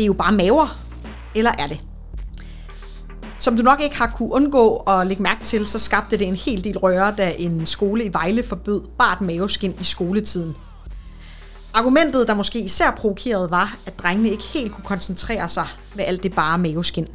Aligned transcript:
det 0.00 0.04
er 0.04 0.06
jo 0.06 0.12
bare 0.12 0.32
maver, 0.32 0.78
eller 1.34 1.50
er 1.58 1.66
det? 1.66 1.80
Som 3.38 3.56
du 3.56 3.62
nok 3.62 3.80
ikke 3.80 3.98
har 3.98 4.12
kunne 4.16 4.32
undgå 4.32 4.76
at 4.76 5.06
lægge 5.06 5.22
mærke 5.22 5.44
til, 5.44 5.66
så 5.66 5.78
skabte 5.78 6.16
det 6.18 6.28
en 6.28 6.36
hel 6.36 6.64
del 6.64 6.78
røre, 6.78 7.14
da 7.18 7.34
en 7.38 7.66
skole 7.66 8.04
i 8.04 8.12
Vejle 8.12 8.42
forbød 8.42 8.82
bart 8.98 9.20
maveskin 9.20 9.74
i 9.80 9.84
skoletiden. 9.84 10.56
Argumentet, 11.74 12.28
der 12.28 12.34
måske 12.34 12.60
især 12.60 12.90
provokerede, 12.90 13.50
var, 13.50 13.78
at 13.86 13.98
drengene 13.98 14.30
ikke 14.30 14.44
helt 14.44 14.72
kunne 14.72 14.84
koncentrere 14.84 15.48
sig 15.48 15.66
med 15.96 16.04
alt 16.04 16.22
det 16.22 16.34
bare 16.34 16.58
maveskin. 16.58 17.06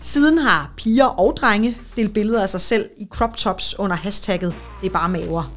Siden 0.00 0.38
har 0.38 0.72
piger 0.76 1.06
og 1.06 1.36
drenge 1.36 1.78
delt 1.96 2.14
billeder 2.14 2.42
af 2.42 2.48
sig 2.48 2.60
selv 2.60 2.90
i 2.98 3.06
crop 3.10 3.36
tops 3.36 3.78
under 3.78 3.96
hashtagget 3.96 4.54
Det 4.80 4.86
er 4.86 4.92
bare 4.92 5.08
maver. 5.08 5.52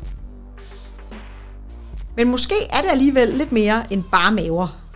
Men 2.18 2.32
måske 2.32 2.56
er 2.70 2.82
det 2.82 2.90
alligevel 2.90 3.28
lidt 3.28 3.52
mere 3.52 3.94
end 3.94 4.04
bare 4.12 4.32
maver. 4.32 4.87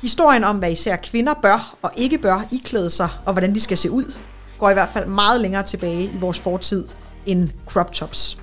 Historien 0.00 0.44
om, 0.44 0.56
hvad 0.56 0.72
især 0.72 0.96
kvinder 0.96 1.34
bør 1.34 1.74
og 1.82 1.90
ikke 1.96 2.18
bør 2.18 2.46
iklæde 2.50 2.90
sig, 2.90 3.08
og 3.26 3.32
hvordan 3.32 3.54
de 3.54 3.60
skal 3.60 3.76
se 3.76 3.90
ud, 3.90 4.14
går 4.58 4.70
i 4.70 4.72
hvert 4.72 4.88
fald 4.88 5.06
meget 5.06 5.40
længere 5.40 5.62
tilbage 5.62 6.04
i 6.04 6.18
vores 6.18 6.40
fortid 6.40 6.88
end 7.26 7.48
crop 7.66 7.92
tops. 7.92 8.38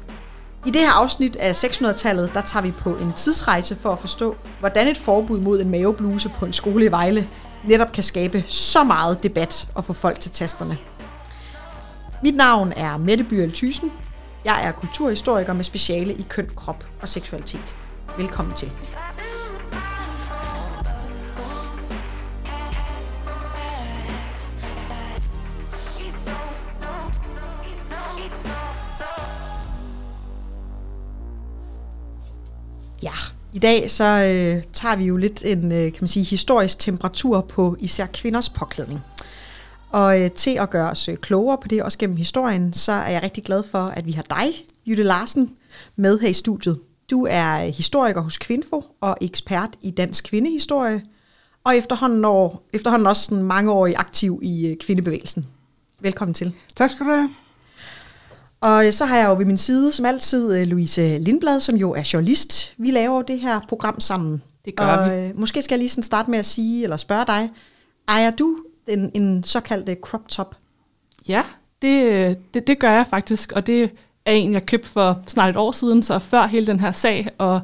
I 0.66 0.72
det 0.72 0.82
her 0.82 0.92
afsnit 0.92 1.36
af 1.36 1.64
600-tallet, 1.64 2.34
der 2.34 2.42
tager 2.42 2.64
vi 2.64 2.72
på 2.72 2.96
en 2.96 3.14
tidsrejse 3.14 3.76
for 3.76 3.90
at 3.90 4.00
forstå, 4.00 4.36
hvordan 4.60 4.88
et 4.88 4.98
forbud 4.98 5.40
mod 5.40 5.62
en 5.62 5.70
mavebluse 5.70 6.30
på 6.30 6.46
en 6.46 6.54
skole 6.54 6.86
i 6.86 6.92
Vejle 6.92 7.30
netop 7.64 7.92
kan 7.92 8.04
skabe 8.04 8.44
så 8.48 8.84
meget 8.84 9.24
debat 9.24 9.68
og 9.76 9.86
få 9.86 9.94
folk 9.94 10.20
til 10.20 10.32
tasterne. 10.32 10.78
Mit 12.24 12.36
navn 12.36 12.74
er 12.76 12.98
Mette 12.98 13.24
Byrel 13.24 13.52
Thyssen. 13.52 13.92
Jeg 14.46 14.68
er 14.68 14.72
kulturhistoriker 14.72 15.54
med 15.54 15.64
speciale 15.64 16.14
i 16.14 16.26
køn, 16.30 16.50
krop 16.56 16.86
og 17.02 17.10
seksualitet. 17.10 17.76
Velkommen 18.18 18.56
til. 18.56 18.72
I 33.56 33.60
dag 33.60 33.92
så 33.92 34.04
øh, 34.04 34.64
tager 34.74 34.96
vi 34.96 35.06
jo 35.06 35.18
lidt 35.18 35.46
en 35.46 35.72
øh, 35.72 35.92
kan 35.92 35.98
man 36.02 36.08
sige, 36.08 36.26
historisk 36.26 36.80
temperatur 36.80 37.42
på 37.42 37.76
især 37.80 38.06
kvinders 38.14 38.50
påklædning. 38.50 39.00
Og 39.90 40.22
øh, 40.22 40.32
til 40.32 40.58
at 40.60 40.70
gøre 40.70 40.92
os 40.92 41.10
øh, 41.10 41.18
klogere 41.18 41.58
på 41.62 41.68
det, 41.68 41.84
også 41.84 41.98
gennem 41.98 42.18
historien, 42.18 42.74
så 42.74 42.92
er 42.92 43.10
jeg 43.10 43.24
rigtig 43.24 43.44
glad 43.44 43.64
for, 43.72 43.80
at 43.80 44.06
vi 44.06 44.12
har 44.12 44.24
dig, 44.24 44.54
Jytte 44.88 45.04
Larsen, 45.04 45.56
med 45.96 46.20
her 46.20 46.28
i 46.28 46.34
studiet. 46.34 46.80
Du 47.12 47.28
er 47.30 47.66
øh, 47.66 47.74
historiker 47.74 48.22
hos 48.22 48.38
Kvinfo 48.38 48.84
og 49.02 49.18
ekspert 49.22 49.70
i 49.82 49.92
dansk 49.92 50.24
kvindehistorie, 50.24 51.02
og 51.64 51.78
efterhånden, 51.78 52.26
år, 52.26 52.68
efterhånden 52.74 53.08
også 53.08 53.24
sådan 53.24 53.44
mange 53.44 53.72
år 53.72 53.90
aktiv 54.00 54.40
i 54.44 54.68
øh, 54.68 54.78
kvindebevægelsen. 54.78 55.46
Velkommen 56.02 56.34
til. 56.34 56.54
Tak 56.76 56.90
skal 56.90 57.06
du 57.06 57.12
have. 57.12 57.45
Og 58.66 58.94
så 58.94 59.06
har 59.06 59.18
jeg 59.18 59.30
jo 59.30 59.36
ved 59.36 59.46
min 59.46 59.58
side, 59.58 59.92
som 59.92 60.06
altid, 60.06 60.62
øh, 60.62 60.68
Louise 60.68 61.18
Lindblad, 61.18 61.60
som 61.60 61.76
jo 61.76 61.92
er 61.92 62.10
journalist. 62.14 62.74
Vi 62.78 62.92
laver 62.92 63.22
det 63.22 63.40
her 63.40 63.60
program 63.70 64.00
sammen. 64.00 64.42
Det 64.66 64.76
gør 64.76 64.86
og, 64.86 65.10
vi. 65.10 65.16
Øh, 65.16 65.40
måske 65.40 65.62
skal 65.62 65.76
jeg 65.76 65.80
lige 65.80 65.90
sådan 65.90 66.04
starte 66.04 66.32
med 66.32 66.40
at 66.40 66.46
sige, 66.46 66.84
eller 66.84 66.98
spørge 66.98 67.26
dig, 67.26 67.50
ejer 68.08 68.32
du 68.32 68.58
en, 68.88 69.12
en 69.14 69.44
såkaldt 69.44 69.90
øh, 69.90 69.96
crop 69.96 70.28
top? 70.28 70.56
Ja, 71.28 71.44
det, 71.82 72.04
øh, 72.04 72.36
det, 72.54 72.68
det 72.68 72.80
gør 72.80 72.92
jeg 72.92 73.08
faktisk, 73.10 73.52
og 73.52 73.68
det 73.68 73.92
er 74.26 74.32
en, 74.32 74.54
jeg 74.54 74.66
købte 74.66 74.90
for 74.90 75.22
snart 75.28 75.50
et 75.50 75.58
år 75.58 75.72
siden, 75.72 76.04
så 76.04 76.20
før 76.20 76.48
hele 76.48 76.68
den 76.68 76.80
her 76.80 76.92
sag, 76.92 77.30
og 77.38 77.62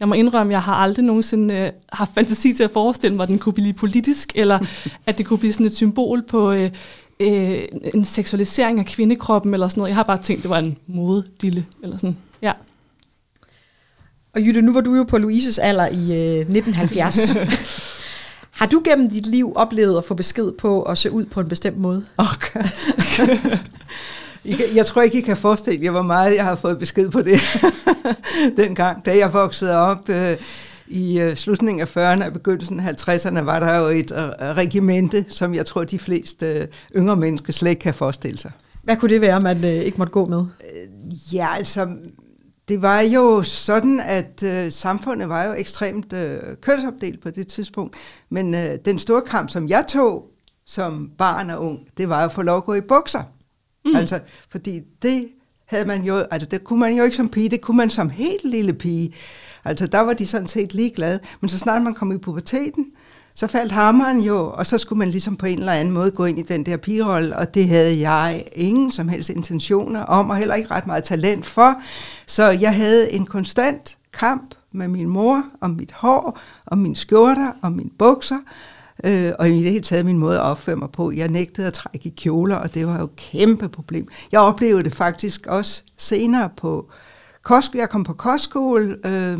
jeg 0.00 0.08
må 0.08 0.14
indrømme, 0.14 0.52
jeg 0.52 0.62
har 0.62 0.74
aldrig 0.74 1.04
nogensinde 1.04 1.54
øh, 1.54 1.72
haft 1.92 2.14
fantasi 2.14 2.54
til 2.54 2.62
at 2.62 2.70
forestille 2.70 3.16
mig, 3.16 3.22
at 3.22 3.28
den 3.28 3.38
kunne 3.38 3.52
blive 3.52 3.72
politisk, 3.72 4.32
eller 4.34 4.58
at 5.06 5.18
det 5.18 5.26
kunne 5.26 5.38
blive 5.38 5.52
sådan 5.52 5.66
et 5.66 5.74
symbol 5.74 6.22
på 6.22 6.52
øh, 6.52 6.70
øh, 7.20 7.62
en 7.94 8.04
seksualisering 8.04 8.78
af 8.78 8.86
kvindekroppen, 8.86 9.54
eller 9.54 9.68
sådan 9.68 9.80
noget. 9.80 9.88
Jeg 9.88 9.96
har 9.96 10.04
bare 10.04 10.22
tænkt, 10.22 10.42
det 10.42 10.50
var 10.50 10.58
en 10.58 10.78
modedille, 10.86 11.66
eller 11.82 11.96
sådan. 11.96 12.16
Ja. 12.42 12.52
Og 14.34 14.40
Jytte, 14.40 14.62
nu 14.62 14.72
var 14.72 14.80
du 14.80 14.94
jo 14.94 15.04
på 15.04 15.18
Louises 15.18 15.58
alder 15.58 15.86
i 15.86 16.36
øh, 16.36 16.40
1970. 16.40 17.36
har 18.60 18.66
du 18.66 18.82
gennem 18.84 19.10
dit 19.10 19.26
liv 19.26 19.52
oplevet 19.56 19.98
at 19.98 20.04
få 20.04 20.14
besked 20.14 20.52
på 20.52 20.82
at 20.82 20.98
se 20.98 21.10
ud 21.10 21.24
på 21.24 21.40
en 21.40 21.48
bestemt 21.48 21.78
måde? 21.78 22.04
Okay. 22.16 22.64
jeg 24.74 24.86
tror 24.86 25.02
ikke, 25.02 25.18
I 25.18 25.20
kan 25.20 25.36
forestille 25.36 25.84
jer, 25.84 25.90
hvor 25.90 26.02
meget 26.02 26.36
jeg 26.36 26.44
har 26.44 26.56
fået 26.56 26.78
besked 26.78 27.10
på 27.10 27.22
det 27.22 27.40
dengang. 28.56 29.06
Da 29.06 29.16
jeg 29.16 29.32
voksede 29.32 29.76
op 29.76 30.08
øh, 30.08 30.36
i 30.90 31.20
øh, 31.20 31.36
slutningen 31.36 31.80
af 31.80 31.96
40'erne 31.96 32.26
og 32.26 32.32
begyndelsen 32.32 32.80
af 32.80 33.08
50'erne, 33.08 33.40
var 33.40 33.60
der 33.60 33.78
jo 33.78 33.86
et 33.86 34.12
øh, 34.12 34.28
regimente, 34.40 35.24
som 35.28 35.54
jeg 35.54 35.66
tror, 35.66 35.84
de 35.84 35.98
fleste 35.98 36.46
øh, 36.46 36.66
yngre 36.96 37.16
mennesker 37.16 37.52
slet 37.52 37.70
ikke 37.70 37.80
kan 37.80 37.94
forestille 37.94 38.38
sig. 38.38 38.52
Hvad 38.82 38.96
kunne 38.96 39.08
det 39.08 39.20
være, 39.20 39.40
man 39.40 39.64
øh, 39.64 39.70
ikke 39.70 39.98
måtte 39.98 40.12
gå 40.12 40.24
med? 40.24 40.38
Øh, 40.38 41.34
ja, 41.34 41.54
altså, 41.54 41.88
det 42.68 42.82
var 42.82 43.00
jo 43.00 43.42
sådan, 43.42 44.00
at 44.00 44.42
øh, 44.42 44.72
samfundet 44.72 45.28
var 45.28 45.44
jo 45.44 45.52
ekstremt 45.52 46.12
øh, 46.12 46.38
kønsopdelt 46.60 47.22
på 47.22 47.30
det 47.30 47.48
tidspunkt. 47.48 47.96
Men 48.28 48.54
øh, 48.54 48.78
den 48.84 48.98
store 48.98 49.22
kamp, 49.22 49.50
som 49.50 49.68
jeg 49.68 49.84
tog 49.88 50.26
som 50.66 51.10
barn 51.18 51.50
og 51.50 51.64
ung, 51.64 51.78
det 51.96 52.08
var 52.08 52.20
jo 52.20 52.24
at 52.24 52.32
få 52.32 52.42
lov 52.42 52.56
at 52.56 52.64
gå 52.64 52.74
i 52.74 52.80
bukser. 52.80 53.22
Mm. 53.84 53.96
Altså, 53.96 54.20
fordi 54.50 54.80
det 55.02 55.28
havde 55.66 55.84
man 55.84 56.02
jo, 56.02 56.16
altså 56.16 56.48
det 56.48 56.64
kunne 56.64 56.80
man 56.80 56.96
jo 56.96 57.04
ikke 57.04 57.16
som 57.16 57.28
pige, 57.28 57.48
det 57.48 57.60
kunne 57.60 57.76
man 57.76 57.90
som 57.90 58.10
helt 58.10 58.44
lille 58.44 58.72
pige. 58.72 59.14
Altså 59.64 59.86
der 59.86 60.00
var 60.00 60.12
de 60.12 60.26
sådan 60.26 60.46
set 60.46 60.74
ligeglade. 60.74 61.20
Men 61.40 61.48
så 61.48 61.58
snart 61.58 61.82
man 61.82 61.94
kom 61.94 62.12
i 62.12 62.18
puberteten, 62.18 62.86
så 63.34 63.46
faldt 63.46 63.72
hammeren 63.72 64.20
jo, 64.20 64.50
og 64.50 64.66
så 64.66 64.78
skulle 64.78 64.98
man 64.98 65.10
ligesom 65.10 65.36
på 65.36 65.46
en 65.46 65.58
eller 65.58 65.72
anden 65.72 65.94
måde 65.94 66.10
gå 66.10 66.24
ind 66.24 66.38
i 66.38 66.42
den 66.42 66.66
der 66.66 66.76
pigerolle, 66.76 67.36
og 67.36 67.54
det 67.54 67.68
havde 67.68 68.08
jeg 68.08 68.44
ingen 68.52 68.92
som 68.92 69.08
helst 69.08 69.30
intentioner 69.30 70.02
om, 70.02 70.30
og 70.30 70.36
heller 70.36 70.54
ikke 70.54 70.70
ret 70.70 70.86
meget 70.86 71.04
talent 71.04 71.46
for. 71.46 71.74
Så 72.26 72.50
jeg 72.50 72.74
havde 72.74 73.12
en 73.12 73.26
konstant 73.26 73.96
kamp 74.12 74.54
med 74.72 74.88
min 74.88 75.08
mor 75.08 75.44
om 75.60 75.70
mit 75.70 75.92
hår, 75.92 76.40
om 76.66 76.78
mine 76.78 76.96
skjorter, 76.96 77.52
om 77.62 77.72
mine 77.72 77.90
bukser, 77.98 78.38
øh, 79.04 79.32
og 79.38 79.48
i 79.48 79.62
det 79.62 79.72
hele 79.72 79.84
taget 79.84 80.04
min 80.04 80.18
måde 80.18 80.36
at 80.36 80.42
opføre 80.44 80.76
mig 80.76 80.90
på. 80.90 81.10
Jeg 81.10 81.28
nægtede 81.28 81.66
at 81.66 81.72
trække 81.72 82.08
i 82.08 82.14
kjoler, 82.16 82.56
og 82.56 82.74
det 82.74 82.86
var 82.86 82.98
jo 82.98 83.04
et 83.04 83.16
kæmpe 83.16 83.68
problem. 83.68 84.08
Jeg 84.32 84.40
oplevede 84.40 84.82
det 84.82 84.94
faktisk 84.94 85.46
også 85.46 85.82
senere 85.96 86.50
på 86.56 86.90
kost. 87.42 87.74
Jeg 87.74 87.90
kom 87.90 88.04
på 88.04 88.12
kostskole, 88.12 88.98
øh, 89.06 89.38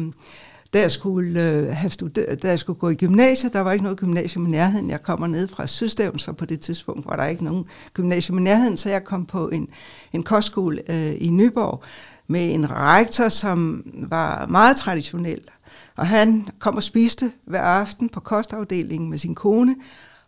da 0.73 0.81
jeg 0.81 0.91
skulle, 0.91 1.51
øh, 1.51 1.67
have 1.77 1.91
studer, 1.91 2.35
da 2.35 2.49
jeg 2.49 2.59
skulle 2.59 2.79
gå 2.79 2.89
i 2.89 2.95
gymnasiet, 2.95 3.53
der 3.53 3.61
var 3.61 3.73
ikke 3.73 3.83
noget 3.83 3.99
gymnasium 3.99 4.47
i 4.47 4.51
nærheden. 4.51 4.91
Jeg 4.91 5.03
kommer 5.03 5.27
ned 5.27 5.49
fra 5.49 5.67
Sydstævn, 5.67 6.19
så 6.19 6.33
på 6.33 6.45
det 6.45 6.61
tidspunkt 6.61 7.07
var 7.07 7.17
der 7.17 7.25
ikke 7.25 7.45
nogen 7.45 7.65
gymnasium 7.95 8.39
i 8.39 8.43
nærheden, 8.43 8.77
så 8.77 8.89
jeg 8.91 9.05
kom 9.05 9.27
på 9.27 9.49
en, 9.49 9.69
en 10.13 10.23
kostskole 10.23 10.83
øh, 10.89 11.15
i 11.19 11.29
Nyborg 11.29 11.83
med 12.27 12.55
en 12.55 12.71
rektor, 12.71 13.29
som 13.29 13.83
var 13.95 14.47
meget 14.47 14.77
traditionel. 14.77 15.41
Og 15.97 16.07
han 16.07 16.49
kom 16.59 16.77
og 16.77 16.83
spiste 16.83 17.33
hver 17.47 17.63
aften 17.63 18.09
på 18.09 18.21
kostafdelingen 18.21 19.11
med 19.11 19.19
sin 19.19 19.35
kone, 19.35 19.77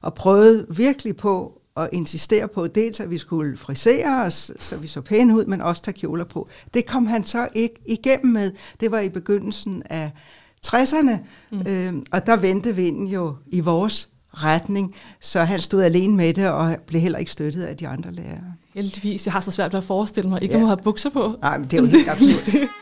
og 0.01 0.15
prøvede 0.15 0.67
virkelig 0.71 1.17
på 1.17 1.62
at 1.77 1.89
insistere 1.93 2.49
på, 2.49 2.67
dels 2.67 3.01
at 3.01 3.11
vi 3.11 3.19
skulle 3.19 3.57
frisere 3.57 4.25
os, 4.25 4.51
så 4.59 4.77
vi 4.77 4.87
så 4.87 5.01
pæne 5.01 5.37
ud, 5.37 5.45
men 5.45 5.61
også 5.61 5.83
tage 5.83 5.95
kjoler 5.95 6.25
på. 6.25 6.49
Det 6.75 6.87
kom 6.87 7.07
han 7.07 7.25
så 7.25 7.49
ikke 7.55 7.75
igennem 7.87 8.33
med. 8.33 8.53
Det 8.81 8.91
var 8.91 9.01
i 9.01 9.09
begyndelsen 9.09 9.83
af 9.91 10.11
60'erne, 10.67 11.17
mm. 11.51 11.61
øh, 11.69 11.93
og 12.13 12.27
der 12.27 12.37
vendte 12.37 12.77
vinden 12.77 13.07
jo 13.07 13.37
i 13.47 13.61
vores 13.61 14.09
retning, 14.35 14.95
så 15.21 15.41
han 15.41 15.61
stod 15.61 15.83
alene 15.83 16.17
med 16.17 16.35
det, 16.35 16.51
og 16.51 16.77
blev 16.87 17.01
heller 17.01 17.19
ikke 17.19 17.33
støttet 17.33 17.63
af 17.63 17.77
de 17.77 17.89
andre 17.89 18.13
lærere. 18.13 18.55
Heldigvis. 18.75 19.27
Jeg 19.27 19.33
har 19.33 19.41
så 19.41 19.51
svært 19.51 19.73
ved 19.73 19.79
at 19.79 19.85
forestille 19.85 20.31
mig, 20.31 20.43
ikke 20.43 20.55
ja. 20.55 20.61
at 20.61 20.67
have 20.67 20.77
bukser 20.77 21.11
på. 21.11 21.39
Nej, 21.41 21.59
men 21.59 21.69
det 21.69 21.79
er 21.79 21.83
jo 21.83 21.89
helt 21.89 22.09
absurd. 22.09 22.69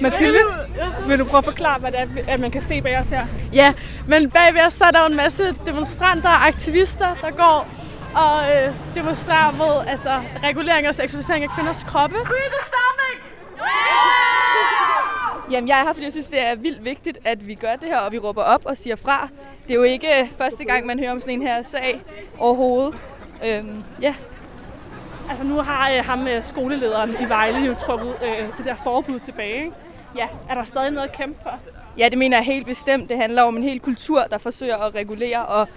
Mathilde, 0.00 0.38
vil 1.08 1.18
du 1.18 1.24
prøve 1.24 1.38
at 1.38 1.44
forklare, 1.44 1.78
hvad 1.78 1.92
det 1.92 2.00
er, 2.00 2.06
at 2.28 2.40
man 2.40 2.50
kan 2.50 2.62
se 2.62 2.82
bag 2.82 2.98
os 2.98 3.10
her? 3.10 3.26
Ja, 3.52 3.74
men 4.06 4.30
bagved 4.30 4.66
os 4.66 4.72
så 4.72 4.84
er 4.84 4.90
der 4.90 5.00
jo 5.00 5.06
en 5.06 5.16
masse 5.16 5.54
demonstranter 5.66 6.28
og 6.28 6.46
aktivister, 6.46 7.14
der 7.22 7.30
går 7.30 7.68
og 8.14 8.40
øh, 8.52 8.74
demonstrerer 8.94 9.52
mod 9.52 9.84
altså, 9.86 10.20
regulering 10.42 10.88
og 10.88 10.94
seksualisering 10.94 11.44
af 11.44 11.50
kvinders 11.50 11.84
kroppe. 11.84 12.16
Jamen, 15.50 15.68
jeg 15.68 15.80
er 15.80 15.84
her, 15.84 15.92
fordi 15.92 16.04
jeg 16.04 16.12
synes, 16.12 16.28
det 16.28 16.46
er 16.46 16.54
vildt 16.54 16.84
vigtigt, 16.84 17.18
at 17.24 17.46
vi 17.46 17.54
gør 17.54 17.76
det 17.76 17.88
her, 17.88 17.98
og 17.98 18.12
vi 18.12 18.18
råber 18.18 18.42
op 18.42 18.66
og 18.66 18.76
siger 18.76 18.96
fra. 18.96 19.28
Det 19.62 19.70
er 19.70 19.74
jo 19.74 19.82
ikke 19.82 20.30
første 20.38 20.64
gang, 20.64 20.86
man 20.86 20.98
hører 20.98 21.10
om 21.10 21.20
sådan 21.20 21.34
en 21.34 21.42
her 21.42 21.62
sag 21.62 22.00
overhovedet. 22.38 22.94
Øhm, 23.44 23.84
ja. 24.02 24.14
Altså, 25.30 25.44
nu 25.44 25.54
har 25.54 25.90
øh, 25.90 26.04
ham 26.04 26.28
øh, 26.28 26.42
skolelederen 26.42 27.10
i 27.20 27.28
Vejle 27.28 27.58
jo 27.58 27.74
trukket 27.74 28.14
øh, 28.24 28.48
det 28.58 28.64
der 28.64 28.74
forbud 28.74 29.18
tilbage, 29.18 29.64
ikke? 29.64 29.72
Ja. 30.16 30.26
Er 30.48 30.54
der 30.54 30.64
stadig 30.64 30.90
noget 30.90 31.08
at 31.08 31.16
kæmpe 31.16 31.40
for? 31.42 31.58
Ja, 31.98 32.08
det 32.08 32.18
mener 32.18 32.36
jeg 32.36 32.44
helt 32.44 32.66
bestemt. 32.66 33.08
Det 33.08 33.16
handler 33.16 33.42
om 33.42 33.56
en 33.56 33.62
hel 33.62 33.80
kultur, 33.80 34.22
der 34.30 34.38
forsøger 34.38 34.76
at 34.76 34.94
regulere 34.94 35.46
og 35.46 35.68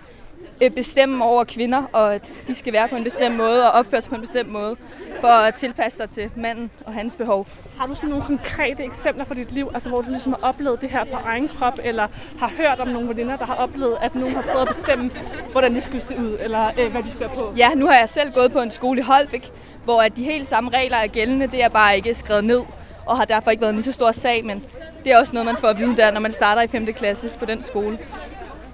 øh, 0.62 0.72
bestemme 0.72 1.26
over 1.26 1.44
kvinder, 1.44 1.84
og 1.94 2.16
at 2.16 2.34
de 2.48 2.54
skal 2.54 2.74
være 2.74 2.88
på 2.88 2.96
en 2.96 3.04
bestemt 3.04 3.36
måde 3.36 3.72
og 3.72 3.80
opføre 3.80 4.02
sig 4.02 4.10
på 4.10 4.16
en 4.16 4.22
bestemt 4.22 4.50
måde 4.50 4.76
for 5.22 5.28
at 5.28 5.56
tilpasse 5.56 5.98
sig 5.98 6.10
til 6.10 6.32
manden 6.36 6.72
og 6.86 6.94
hans 6.94 7.16
behov. 7.16 7.48
Har 7.78 7.88
du 7.88 7.96
sådan 7.96 8.10
nogle 8.10 8.26
konkrete 8.26 8.84
eksempler 8.84 9.26
fra 9.26 9.36
dit 9.36 9.52
liv, 9.52 9.72
altså 9.74 9.90
hvor 9.90 10.02
du 10.02 10.10
ligesom 10.10 10.34
har 10.34 10.50
oplevet 10.50 10.82
det 10.82 10.90
her 10.90 11.04
på 11.04 11.18
egen 11.26 11.48
krop, 11.48 11.80
eller 11.84 12.08
har 12.40 12.52
hørt 12.58 12.80
om 12.80 12.88
nogle 12.88 13.10
veninder, 13.10 13.38
der 13.38 13.46
har 13.46 13.56
oplevet, 13.56 13.98
at 14.02 14.16
nogen 14.16 14.36
har 14.36 14.42
prøvet 14.42 14.62
at 14.62 14.68
bestemme, 14.68 15.12
hvordan 15.52 15.76
de 15.76 15.82
skulle 15.82 16.02
se 16.02 16.16
ud, 16.18 16.38
eller 16.40 16.72
øh, 16.80 16.92
hvad 16.92 17.04
de 17.04 17.12
skulle 17.12 17.30
have 17.30 17.40
på? 17.40 17.54
Ja, 17.58 17.70
nu 17.76 17.86
har 17.86 18.00
jeg 18.00 18.10
selv 18.10 18.32
gået 18.32 18.52
på 18.52 18.62
en 18.62 18.72
skole 18.72 19.00
i 19.00 19.04
Holbæk, 19.04 19.52
hvor 19.84 20.02
at 20.02 20.18
de 20.18 20.24
helt 20.24 20.48
samme 20.48 20.70
regler 20.70 20.98
er 20.98 21.08
gældende. 21.08 21.48
Det 21.48 21.64
er 21.64 21.70
bare 21.70 21.96
ikke 21.96 22.14
skrevet 22.14 22.44
ned, 22.44 22.62
og 23.06 23.18
har 23.18 23.26
derfor 23.26 23.52
ikke 23.52 23.62
været 23.62 23.70
en 23.70 23.76
lige 23.76 23.84
så 23.86 23.92
stor 23.92 24.12
sag, 24.12 24.46
men 24.46 24.64
det 25.04 25.12
er 25.14 25.20
også 25.20 25.34
noget, 25.34 25.46
man 25.46 25.58
får 25.58 25.68
at 25.68 25.78
vide 25.80 25.98
der, 25.98 26.12
når 26.12 26.20
man 26.20 26.32
starter 26.32 26.62
i 26.62 26.68
5. 26.68 26.94
klasse 26.94 27.30
på 27.40 27.46
den 27.46 27.64
skole. 27.64 28.00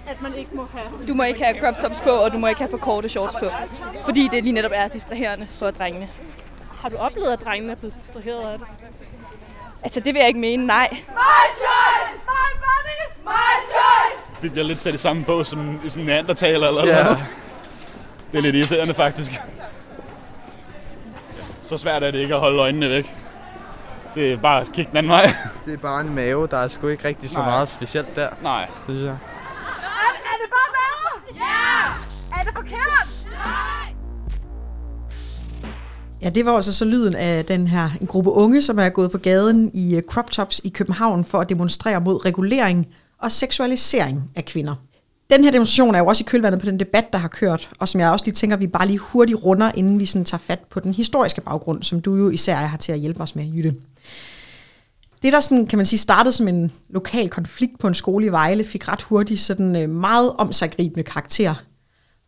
At 0.07 0.21
man 0.21 0.35
ikke 0.35 0.51
må 0.55 0.67
have... 0.73 1.07
Du 1.07 1.13
må 1.13 1.23
ikke 1.23 1.43
have 1.43 1.59
crop 1.61 1.73
tops 1.81 1.99
på, 1.99 2.09
og 2.09 2.31
du 2.33 2.37
må 2.37 2.47
ikke 2.47 2.59
have 2.61 2.69
for 2.71 2.77
korte 2.77 3.09
shorts 3.09 3.35
på. 3.39 3.45
Fordi 4.05 4.29
det 4.31 4.43
lige 4.43 4.53
netop 4.53 4.71
er 4.73 4.87
distraherende 4.87 5.47
for 5.51 5.71
drengene. 5.71 6.09
Har 6.81 6.89
du 6.89 6.95
oplevet, 6.97 7.31
at 7.33 7.39
drengene 7.45 7.71
er 7.71 7.75
blevet 7.75 7.95
distraheret 8.03 8.51
af 8.53 8.59
det? 8.59 8.67
Altså, 9.83 9.99
det 9.99 10.13
vil 10.13 10.19
jeg 10.19 10.27
ikke 10.27 10.39
mene, 10.39 10.65
nej. 10.67 10.87
My 10.91 10.95
choice! 11.55 12.23
My 12.25 12.59
body! 12.59 13.23
My 13.25 13.65
choice! 13.71 14.41
Vi 14.41 14.49
bliver 14.49 14.65
lidt 14.65 14.79
sat 14.81 14.93
i 14.93 14.97
samme 14.97 15.23
bås 15.25 15.47
som 15.47 15.79
sådan 15.87 16.01
en 16.03 16.07
neandertaler 16.07 16.67
eller 16.67 16.85
Ja. 16.87 17.03
noget. 17.03 17.17
Det 18.31 18.37
er 18.37 18.41
lidt 18.41 18.55
irriterende 18.55 18.93
faktisk. 18.93 19.31
Så 21.63 21.77
svært 21.77 22.03
er 22.03 22.11
det 22.11 22.19
ikke 22.19 22.33
at 22.33 22.39
holde 22.39 22.59
øjnene 22.59 22.89
væk. 22.89 23.15
Det 24.15 24.33
er 24.33 24.37
bare 24.37 24.61
at 24.61 24.67
kigge 24.73 24.89
den 24.89 24.97
anden 24.97 25.09
vej. 25.09 25.33
Det 25.65 25.73
er 25.73 25.77
bare 25.77 26.01
en 26.01 26.15
mave, 26.15 26.47
der 26.47 26.57
er 26.57 26.67
sgu 26.67 26.87
ikke 26.87 27.07
rigtig 27.07 27.29
så 27.29 27.39
Nej. 27.39 27.49
meget 27.49 27.69
specielt 27.69 28.15
der, 28.15 28.29
Nej. 28.43 28.65
det 28.65 28.75
synes 28.85 29.03
jeg. 29.03 29.09
Er, 29.09 29.15
er 30.31 30.37
det 30.41 30.49
bare 30.49 30.69
mave? 30.79 31.35
Ja! 31.35 32.39
Er 32.39 32.43
det 32.43 32.53
forkert? 32.55 33.07
Nej! 33.31 33.95
Ja, 36.21 36.29
det 36.29 36.45
var 36.45 36.55
altså 36.55 36.73
så 36.73 36.85
lyden 36.85 37.15
af 37.15 37.45
den 37.45 37.67
her 37.67 37.89
en 38.01 38.07
gruppe 38.07 38.31
unge, 38.31 38.61
som 38.61 38.79
er 38.79 38.89
gået 38.89 39.11
på 39.11 39.17
gaden 39.17 39.71
i 39.73 39.95
øh, 39.95 40.01
crop 40.03 40.31
tops 40.31 40.61
i 40.63 40.69
København 40.69 41.25
for 41.25 41.39
at 41.39 41.49
demonstrere 41.49 42.01
mod 42.01 42.25
regulering 42.25 42.87
og 43.21 43.31
seksualisering 43.31 44.31
af 44.35 44.45
kvinder. 44.45 44.75
Den 45.29 45.43
her 45.43 45.51
demonstration 45.51 45.95
er 45.95 45.99
jo 45.99 46.05
også 46.05 46.23
i 46.23 46.27
kølvandet 46.29 46.61
på 46.61 46.65
den 46.65 46.79
debat, 46.79 47.13
der 47.13 47.19
har 47.19 47.27
kørt, 47.27 47.69
og 47.79 47.87
som 47.87 48.01
jeg 48.01 48.11
også 48.11 48.25
lige 48.25 48.35
tænker, 48.35 48.57
vi 48.57 48.67
bare 48.67 48.87
lige 48.87 48.99
hurtigt 48.99 49.43
runder, 49.43 49.71
inden 49.75 49.99
vi 49.99 50.05
sådan 50.05 50.25
tager 50.25 50.39
fat 50.39 50.59
på 50.69 50.79
den 50.79 50.93
historiske 50.93 51.41
baggrund, 51.41 51.83
som 51.83 52.01
du 52.01 52.15
jo 52.15 52.29
især 52.29 52.55
har 52.55 52.77
til 52.77 52.91
at 52.91 52.99
hjælpe 52.99 53.23
os 53.23 53.35
med, 53.35 53.45
Jytte. 53.55 53.73
Det, 55.21 55.33
der 55.33 55.39
sådan, 55.39 55.67
kan 55.67 55.77
man 55.77 55.85
sige, 55.85 55.99
startede 55.99 56.33
som 56.33 56.47
en 56.47 56.71
lokal 56.89 57.29
konflikt 57.29 57.79
på 57.79 57.87
en 57.87 57.95
skole 57.95 58.25
i 58.25 58.31
Vejle, 58.31 58.63
fik 58.63 58.87
ret 58.87 59.01
hurtigt 59.01 59.39
sådan 59.39 59.75
øh, 59.75 59.89
meget 59.89 60.33
omsaggribende 60.33 61.03
karakter. 61.03 61.63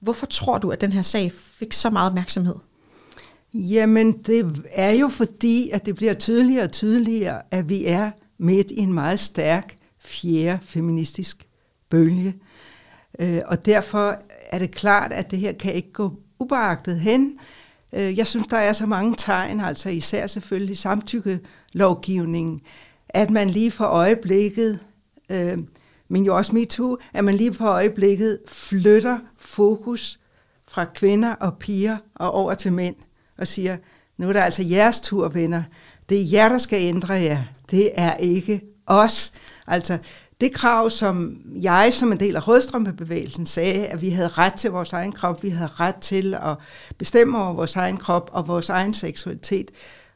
Hvorfor 0.01 0.25
tror 0.25 0.57
du, 0.57 0.69
at 0.69 0.81
den 0.81 0.91
her 0.91 1.01
sag 1.01 1.31
fik 1.31 1.73
så 1.73 1.89
meget 1.89 2.09
opmærksomhed? 2.09 2.55
Jamen, 3.53 4.13
det 4.13 4.63
er 4.71 4.91
jo 4.91 5.07
fordi, 5.07 5.69
at 5.69 5.85
det 5.85 5.95
bliver 5.95 6.13
tydeligere 6.13 6.63
og 6.63 6.71
tydeligere, 6.71 7.41
at 7.51 7.69
vi 7.69 7.85
er 7.85 8.11
midt 8.39 8.71
i 8.71 8.79
en 8.79 8.93
meget 8.93 9.19
stærk 9.19 9.75
fjerde 9.99 10.59
feministisk 10.63 11.47
bølge. 11.89 12.35
Øh, 13.19 13.41
og 13.45 13.65
derfor 13.65 14.15
er 14.49 14.59
det 14.59 14.71
klart, 14.71 15.13
at 15.13 15.31
det 15.31 15.39
her 15.39 15.51
kan 15.51 15.73
ikke 15.73 15.91
gå 15.93 16.13
ubeagtet 16.39 16.99
hen. 16.99 17.39
Øh, 17.93 18.17
Jeg 18.17 18.27
synes, 18.27 18.47
der 18.47 18.57
er 18.57 18.73
så 18.73 18.85
mange 18.85 19.15
tegn, 19.17 19.59
altså 19.59 19.89
især 19.89 20.27
selvfølgelig 20.27 20.77
samtykkelovgivningen, 20.77 22.61
at 23.09 23.29
man 23.29 23.49
lige 23.49 23.71
for 23.71 23.85
øjeblikket, 23.85 24.79
øh, 25.29 25.57
men 26.09 26.25
jo 26.25 26.37
også 26.37 26.53
MeToo, 26.55 26.97
at 27.13 27.23
man 27.23 27.35
lige 27.35 27.53
for 27.53 27.65
øjeblikket 27.65 28.39
flytter 28.47 29.19
fokus 29.37 30.19
fra 30.67 30.85
kvinder 30.85 31.33
og 31.35 31.57
piger 31.57 31.97
og 32.15 32.31
over 32.31 32.53
til 32.53 32.73
mænd 32.73 32.95
og 33.37 33.47
siger, 33.47 33.77
nu 34.17 34.29
er 34.29 34.33
det 34.33 34.39
altså 34.39 34.63
jeres 34.63 35.01
tur, 35.01 35.27
venner. 35.27 35.63
Det 36.09 36.21
er 36.21 36.25
jer, 36.31 36.49
der 36.49 36.57
skal 36.57 36.81
ændre 36.81 37.13
jer. 37.13 37.43
Det 37.71 37.89
er 37.95 38.17
ikke 38.17 38.61
os. 38.85 39.31
Altså, 39.67 39.97
det 40.41 40.53
krav, 40.53 40.89
som 40.89 41.37
jeg 41.61 41.93
som 41.93 42.11
en 42.11 42.19
del 42.19 42.35
af 42.35 42.47
rødstrømpebevægelsen 42.47 43.45
sagde, 43.45 43.87
at 43.87 44.01
vi 44.01 44.09
havde 44.09 44.27
ret 44.27 44.53
til 44.53 44.71
vores 44.71 44.93
egen 44.93 45.11
krop, 45.11 45.43
vi 45.43 45.49
havde 45.49 45.69
ret 45.79 45.95
til 45.95 46.33
at 46.33 46.57
bestemme 46.97 47.41
over 47.43 47.53
vores 47.53 47.75
egen 47.75 47.97
krop 47.97 48.29
og 48.33 48.47
vores 48.47 48.69
egen 48.69 48.93
seksualitet, 48.93 49.71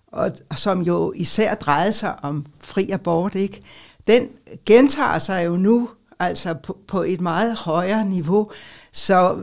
og, 0.07 0.31
og 0.49 0.57
som 0.57 0.81
jo 0.81 1.13
især 1.15 1.55
drejede 1.55 1.93
sig 1.93 2.15
om 2.23 2.45
fri 2.61 2.89
abort, 2.89 3.35
ikke? 3.35 3.61
den 4.07 4.29
gentager 4.65 5.19
sig 5.19 5.45
jo 5.45 5.57
nu 5.57 5.89
altså 6.19 6.53
på, 6.53 6.77
på 6.87 7.01
et 7.01 7.21
meget 7.21 7.55
højere 7.55 8.05
niveau. 8.05 8.51
Så 8.91 9.37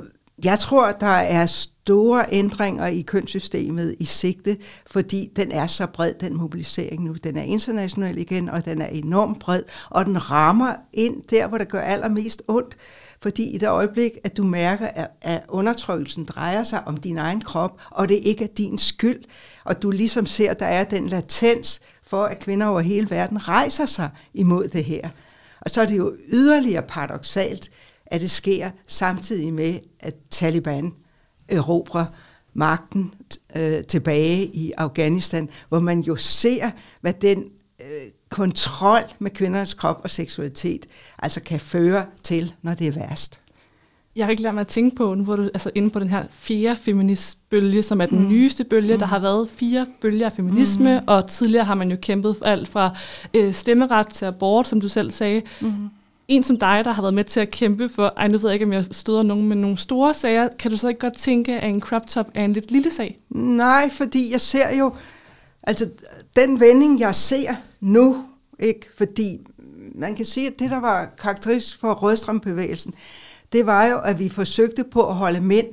jeg 0.45 0.59
tror, 0.59 0.93
der 0.93 1.07
er 1.07 1.47
store 1.85 2.25
ændringer 2.33 2.87
i 2.87 3.01
kønssystemet 3.01 3.97
i 3.99 4.05
sigte, 4.05 4.57
fordi 4.87 5.31
den 5.37 5.53
er 5.53 5.67
så 5.67 5.87
bred, 5.87 6.15
den 6.15 6.37
mobilisering 6.37 7.05
nu. 7.05 7.13
Den 7.13 7.37
er 7.37 7.43
international 7.43 8.19
igen, 8.19 8.49
og 8.49 8.65
den 8.65 8.83
er 8.83 8.87
enormt 8.87 9.41
bred, 9.41 9.63
og 9.91 10.07
den 10.07 10.31
rammer 10.31 10.75
ind 10.93 11.23
der, 11.31 11.47
hvor 11.47 11.59
det 11.59 11.69
gør 11.69 11.81
allermest 11.81 12.43
ondt. 12.49 12.77
Fordi 13.23 13.51
i 13.51 13.59
det 13.59 13.69
øjeblik, 13.69 14.13
at 14.25 14.37
du 14.37 14.45
mærker, 14.45 14.89
at, 15.21 15.43
undertrykkelsen 15.49 16.25
drejer 16.25 16.65
sig 16.65 16.87
om 16.87 16.97
din 16.97 17.19
egen 17.19 17.41
krop, 17.41 17.81
og 17.91 18.09
det 18.09 18.15
ikke 18.15 18.45
er 18.45 18.49
din 18.49 18.79
skyld, 18.79 19.25
og 19.65 19.83
du 19.83 19.91
ligesom 19.91 20.27
ser, 20.27 20.51
at 20.51 20.61
der 20.61 20.67
er 20.67 20.85
den 20.85 21.07
latens 21.07 21.81
for, 22.07 22.25
at 22.25 22.39
kvinder 22.39 22.67
over 22.67 22.81
hele 22.81 23.11
verden 23.11 23.49
rejser 23.49 23.87
sig 23.87 24.11
imod 24.35 24.69
det 24.69 24.85
her. 24.85 25.09
Og 25.61 25.71
så 25.71 25.83
er 25.83 25.87
det 25.87 25.97
jo 25.97 26.15
yderligere 26.29 26.83
paradoxalt, 26.83 27.71
at 28.07 28.21
det 28.21 28.31
sker 28.31 28.71
samtidig 28.87 29.53
med, 29.53 29.79
at 30.01 30.15
Taliban 30.31 30.93
erobrer 31.53 32.05
magten 32.55 33.15
øh, 33.57 33.85
tilbage 33.85 34.45
i 34.45 34.73
Afghanistan, 34.77 35.49
hvor 35.69 35.81
man 35.81 36.01
jo 36.01 36.17
ser, 36.17 36.71
hvad 37.01 37.13
den 37.13 37.45
øh, 37.81 38.11
kontrol 38.29 39.03
med 39.19 39.31
kvindernes 39.31 39.75
krop 39.75 40.01
og 40.05 40.11
seksualitet 40.11 40.87
altså 41.19 41.41
kan 41.43 41.61
føre 41.61 42.07
til, 42.23 42.55
når 42.63 42.75
det 42.75 42.87
er 42.87 42.93
værst. 42.93 43.41
Jeg 44.17 44.25
kan 44.25 44.31
ikke 44.31 44.43
lade 44.43 44.53
mig 44.55 44.61
at 44.61 44.67
tænke 44.67 44.97
på, 44.97 45.15
nu 45.15 45.25
hvor 45.25 45.37
du 45.37 45.43
altså 45.43 45.71
inde 45.75 45.91
på 45.91 45.99
den 45.99 46.09
her 46.09 46.25
fjerde 46.31 46.81
feministbølge, 46.81 47.83
som 47.83 48.01
er 48.01 48.07
den 48.07 48.19
mm. 48.23 48.29
nyeste 48.29 48.65
bølge. 48.65 48.95
Mm. 48.95 48.99
Der 48.99 49.07
har 49.07 49.19
været 49.19 49.49
fire 49.49 49.87
bølger 50.01 50.27
af 50.27 50.33
feminisme, 50.33 51.01
mm. 51.01 51.05
og 51.07 51.29
tidligere 51.29 51.65
har 51.65 51.75
man 51.75 51.91
jo 51.91 51.97
kæmpet 52.03 52.37
for 52.37 52.45
alt 52.45 52.69
fra 52.69 52.97
øh, 53.35 53.55
stemmeret 53.55 54.09
til 54.09 54.25
abort, 54.25 54.69
som 54.69 54.81
du 54.81 54.89
selv 54.89 55.11
sagde. 55.11 55.43
Mm. 55.61 55.91
En 56.33 56.43
som 56.43 56.59
dig, 56.59 56.83
der 56.85 56.93
har 56.93 57.03
været 57.03 57.15
med 57.15 57.25
til 57.25 57.41
at 57.41 57.51
kæmpe 57.51 57.89
for, 57.89 58.13
ej 58.17 58.29
nu 58.29 58.39
ved 58.39 58.49
jeg 58.49 58.55
ikke, 58.55 58.65
om 58.65 58.73
jeg 58.73 58.85
støder 58.91 59.23
nogen 59.23 59.49
med 59.49 59.57
nogle 59.57 59.79
store 59.79 60.15
sager, 60.15 60.49
kan 60.59 60.71
du 60.71 60.77
så 60.77 60.89
ikke 60.89 61.01
godt 61.01 61.17
tænke, 61.17 61.53
at 61.61 61.69
en 61.69 61.81
crop 61.81 62.07
top 62.07 62.27
er 62.35 62.45
en 62.45 62.53
lidt 62.53 62.71
lille 62.71 62.93
sag? 62.93 63.19
Nej, 63.31 63.91
fordi 63.91 64.33
jeg 64.33 64.41
ser 64.41 64.77
jo, 64.77 64.93
altså 65.63 65.91
den 66.37 66.61
vending, 66.61 67.01
jeg 67.01 67.15
ser 67.15 67.55
nu, 67.81 68.25
ikke, 68.59 68.87
fordi 68.99 69.39
man 69.95 70.15
kan 70.15 70.25
sige, 70.25 70.47
at 70.47 70.59
det, 70.59 70.71
der 70.71 70.81
var 70.81 71.09
karakteristisk 71.19 71.81
for 71.81 71.93
rødstrømbevægelsen, 71.93 72.95
det 73.53 73.67
var 73.67 73.87
jo, 73.87 73.99
at 73.99 74.19
vi 74.19 74.29
forsøgte 74.29 74.85
på 74.85 75.09
at 75.09 75.15
holde 75.15 75.41
mænd 75.41 75.67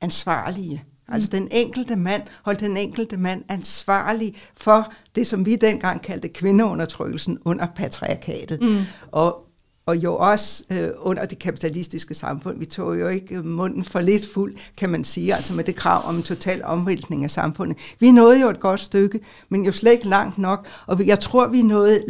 ansvarlige. 0.00 0.84
Mm. 1.08 1.14
Altså 1.14 1.28
den 1.32 1.48
enkelte 1.50 1.96
mand 1.96 2.22
holdt 2.42 2.60
den 2.60 2.76
enkelte 2.76 3.16
mand 3.16 3.42
ansvarlig 3.48 4.34
for 4.56 4.92
det, 5.14 5.26
som 5.26 5.46
vi 5.46 5.56
dengang 5.56 6.02
kaldte 6.02 6.28
kvindeundertrykkelsen 6.28 7.38
under 7.44 7.66
patriarkatet. 7.66 8.62
Mm. 8.62 8.82
Og 9.12 9.47
og 9.88 9.96
jo 9.96 10.16
også 10.16 10.64
øh, 10.70 10.88
under 10.98 11.24
det 11.24 11.38
kapitalistiske 11.38 12.14
samfund. 12.14 12.58
Vi 12.58 12.66
tog 12.66 13.00
jo 13.00 13.08
ikke 13.08 13.42
munden 13.42 13.84
for 13.84 14.00
lidt 14.00 14.26
fuld, 14.26 14.56
kan 14.76 14.90
man 14.90 15.04
sige, 15.04 15.34
altså 15.34 15.54
med 15.54 15.64
det 15.64 15.76
krav 15.76 16.08
om 16.08 16.16
en 16.16 16.22
total 16.22 16.64
omvæltning 16.64 17.24
af 17.24 17.30
samfundet. 17.30 17.78
Vi 18.00 18.10
nåede 18.10 18.40
jo 18.40 18.48
et 18.48 18.60
godt 18.60 18.80
stykke, 18.80 19.20
men 19.48 19.64
jo 19.64 19.72
slet 19.72 19.92
ikke 19.92 20.08
langt 20.08 20.38
nok, 20.38 20.68
og 20.86 21.06
jeg 21.06 21.20
tror, 21.20 21.48
vi 21.48 21.62
nåede 21.62 22.04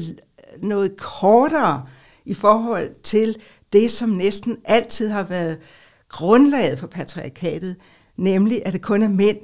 noget 0.62 0.96
kortere 0.96 1.86
i 2.24 2.34
forhold 2.34 2.90
til 3.02 3.36
det, 3.72 3.90
som 3.90 4.08
næsten 4.08 4.56
altid 4.64 5.08
har 5.08 5.22
været 5.22 5.58
grundlaget 6.08 6.78
for 6.78 6.86
patriarkatet, 6.86 7.76
nemlig 8.16 8.62
at 8.66 8.72
det 8.72 8.82
kun 8.82 9.02
er 9.02 9.08
mænd, 9.08 9.38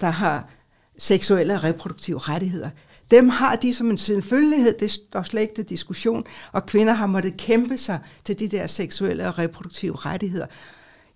der 0.00 0.10
har 0.10 0.48
seksuelle 0.98 1.54
og 1.54 1.64
reproduktive 1.64 2.18
rettigheder. 2.18 2.70
Dem 3.14 3.28
har 3.28 3.56
de 3.56 3.74
som 3.74 3.90
en 3.90 3.98
selvfølgelighed, 3.98 4.78
det 4.78 4.90
står 4.90 5.22
slet 5.22 5.42
ikke 5.42 5.54
til 5.54 5.64
diskussion, 5.64 6.24
og 6.52 6.66
kvinder 6.66 6.92
har 6.92 7.06
måttet 7.06 7.36
kæmpe 7.36 7.76
sig 7.76 7.98
til 8.24 8.38
de 8.38 8.48
der 8.48 8.66
seksuelle 8.66 9.28
og 9.28 9.38
reproduktive 9.38 9.96
rettigheder. 9.96 10.46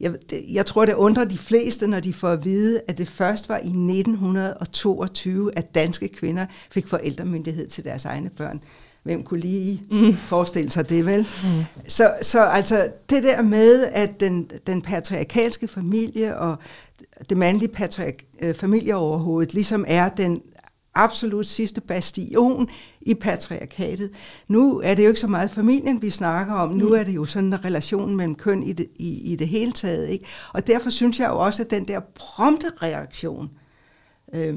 Jeg, 0.00 0.14
det, 0.30 0.44
jeg 0.48 0.66
tror, 0.66 0.84
det 0.84 0.94
undrer 0.94 1.24
de 1.24 1.38
fleste, 1.38 1.86
når 1.86 2.00
de 2.00 2.14
får 2.14 2.28
at 2.28 2.44
vide, 2.44 2.80
at 2.88 2.98
det 2.98 3.08
først 3.08 3.48
var 3.48 3.56
i 3.56 3.68
1922, 3.68 5.58
at 5.58 5.74
danske 5.74 6.08
kvinder 6.08 6.46
fik 6.70 6.88
forældremyndighed 6.88 7.68
til 7.68 7.84
deres 7.84 8.04
egne 8.04 8.30
børn. 8.30 8.60
Hvem 9.02 9.22
kunne 9.22 9.40
lige 9.40 9.82
mm. 9.90 10.14
forestille 10.14 10.70
sig 10.70 10.88
det, 10.88 11.06
vel? 11.06 11.28
Mm. 11.44 11.64
Så, 11.86 12.14
så 12.22 12.40
altså 12.40 12.88
det 13.10 13.22
der 13.22 13.42
med, 13.42 13.84
at 13.84 14.20
den, 14.20 14.50
den 14.66 14.82
patriarkalske 14.82 15.68
familie 15.68 16.38
og 16.38 16.56
det 17.28 17.36
mandlige 17.36 17.72
patriark, 17.72 18.24
øh, 18.42 18.54
familieoverhovedet 18.54 19.54
ligesom 19.54 19.84
er 19.88 20.08
den 20.08 20.42
absolut 20.94 21.46
sidste 21.46 21.80
bastion 21.80 22.68
i 23.00 23.14
patriarkatet. 23.14 24.10
Nu 24.48 24.80
er 24.80 24.94
det 24.94 25.02
jo 25.02 25.08
ikke 25.08 25.20
så 25.20 25.26
meget 25.26 25.50
familien, 25.50 26.02
vi 26.02 26.10
snakker 26.10 26.54
om. 26.54 26.70
Nu 26.70 26.92
er 26.92 27.04
det 27.04 27.14
jo 27.14 27.24
sådan 27.24 27.52
en 27.52 27.64
relation 27.64 28.16
mellem 28.16 28.34
køn 28.34 28.62
i 28.62 28.72
det, 28.72 28.88
i, 28.96 29.32
i 29.32 29.36
det 29.36 29.48
hele 29.48 29.72
taget. 29.72 30.08
Ikke? 30.08 30.24
Og 30.52 30.66
derfor 30.66 30.90
synes 30.90 31.20
jeg 31.20 31.28
jo 31.28 31.38
også, 31.38 31.62
at 31.62 31.70
den 31.70 31.88
der 31.88 32.00
prompte 32.14 32.70
reaktion 32.82 33.50
øh, 34.34 34.54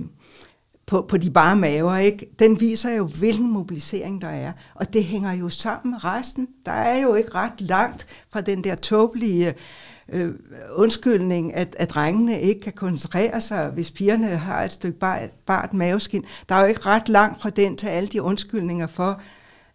på, 0.85 1.01
på 1.01 1.17
de 1.17 1.31
bare 1.31 1.55
maver, 1.55 1.97
ikke? 1.97 2.29
den 2.39 2.59
viser 2.59 2.89
jo, 2.89 3.05
hvilken 3.05 3.51
mobilisering 3.51 4.21
der 4.21 4.27
er. 4.27 4.51
Og 4.75 4.93
det 4.93 5.03
hænger 5.03 5.33
jo 5.33 5.49
sammen 5.49 5.91
med 5.91 6.03
resten. 6.03 6.47
Der 6.65 6.71
er 6.71 7.01
jo 7.01 7.15
ikke 7.15 7.35
ret 7.35 7.61
langt 7.61 8.07
fra 8.29 8.41
den 8.41 8.63
der 8.63 8.75
tåbelige 8.75 9.53
øh, 10.11 10.33
undskyldning, 10.71 11.55
at, 11.55 11.75
at 11.79 11.89
drengene 11.89 12.41
ikke 12.41 12.61
kan 12.61 12.73
koncentrere 12.73 13.41
sig, 13.41 13.69
hvis 13.69 13.91
pigerne 13.91 14.27
har 14.27 14.63
et 14.63 14.71
stykke 14.71 14.99
bart, 14.99 15.29
bart 15.45 15.73
maveskin. 15.73 16.25
Der 16.49 16.55
er 16.55 16.61
jo 16.61 16.67
ikke 16.67 16.85
ret 16.85 17.09
langt 17.09 17.41
fra 17.41 17.49
den 17.49 17.77
til 17.77 17.87
alle 17.87 18.07
de 18.07 18.21
undskyldninger 18.21 18.87
for, 18.87 19.21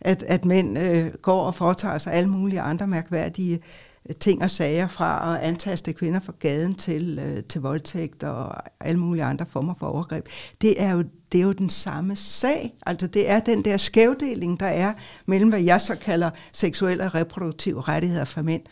at, 0.00 0.23
at 0.23 0.45
mænd 0.45 0.78
øh, 0.78 1.14
går 1.23 1.43
og 1.43 1.55
foretager 1.55 1.99
sig 1.99 2.12
alle 2.12 2.28
mulige 2.28 2.61
andre 2.61 2.87
mærkværdige 2.87 3.61
øh, 4.09 4.14
ting 4.21 4.43
og 4.43 4.50
sager 4.50 4.88
fra 4.88 5.35
at 5.35 5.40
antaste 5.43 5.93
kvinder 5.93 6.21
fra 6.21 6.33
gaden 6.38 6.75
til, 6.75 7.19
øh, 7.23 7.45
til 7.45 7.61
voldtægt 7.61 8.23
og 8.23 8.62
alle 8.81 9.00
mulige 9.00 9.25
andre 9.25 9.47
former 9.50 9.75
for 9.78 9.87
overgreb. 9.87 10.28
Det 10.62 10.83
er, 10.83 10.93
jo, 10.93 11.05
det 11.33 11.38
er 11.38 11.43
jo 11.43 11.52
den 11.52 11.71
samme 11.71 12.16
sag. 12.16 12.75
Altså 12.87 13.07
det 13.07 13.31
er 13.31 13.40
den 13.40 13.64
der 13.64 13.76
skævdeling, 13.76 14.61
der 14.61 14.66
er 14.66 14.93
mellem, 15.26 15.49
hvad 15.49 15.61
jeg 15.61 15.81
så 15.81 15.95
kalder 15.95 16.31
seksuelle 16.52 17.05
og 17.05 17.14
reproduktive 17.14 17.81
rettigheder 17.81 18.25
for 18.25 18.43
mænd 18.43 18.62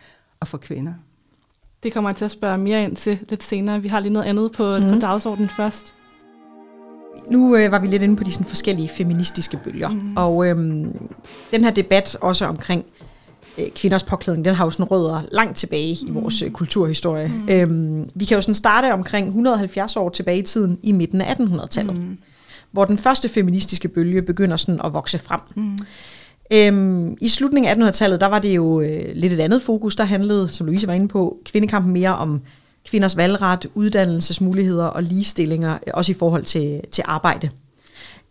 og 0.41 0.49
for 0.49 0.59
kvinder. 0.59 0.93
Det 1.85 1.93
kommer 1.93 2.11
jeg 2.11 2.17
til 2.17 2.25
at 2.25 2.31
spørge 2.31 2.59
mere 2.59 2.85
ind 2.85 2.97
til 2.97 3.19
lidt 3.29 3.43
senere. 3.43 3.83
Vi 3.83 3.89
har 3.89 4.01
lige 4.01 4.13
noget 4.13 4.27
andet 4.27 4.53
på, 4.53 4.79
mm. 4.79 4.93
på 4.93 4.99
dagsordenen 4.99 5.49
først. 5.49 5.95
Nu 7.31 7.57
øh, 7.57 7.73
var 7.73 7.79
vi 7.79 7.87
lidt 7.87 8.03
inde 8.03 8.17
på 8.17 8.25
de 8.25 8.33
sådan, 8.33 8.47
forskellige 8.47 8.89
feministiske 8.89 9.59
bølger, 9.65 9.89
mm. 9.89 10.17
og 10.17 10.47
øhm, 10.47 11.09
den 11.53 11.65
her 11.65 11.71
debat 11.71 12.17
også 12.21 12.47
omkring 12.47 12.87
øh, 13.59 13.65
kvinders 13.77 14.03
påklædning, 14.03 14.45
den 14.45 14.55
har 14.55 14.65
jo 14.65 14.71
sådan 14.71 14.91
rødder 14.91 15.23
langt 15.33 15.57
tilbage 15.57 15.91
i 15.91 16.11
vores 16.11 16.43
øh, 16.43 16.51
kulturhistorie. 16.51 17.29
Mm. 17.29 17.49
Øhm, 17.49 18.11
vi 18.15 18.25
kan 18.25 18.35
jo 18.35 18.41
sådan 18.41 18.55
starte 18.55 18.93
omkring 18.93 19.27
170 19.27 19.97
år 19.97 20.09
tilbage 20.09 20.39
i 20.39 20.43
tiden, 20.43 20.79
i 20.83 20.93
midten 20.93 21.21
af 21.21 21.35
1800-tallet, 21.35 21.99
mm. 21.99 22.19
hvor 22.71 22.85
den 22.85 22.99
første 22.99 23.29
feministiske 23.29 23.89
bølge 23.89 24.23
begynder 24.23 24.57
sådan 24.57 24.81
at 24.85 24.93
vokse 24.93 25.19
frem. 25.19 25.41
Mm. 25.57 25.79
Øhm, 26.53 27.17
I 27.21 27.29
slutningen 27.29 27.83
af 27.83 27.91
1800-tallet, 27.91 28.21
der 28.21 28.27
var 28.27 28.39
det 28.39 28.57
jo 28.57 28.81
øh, 28.81 29.05
lidt 29.15 29.33
et 29.33 29.41
andet 29.41 29.63
fokus, 29.63 29.97
der 29.97 30.05
handlede, 30.05 30.49
som 30.49 30.67
Louise 30.67 30.87
var 30.87 30.93
inde 30.95 31.09
på, 31.09 31.39
kvindekampen 31.45 31.93
mere 31.93 32.17
om 32.17 32.41
kvinders 32.89 33.17
valgret, 33.17 33.67
uddannelsesmuligheder 33.75 34.87
og 34.87 35.03
ligestillinger, 35.03 35.79
øh, 35.87 35.93
også 35.95 36.13
i 36.13 36.15
forhold 36.15 36.45
til, 36.45 36.81
til 36.93 37.05
arbejde. 37.07 37.51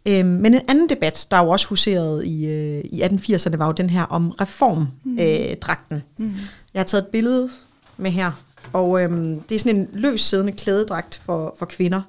Øhm, 0.06 0.28
men 0.28 0.54
en 0.54 0.62
anden 0.68 0.90
debat, 0.90 1.28
der 1.32 1.38
jo 1.40 1.50
også 1.50 1.68
huserede 1.68 2.28
i, 2.28 2.48
øh, 2.48 2.84
i 2.86 3.02
1880'erne, 3.02 3.58
var 3.58 3.66
jo 3.66 3.72
den 3.72 3.90
her 3.90 4.04
om 4.04 4.32
reformdragten. 4.32 6.04
Mm. 6.18 6.26
Øh, 6.26 6.30
mm. 6.30 6.36
Jeg 6.74 6.80
har 6.80 6.86
taget 6.86 7.02
et 7.02 7.08
billede 7.08 7.50
med 7.98 8.12
her, 8.12 8.32
og 8.74 9.04
øhm, 9.04 9.40
det 9.40 9.56
er 9.56 9.60
sådan 9.60 9.76
en 9.76 9.88
løs 9.94 10.22
siddende 10.22 10.52
klædedragt 10.52 11.22
for, 11.26 11.56
for 11.60 11.66
kvinder. 11.66 12.02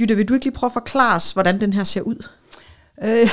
Jytte, 0.00 0.16
vil 0.16 0.28
du 0.28 0.34
ikke 0.34 0.46
lige 0.46 0.54
prøve 0.54 0.68
at 0.68 0.72
forklare 0.72 1.16
os, 1.16 1.32
hvordan 1.32 1.60
den 1.60 1.72
her 1.72 1.84
ser 1.84 2.00
ud? 2.00 2.28
Øh, 3.04 3.30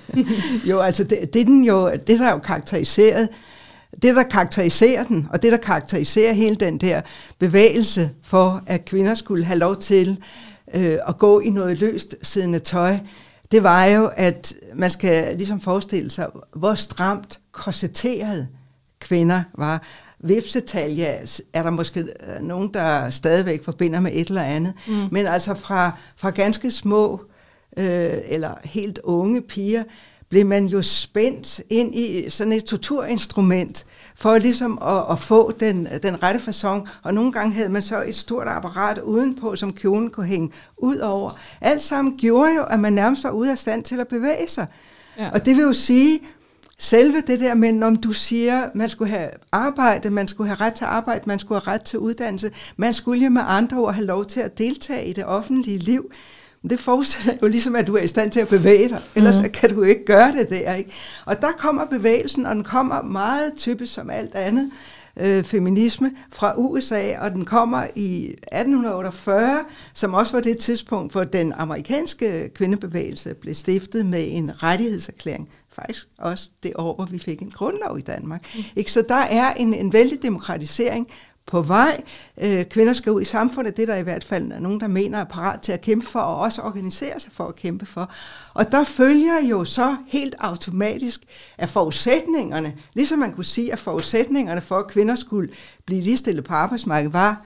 jo, 0.70 0.80
altså 0.80 1.04
det, 1.04 1.34
det, 1.34 1.46
den 1.46 1.64
jo, 1.64 1.90
det 1.90 2.18
der 2.18 2.26
er 2.26 2.32
jo 2.32 2.38
karakteriseret, 2.38 3.28
det 4.02 4.16
der 4.16 4.22
karakteriserer 4.22 5.04
den, 5.04 5.28
og 5.30 5.42
det 5.42 5.52
der 5.52 5.58
karakteriserer 5.58 6.32
hele 6.32 6.56
den 6.56 6.78
der 6.78 7.00
bevægelse 7.38 8.10
for, 8.22 8.62
at 8.66 8.84
kvinder 8.84 9.14
skulle 9.14 9.44
have 9.44 9.58
lov 9.58 9.76
til 9.76 10.18
øh, 10.74 10.98
at 11.08 11.18
gå 11.18 11.40
i 11.40 11.50
noget 11.50 11.78
løst 11.78 12.16
siddende 12.22 12.58
tøj, 12.58 12.98
det 13.50 13.62
var 13.62 13.84
jo, 13.84 14.10
at 14.16 14.54
man 14.74 14.90
skal 14.90 15.36
ligesom 15.36 15.60
forestille 15.60 16.10
sig, 16.10 16.28
hvor 16.56 16.74
stramt 16.74 17.40
korsetteret 17.52 18.48
kvinder 19.00 19.42
var. 19.58 19.82
Vipsetalje 20.20 21.18
er 21.52 21.62
der 21.62 21.70
måske 21.70 22.00
øh, 22.00 22.42
nogen, 22.42 22.74
der 22.74 23.10
stadigvæk 23.10 23.64
forbinder 23.64 24.00
med 24.00 24.10
et 24.14 24.28
eller 24.28 24.42
andet, 24.42 24.74
mm. 24.86 25.08
men 25.10 25.26
altså 25.26 25.54
fra, 25.54 25.90
fra 26.16 26.30
ganske 26.30 26.70
små 26.70 27.14
øh, 27.14 27.33
eller 27.76 28.54
helt 28.64 28.98
unge 29.04 29.40
piger, 29.40 29.84
blev 30.28 30.46
man 30.46 30.66
jo 30.66 30.82
spændt 30.82 31.60
ind 31.70 31.94
i 31.94 32.30
sådan 32.30 32.52
et 32.52 32.64
torturinstrument, 32.64 33.86
for 34.14 34.38
ligesom 34.38 34.78
at, 34.82 35.04
at 35.10 35.20
få 35.20 35.52
den, 35.60 35.88
den 36.02 36.22
rette 36.22 36.40
fasong. 36.40 36.88
Og 37.02 37.14
nogle 37.14 37.32
gange 37.32 37.54
havde 37.54 37.68
man 37.68 37.82
så 37.82 38.02
et 38.02 38.16
stort 38.16 38.48
apparat 38.48 38.98
udenpå, 38.98 39.56
som 39.56 39.72
kjolen 39.72 40.10
kunne 40.10 40.26
hænge 40.26 40.50
ud 40.76 40.98
over. 40.98 41.38
Alt 41.60 41.82
sammen 41.82 42.16
gjorde 42.18 42.54
jo, 42.54 42.64
at 42.64 42.80
man 42.80 42.92
nærmest 42.92 43.24
var 43.24 43.30
ude 43.30 43.50
af 43.50 43.58
stand 43.58 43.82
til 43.82 44.00
at 44.00 44.08
bevæge 44.08 44.48
sig. 44.48 44.66
Ja. 45.18 45.30
Og 45.30 45.46
det 45.46 45.56
vil 45.56 45.62
jo 45.62 45.72
sige, 45.72 46.20
selve 46.78 47.20
det 47.26 47.40
der 47.40 47.54
med, 47.54 47.82
om 47.82 47.96
du 47.96 48.12
siger, 48.12 48.68
man 48.74 48.90
skulle 48.90 49.10
have 49.10 49.30
arbejde, 49.52 50.10
man 50.10 50.28
skulle 50.28 50.48
have 50.48 50.66
ret 50.66 50.74
til 50.74 50.84
arbejde, 50.84 51.22
man 51.26 51.38
skulle 51.38 51.60
have 51.64 51.74
ret 51.74 51.82
til 51.82 51.98
uddannelse, 51.98 52.50
man 52.76 52.94
skulle 52.94 53.24
jo 53.24 53.30
med 53.30 53.42
andre 53.44 53.76
ord 53.76 53.94
have 53.94 54.06
lov 54.06 54.24
til 54.24 54.40
at 54.40 54.58
deltage 54.58 55.06
i 55.06 55.12
det 55.12 55.24
offentlige 55.24 55.78
liv. 55.78 56.10
Det 56.70 56.80
forudsætter 56.80 57.32
jo 57.42 57.46
ligesom, 57.46 57.76
at 57.76 57.86
du 57.86 57.96
er 57.96 58.02
i 58.02 58.06
stand 58.06 58.30
til 58.30 58.40
at 58.40 58.48
bevæge 58.48 58.88
dig, 58.88 59.00
ellers 59.14 59.38
mm. 59.38 59.50
kan 59.50 59.74
du 59.74 59.82
ikke 59.82 60.04
gøre 60.04 60.32
det 60.32 60.50
der. 60.50 60.74
Ikke? 60.74 60.90
Og 61.24 61.40
der 61.40 61.52
kommer 61.58 61.84
bevægelsen, 61.84 62.46
og 62.46 62.54
den 62.54 62.64
kommer 62.64 63.02
meget 63.02 63.52
typisk 63.56 63.94
som 63.94 64.10
alt 64.10 64.34
andet 64.34 64.70
øh, 65.20 65.44
feminisme 65.44 66.12
fra 66.32 66.54
USA, 66.56 67.18
og 67.18 67.30
den 67.30 67.44
kommer 67.44 67.86
i 67.94 68.24
1848, 68.26 69.60
som 69.94 70.14
også 70.14 70.32
var 70.32 70.40
det 70.40 70.58
tidspunkt, 70.58 71.12
hvor 71.12 71.24
den 71.24 71.52
amerikanske 71.52 72.50
kvindebevægelse 72.54 73.34
blev 73.34 73.54
stiftet 73.54 74.06
med 74.06 74.26
en 74.30 74.62
rettighedserklæring 74.62 75.48
faktisk 75.74 76.08
også 76.18 76.50
det 76.62 76.72
år, 76.76 76.94
hvor 76.94 77.04
vi 77.04 77.18
fik 77.18 77.42
en 77.42 77.50
grundlov 77.50 77.98
i 77.98 78.00
Danmark. 78.00 78.46
Mm. 78.54 78.62
Ikke? 78.76 78.92
Så 78.92 79.04
der 79.08 79.14
er 79.14 79.52
en, 79.52 79.74
en 79.74 79.92
vældig 79.92 80.22
demokratisering 80.22 81.08
på 81.46 81.62
vej. 81.62 82.02
Øh, 82.42 82.64
kvinder 82.64 82.92
skal 82.92 83.12
ud 83.12 83.22
i 83.22 83.24
samfundet, 83.24 83.76
det 83.76 83.82
er 83.82 83.86
der 83.86 83.96
i 83.96 84.02
hvert 84.02 84.24
fald 84.24 84.44
nogen, 84.60 84.80
der 84.80 84.86
mener 84.86 85.18
er 85.18 85.24
parat 85.24 85.60
til 85.60 85.72
at 85.72 85.80
kæmpe 85.80 86.06
for, 86.06 86.20
og 86.20 86.40
også 86.40 86.62
organisere 86.62 87.20
sig 87.20 87.32
for 87.32 87.44
at 87.44 87.56
kæmpe 87.56 87.86
for. 87.86 88.10
Og 88.54 88.72
der 88.72 88.84
følger 88.84 89.40
jo 89.50 89.64
så 89.64 89.96
helt 90.06 90.34
automatisk 90.38 91.20
at 91.58 91.68
forudsætningerne, 91.68 92.74
ligesom 92.94 93.18
man 93.18 93.32
kunne 93.32 93.44
sige, 93.44 93.72
at 93.72 93.78
forudsætningerne 93.78 94.60
for, 94.60 94.78
at 94.78 94.86
kvinder 94.86 95.14
skulle 95.14 95.48
blive 95.86 96.00
ligestillet 96.00 96.44
på 96.44 96.54
arbejdsmarkedet, 96.54 97.12
var, 97.12 97.42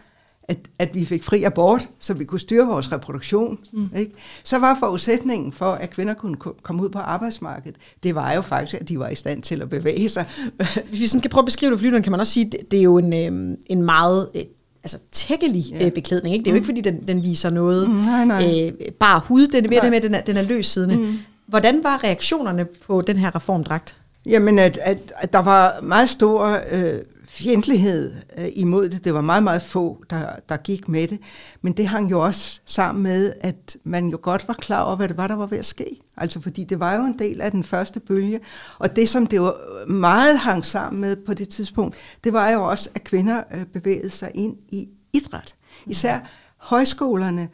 at, 0.49 0.59
at 0.78 0.95
vi 0.95 1.05
fik 1.05 1.25
fri 1.25 1.43
abort, 1.43 1.88
så 1.99 2.14
vi 2.14 2.25
kunne 2.25 2.40
styre 2.40 2.67
vores 2.67 2.93
reproduktion. 2.93 3.59
Mm. 3.73 3.88
Ikke? 3.97 4.12
Så 4.45 4.59
var 4.59 4.76
forudsætningen 4.81 5.52
for, 5.52 5.73
at 5.73 5.90
kvinder 5.90 6.14
kunne 6.14 6.37
komme 6.62 6.83
ud 6.83 6.88
på 6.88 6.99
arbejdsmarkedet, 6.99 7.76
det 8.02 8.14
var 8.14 8.33
jo 8.33 8.43
faktisk, 8.43 8.81
at 8.81 8.88
de 8.88 8.99
var 8.99 9.09
i 9.09 9.14
stand 9.14 9.43
til 9.43 9.62
at 9.62 9.71
bevæge 9.71 10.09
sig. 10.09 10.25
Hvis 10.88 11.00
vi 11.00 11.07
sådan 11.07 11.21
kan 11.21 11.31
prøve 11.31 11.43
at 11.43 11.47
beskrive 11.47 11.71
det 11.71 11.78
for 11.78 11.85
lytteren, 11.85 12.02
kan 12.02 12.11
man 12.12 12.21
også 12.21 12.33
sige, 12.33 12.50
at 12.59 12.71
det 12.71 12.78
er 12.78 12.83
jo 12.83 12.99
en, 12.99 13.12
øh, 13.12 13.57
en 13.67 13.83
meget 13.83 14.28
øh, 14.35 14.43
altså 14.85 14.99
tækkelig 15.12 15.64
ja. 15.64 15.87
øh, 15.87 15.93
beklædning. 15.93 16.35
Ikke? 16.35 16.45
Det 16.45 16.50
er 16.50 16.55
jo 16.55 16.57
ikke, 16.57 16.67
fordi 16.67 16.81
den, 16.81 17.07
den 17.07 17.23
viser 17.23 17.50
noget. 17.50 17.90
Mm, 17.90 17.97
nej, 17.97 18.25
nej. 18.25 18.71
Øh, 18.81 18.93
bare 18.93 19.21
hud, 19.25 19.47
den 19.47 19.64
er 19.64 19.69
ved 19.69 19.81
det 19.81 19.90
med, 19.90 20.00
den 20.00 20.14
er, 20.14 20.21
den 20.21 20.37
er 20.37 20.43
løs 20.43 20.67
siddende. 20.67 20.97
Mm. 20.97 21.19
Hvordan 21.47 21.85
var 21.85 22.05
reaktionerne 22.05 22.64
på 22.87 23.00
den 23.00 23.17
her 23.17 23.37
reformdragt? 23.37 23.97
Jamen, 24.26 24.59
at, 24.59 24.78
at, 24.83 25.12
at 25.17 25.33
der 25.33 25.38
var 25.38 25.81
meget 25.83 26.09
stor 26.09 26.61
øh, 26.73 26.99
fjendtlighed 27.38 28.14
øh, 28.38 28.49
imod 28.52 28.88
det. 28.88 29.04
Det 29.04 29.14
var 29.14 29.21
meget, 29.21 29.42
meget 29.42 29.62
få, 29.62 30.04
der, 30.11 30.26
der 30.49 30.57
gik 30.57 30.88
med 30.88 31.09
det. 31.09 31.18
Men 31.62 31.73
det 31.73 31.87
hang 31.87 32.11
jo 32.11 32.25
også 32.25 32.61
sammen 32.64 33.02
med, 33.02 33.33
at 33.40 33.76
man 33.85 34.09
jo 34.09 34.18
godt 34.23 34.49
var 34.49 34.54
klar 34.54 34.83
over, 34.83 34.97
hvad 34.97 35.09
det 35.09 35.16
var, 35.16 35.26
der 35.26 35.35
var 35.35 35.47
ved 35.47 35.59
at 35.59 35.66
ske. 35.66 36.00
Altså 36.16 36.40
fordi 36.40 36.64
det 36.64 36.80
var 36.80 36.95
jo 36.95 37.02
en 37.02 37.18
del 37.18 37.40
af 37.40 37.50
den 37.50 37.64
første 37.64 38.00
bølge. 38.00 38.40
Og 38.78 38.97
det, 38.97 39.09
som 39.09 39.26
det 39.26 39.40
var 39.40 39.87
meget 39.87 40.38
hang 40.38 40.64
sammen 40.64 41.00
med 41.00 41.16
på 41.16 41.35
det 41.35 41.49
tidspunkt, 41.49 41.97
det 42.25 42.33
var 42.33 42.50
jo 42.50 42.64
også, 42.64 42.90
at 42.95 43.04
kvinder 43.04 43.42
øh, 43.54 43.64
bevægede 43.64 44.11
sig 44.11 44.30
ind 44.35 44.57
i 44.68 44.88
idræt. 45.12 45.54
Især 45.87 46.18
højskolerne 46.57 47.49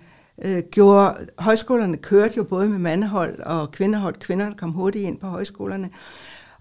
øh, 0.45 0.62
gjorde, 0.71 1.17
højskolerne 1.38 1.97
kørte 1.97 2.35
jo 2.37 2.45
både 2.45 2.69
med 2.69 2.79
mandehold 2.79 3.41
og 3.41 3.71
kvindehold. 3.71 4.14
Kvinderne 4.14 4.55
kom 4.55 4.71
hurtigt 4.71 5.05
ind 5.05 5.19
på 5.19 5.26
højskolerne. 5.26 5.91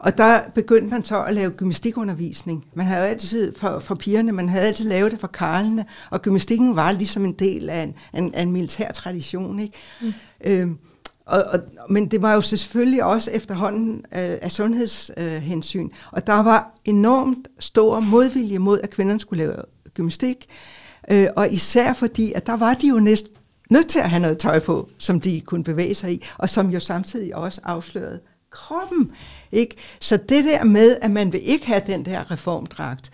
Og 0.03 0.17
der 0.17 0.39
begyndte 0.55 0.88
man 0.88 1.03
så 1.03 1.24
at 1.24 1.33
lave 1.33 1.51
gymnastikundervisning. 1.51 2.65
Man 2.74 2.86
havde 2.86 3.07
altid 3.07 3.55
for, 3.55 3.79
for 3.79 3.95
pigerne, 3.95 4.31
man 4.31 4.50
havde 4.50 4.67
altid 4.67 4.86
lavet 4.86 5.12
det 5.12 5.19
for 5.19 5.27
karlene, 5.27 5.86
og 6.10 6.22
gymnastikken 6.22 6.75
var 6.75 6.91
ligesom 6.91 7.25
en 7.25 7.33
del 7.33 7.69
af 7.69 7.83
en, 7.83 7.95
en, 8.13 8.33
af 8.36 8.41
en 8.41 8.51
militær 8.51 8.91
tradition. 8.91 9.60
Ikke? 9.60 9.74
Mm. 10.01 10.13
Øhm, 10.45 10.77
og, 11.25 11.43
og, 11.43 11.60
men 11.89 12.07
det 12.12 12.22
var 12.22 12.33
jo 12.33 12.41
selvfølgelig 12.41 13.03
også 13.03 13.31
efterhånden 13.31 13.95
øh, 13.98 14.38
af 14.41 14.51
sundhedshensyn. 14.51 15.86
Øh, 15.86 15.91
og 16.12 16.27
der 16.27 16.43
var 16.43 16.72
enormt 16.86 17.48
stor 17.60 18.00
modvilje 18.00 18.60
mod, 18.60 18.79
at 18.79 18.89
kvinderne 18.89 19.19
skulle 19.19 19.43
lave 19.43 19.55
gymnastik. 19.93 20.45
Øh, 21.12 21.27
og 21.36 21.53
især 21.53 21.93
fordi, 21.93 22.33
at 22.33 22.48
der 22.48 22.57
var 22.57 22.74
de 22.74 22.88
jo 22.88 23.00
næsten 23.00 23.31
nødt 23.69 23.88
til 23.88 24.00
at 24.00 24.10
have 24.10 24.22
noget 24.22 24.38
tøj 24.38 24.60
på, 24.60 24.89
som 24.98 25.22
de 25.22 25.41
kunne 25.41 25.63
bevæge 25.63 25.95
sig 25.95 26.13
i, 26.13 26.25
og 26.38 26.50
som 26.50 26.69
jo 26.69 26.79
samtidig 26.79 27.36
også 27.36 27.62
afslørede 27.63 28.19
kroppen. 28.51 29.12
Ikke? 29.53 29.75
Så 30.00 30.17
det 30.17 30.43
der 30.43 30.63
med, 30.63 30.98
at 31.01 31.12
man 31.12 31.33
vil 31.33 31.50
ikke 31.50 31.67
have 31.67 31.81
den 31.88 32.05
der 32.05 32.31
reformdragt, 32.31 33.12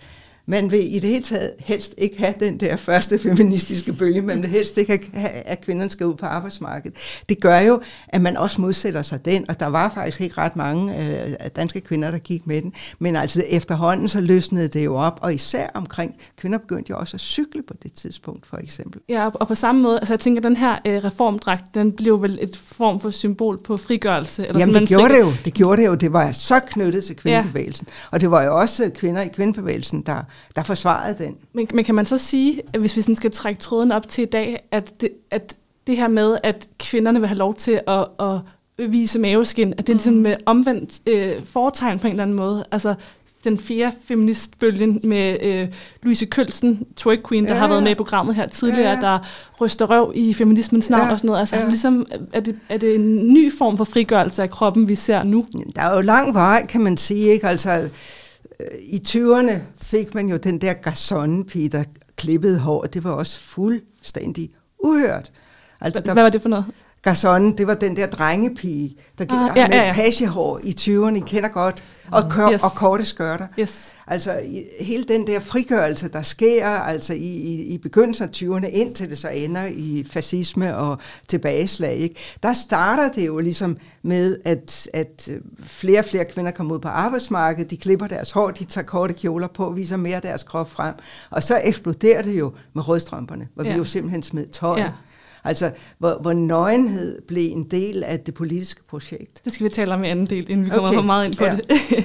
man 0.50 0.70
vil 0.70 0.94
i 0.94 0.98
det 0.98 1.10
hele 1.10 1.22
taget 1.22 1.52
helst 1.58 1.94
ikke 1.98 2.18
have 2.18 2.34
den 2.40 2.60
der 2.60 2.76
første 2.76 3.18
feministiske 3.18 3.92
bølge, 3.92 4.22
man 4.22 4.42
vil 4.42 4.50
helst 4.50 4.78
ikke 4.78 5.10
have, 5.14 5.30
at 5.30 5.60
kvinderne 5.60 5.90
skal 5.90 6.06
ud 6.06 6.14
på 6.14 6.26
arbejdsmarkedet. 6.26 6.96
Det 7.28 7.40
gør 7.40 7.58
jo, 7.58 7.80
at 8.08 8.20
man 8.20 8.36
også 8.36 8.60
modsætter 8.60 9.02
sig 9.02 9.24
den, 9.24 9.44
og 9.48 9.60
der 9.60 9.66
var 9.66 9.88
faktisk 9.88 10.20
ikke 10.20 10.38
ret 10.38 10.56
mange 10.56 10.98
øh, 10.98 11.30
danske 11.56 11.80
kvinder, 11.80 12.10
der 12.10 12.18
gik 12.18 12.46
med 12.46 12.62
den, 12.62 12.72
men 12.98 13.16
altså 13.16 13.44
efterhånden 13.48 14.08
så 14.08 14.20
løsnede 14.20 14.68
det 14.68 14.84
jo 14.84 14.96
op, 14.96 15.18
og 15.22 15.34
især 15.34 15.68
omkring, 15.74 16.14
kvinder 16.36 16.58
begyndte 16.58 16.90
jo 16.90 16.98
også 16.98 17.16
at 17.16 17.20
cykle 17.20 17.62
på 17.62 17.74
det 17.82 17.92
tidspunkt, 17.92 18.46
for 18.46 18.56
eksempel. 18.56 19.00
Ja, 19.08 19.28
og 19.34 19.48
på 19.48 19.54
samme 19.54 19.82
måde, 19.82 19.98
altså 19.98 20.14
jeg 20.14 20.20
tænker, 20.20 20.42
den 20.42 20.56
her 20.56 20.78
øh, 20.86 21.04
reformdragt, 21.04 21.64
den 21.74 21.92
blev 21.92 22.22
vel 22.22 22.38
et 22.42 22.56
form 22.56 23.00
for 23.00 23.10
symbol 23.10 23.62
på 23.62 23.76
frigørelse? 23.76 24.46
Eller 24.46 24.60
Jamen 24.60 24.74
det 24.74 24.88
gjorde 24.88 25.14
det 25.14 25.20
jo, 25.20 25.32
det 25.44 25.54
gjorde 25.54 25.82
det 25.82 25.88
jo, 25.88 25.94
det 25.94 26.12
var 26.12 26.32
så 26.32 26.60
knyttet 26.60 27.04
til 27.04 27.16
kvindebevægelsen, 27.16 27.86
ja. 27.90 27.94
og 28.10 28.20
det 28.20 28.30
var 28.30 28.44
jo 28.44 28.58
også 28.58 28.90
kvinder 28.94 29.22
i 29.22 29.28
kvindebevægelsen, 29.28 30.02
der 30.02 30.24
der 30.56 30.62
forsvarede 30.62 31.24
den. 31.24 31.36
Men, 31.52 31.68
men 31.74 31.84
kan 31.84 31.94
man 31.94 32.06
så 32.06 32.18
sige, 32.18 32.62
at 32.72 32.80
hvis 32.80 32.96
vi 32.96 33.02
sådan 33.02 33.16
skal 33.16 33.30
trække 33.30 33.60
tråden 33.60 33.92
op 33.92 34.08
til 34.08 34.22
i 34.22 34.26
dag, 34.26 34.68
at 34.70 35.00
det, 35.00 35.10
at 35.30 35.56
det 35.86 35.96
her 35.96 36.08
med, 36.08 36.38
at 36.42 36.68
kvinderne 36.78 37.20
vil 37.20 37.28
have 37.28 37.38
lov 37.38 37.54
til 37.54 37.80
at, 37.86 38.06
at 38.20 38.40
vise 38.90 39.18
maveskin, 39.18 39.74
at 39.78 39.86
det 39.86 39.88
er 39.88 39.94
ligesom 39.94 40.14
med 40.14 40.36
omvendt 40.46 41.08
øh, 41.08 41.44
foretegn 41.44 41.98
på 41.98 42.06
en 42.06 42.10
eller 42.10 42.22
anden 42.22 42.36
måde. 42.36 42.64
Altså, 42.72 42.94
den 43.44 43.58
fjerde 43.58 43.96
feministbølgen 44.08 45.00
med 45.04 45.36
øh, 45.42 45.68
Louise 46.02 46.26
Kølsen, 46.26 46.86
twerk 46.96 47.28
queen, 47.28 47.44
der 47.44 47.54
ja, 47.54 47.58
har 47.58 47.68
været 47.68 47.82
med 47.82 47.90
i 47.90 47.94
programmet 47.94 48.34
her 48.34 48.46
tidligere, 48.46 48.90
ja, 48.90 49.00
der 49.00 49.18
ryster 49.60 49.86
røv 49.86 50.12
i 50.14 50.34
feminismens 50.34 50.90
navn 50.90 51.06
ja, 51.06 51.12
og 51.12 51.18
sådan 51.18 51.28
noget. 51.28 51.40
Altså, 51.40 51.56
ja. 51.56 51.68
ligesom, 51.68 52.06
er, 52.32 52.40
det, 52.40 52.56
er 52.68 52.76
det 52.76 52.94
en 52.94 53.32
ny 53.32 53.52
form 53.52 53.76
for 53.76 53.84
frigørelse 53.84 54.42
af 54.42 54.50
kroppen, 54.50 54.88
vi 54.88 54.94
ser 54.94 55.22
nu? 55.22 55.44
Der 55.76 55.82
er 55.82 55.96
jo 55.96 56.00
lang 56.00 56.34
vej, 56.34 56.66
kan 56.66 56.80
man 56.80 56.96
sige. 56.96 57.32
Ikke? 57.32 57.46
Altså, 57.46 57.88
i 58.80 59.02
20'erne 59.08 59.52
fik 59.76 60.14
man 60.14 60.28
jo 60.28 60.36
den 60.36 60.60
der 60.60 60.74
garçonne 60.74 61.44
der 61.68 61.84
klippede 62.16 62.58
hår, 62.58 62.82
det 62.82 63.04
var 63.04 63.10
også 63.10 63.40
fuldstændig 63.40 64.50
uhørt. 64.78 65.32
Altså, 65.80 66.00
der, 66.00 66.12
Hvad 66.12 66.22
var 66.22 66.30
det 66.30 66.42
for 66.42 66.48
noget? 66.48 66.64
Garçonne, 67.08 67.56
det 67.56 67.66
var 67.66 67.74
den 67.74 67.96
der 67.96 68.06
drengepige, 68.06 68.96
der 69.18 69.24
gik 69.24 69.38
ah, 69.38 69.50
ja, 69.56 69.68
med 69.68 69.76
ja, 69.76 69.86
ja. 69.86 69.92
pagehår 69.92 70.60
i 70.62 70.74
20'erne, 70.80 71.16
I 71.16 71.20
kender 71.20 71.48
godt, 71.48 71.84
og, 72.10 72.30
kør, 72.30 72.52
yes. 72.52 72.62
og 72.62 72.72
korte 72.72 73.04
skørter. 73.04 73.46
Yes. 73.58 73.92
Altså 74.06 74.38
i, 74.38 74.64
hele 74.80 75.04
den 75.04 75.26
der 75.26 75.40
frigørelse, 75.40 76.08
der 76.08 76.22
sker 76.22 76.68
altså 76.68 77.12
i, 77.12 77.16
i, 77.18 77.62
i 77.62 77.78
begyndelsen 77.78 78.24
af 78.24 78.28
20'erne, 78.36 78.66
indtil 78.66 79.10
det 79.10 79.18
så 79.18 79.28
ender 79.28 79.66
i 79.66 80.06
fascisme 80.10 80.76
og 80.76 80.98
tilbageslag, 81.28 81.94
ikke? 81.94 82.14
der 82.42 82.52
starter 82.52 83.12
det 83.12 83.26
jo 83.26 83.38
ligesom 83.38 83.76
med, 84.02 84.36
at, 84.44 84.88
at 84.94 85.28
flere 85.64 85.98
og 85.98 86.04
flere 86.04 86.24
kvinder 86.24 86.50
kommer 86.50 86.74
ud 86.74 86.80
på 86.80 86.88
arbejdsmarkedet, 86.88 87.70
de 87.70 87.76
klipper 87.76 88.06
deres 88.06 88.30
hår, 88.30 88.50
de 88.50 88.64
tager 88.64 88.84
korte 88.84 89.14
kjoler 89.14 89.48
på, 89.48 89.70
viser 89.70 89.96
mere 89.96 90.20
deres 90.20 90.42
krop 90.42 90.70
frem, 90.70 90.94
og 91.30 91.42
så 91.42 91.60
eksploderer 91.64 92.22
det 92.22 92.38
jo 92.38 92.52
med 92.72 92.88
rødstrømperne, 92.88 93.48
hvor 93.54 93.64
ja. 93.64 93.72
vi 93.72 93.78
jo 93.78 93.84
simpelthen 93.84 94.22
smed 94.22 94.48
tøjet. 94.48 94.80
Ja 94.82 94.90
Altså, 95.44 95.70
hvor, 95.98 96.18
hvor 96.22 96.32
nøgenhed 96.32 97.22
blev 97.28 97.52
en 97.52 97.64
del 97.64 98.04
af 98.04 98.20
det 98.20 98.34
politiske 98.34 98.82
projekt. 98.82 99.44
Det 99.44 99.52
skal 99.52 99.64
vi 99.64 99.70
tale 99.70 99.94
om 99.94 100.04
i 100.04 100.08
anden 100.08 100.26
del, 100.26 100.50
inden 100.50 100.66
vi 100.66 100.70
kommer 100.70 100.88
okay. 100.88 100.96
for 100.96 101.04
meget 101.04 101.24
ind 101.26 101.34
på 101.34 101.44
ja. 101.44 101.56
det. 101.56 102.04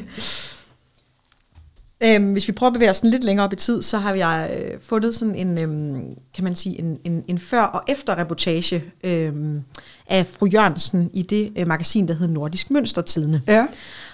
øhm, 2.16 2.32
hvis 2.32 2.48
vi 2.48 2.54
prøver 2.54 2.70
at 2.70 2.74
bevæge 2.74 2.90
os 2.90 3.04
lidt 3.04 3.24
længere 3.24 3.46
op 3.46 3.54
i 3.54 3.56
tid, 3.56 3.84
så 3.84 3.98
har 3.98 4.14
jeg 4.14 4.50
øh, 4.60 4.80
fundet 4.82 5.16
sådan 5.16 5.36
en, 5.36 5.58
øhm, 5.58 6.16
kan 6.34 6.44
man 6.44 6.56
sige, 6.56 6.80
en, 6.80 7.00
en, 7.04 7.24
en 7.28 7.40
før- 7.40 7.64
og 7.64 7.82
efter-reportage 7.88 8.84
øhm, 9.04 9.64
af 10.08 10.28
fru 10.28 10.46
Jørgensen 10.46 11.10
i 11.14 11.22
det 11.22 11.54
øh, 11.58 11.68
magasin, 11.68 12.08
der 12.08 12.14
hedder 12.14 12.34
Nordisk 12.34 12.72
Mønstertidene. 12.72 13.42
Ja. 13.48 13.68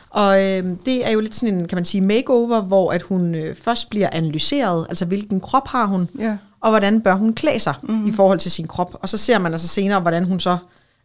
Og 0.10 0.44
øh, 0.44 0.64
det 0.86 1.08
er 1.08 1.12
jo 1.12 1.20
lidt 1.20 1.36
sådan 1.36 1.56
en, 1.56 1.68
kan 1.68 1.76
man 1.76 1.86
sige, 1.86 2.02
makeover, 2.02 2.62
hvor 2.62 2.92
at 2.92 3.02
hun 3.02 3.36
øh, 3.36 3.56
først 3.56 3.90
bliver 3.90 4.10
analyseret, 4.12 4.86
altså 4.90 5.06
hvilken 5.06 5.40
krop 5.40 5.68
har 5.68 5.86
hun, 5.86 6.10
ja 6.20 6.38
og 6.62 6.70
hvordan 6.70 7.02
bør 7.02 7.14
hun 7.14 7.34
klæde 7.34 7.60
sig 7.60 7.74
mm. 7.84 8.06
i 8.06 8.12
forhold 8.12 8.40
til 8.40 8.52
sin 8.52 8.68
krop. 8.68 8.98
Og 9.02 9.10
så 9.10 9.18
ser 9.18 9.38
man 9.38 9.52
altså 9.52 9.68
senere, 9.68 10.00
hvordan 10.00 10.24
hun 10.24 10.40
så 10.40 10.58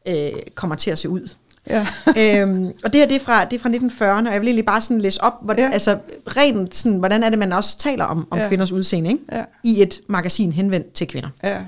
øh, 0.09 0.15
kommer 0.55 0.77
til 0.77 0.91
at 0.91 0.99
se 0.99 1.09
ud. 1.09 1.29
Ja. 1.71 1.87
øhm, 2.43 2.73
og 2.85 2.93
det 2.93 3.01
her, 3.01 3.07
det 3.07 3.17
er, 3.17 3.21
fra, 3.21 3.45
det 3.45 3.57
er 3.57 3.61
fra 3.61 3.69
1940'erne, 3.69 4.27
og 4.27 4.33
jeg 4.33 4.41
vil 4.41 4.49
egentlig 4.49 4.67
bare 4.67 4.81
sådan 4.81 5.01
læse 5.01 5.23
op, 5.23 5.33
hvordan, 5.43 5.65
ja. 5.65 5.73
altså 5.73 5.99
rent 6.27 6.75
sådan, 6.75 6.99
hvordan 6.99 7.23
er 7.23 7.31
det, 7.31 7.39
man 7.39 7.53
også 7.53 7.79
taler 7.79 8.05
om, 8.05 8.29
om 8.31 8.39
ja. 8.39 8.49
kvinders 8.49 8.73
udseende, 8.73 9.11
ikke? 9.11 9.25
Ja. 9.33 9.45
i 9.63 9.83
et 9.83 10.01
magasin 10.09 10.53
henvendt 10.53 10.93
til 10.93 11.07
kvinder. 11.07 11.29
Ja. 11.43 11.63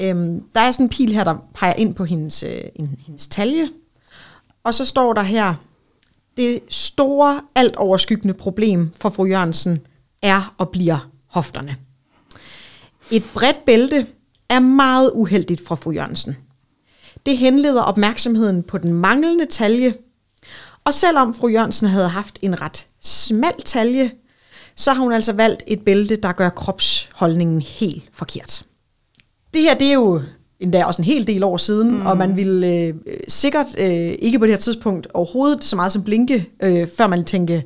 Øhm, 0.00 0.42
der 0.54 0.60
er 0.60 0.72
sådan 0.72 0.86
en 0.86 0.90
pil 0.90 1.12
her, 1.14 1.24
der 1.24 1.34
peger 1.54 1.74
ind 1.74 1.94
på 1.94 2.04
hendes, 2.04 2.42
øh, 2.42 2.86
hendes 3.06 3.28
talje, 3.28 3.68
og 4.64 4.74
så 4.74 4.84
står 4.84 5.12
der 5.12 5.22
her, 5.22 5.54
det 6.36 6.60
store, 6.68 7.40
alt 7.54 7.76
overskyggende 7.76 8.34
problem 8.34 8.92
for 9.00 9.08
fru 9.10 9.24
Jørgensen 9.26 9.78
er 10.22 10.54
og 10.58 10.68
bliver 10.68 11.10
hofterne. 11.26 11.76
Et 13.10 13.24
bredt 13.34 13.64
bælte 13.66 14.06
er 14.48 14.60
meget 14.60 15.10
uheldigt 15.14 15.66
fra 15.66 15.74
fru 15.74 15.90
Jørgensen. 15.90 16.36
Det 17.26 17.38
henleder 17.38 17.82
opmærksomheden 17.82 18.62
på 18.62 18.78
den 18.78 18.92
manglende 18.92 19.46
talje, 19.46 19.94
og 20.84 20.94
selvom 20.94 21.34
fru 21.34 21.48
Jørgensen 21.48 21.88
havde 21.88 22.08
haft 22.08 22.38
en 22.42 22.60
ret 22.60 22.86
smal 23.02 23.62
talje, 23.64 24.10
så 24.76 24.92
har 24.92 25.02
hun 25.02 25.12
altså 25.12 25.32
valgt 25.32 25.62
et 25.66 25.80
bælte, 25.80 26.16
der 26.16 26.32
gør 26.32 26.48
kropsholdningen 26.48 27.62
helt 27.62 28.04
forkert. 28.12 28.62
Det 29.54 29.62
her, 29.62 29.74
det 29.74 29.88
er 29.88 29.94
jo 29.94 30.22
endda 30.60 30.84
også 30.84 31.02
en 31.02 31.06
hel 31.06 31.26
del 31.26 31.42
år 31.42 31.56
siden, 31.56 31.90
mm. 31.90 32.06
og 32.06 32.16
man 32.16 32.36
ville 32.36 32.86
øh, 32.86 32.94
sikkert 33.28 33.66
øh, 33.78 34.14
ikke 34.18 34.38
på 34.38 34.44
det 34.44 34.52
her 34.52 34.58
tidspunkt 34.58 35.06
overhovedet 35.14 35.64
så 35.64 35.76
meget 35.76 35.92
som 35.92 36.04
blinke, 36.04 36.50
øh, 36.62 36.88
før 36.96 37.06
man 37.06 37.24
tænke, 37.24 37.64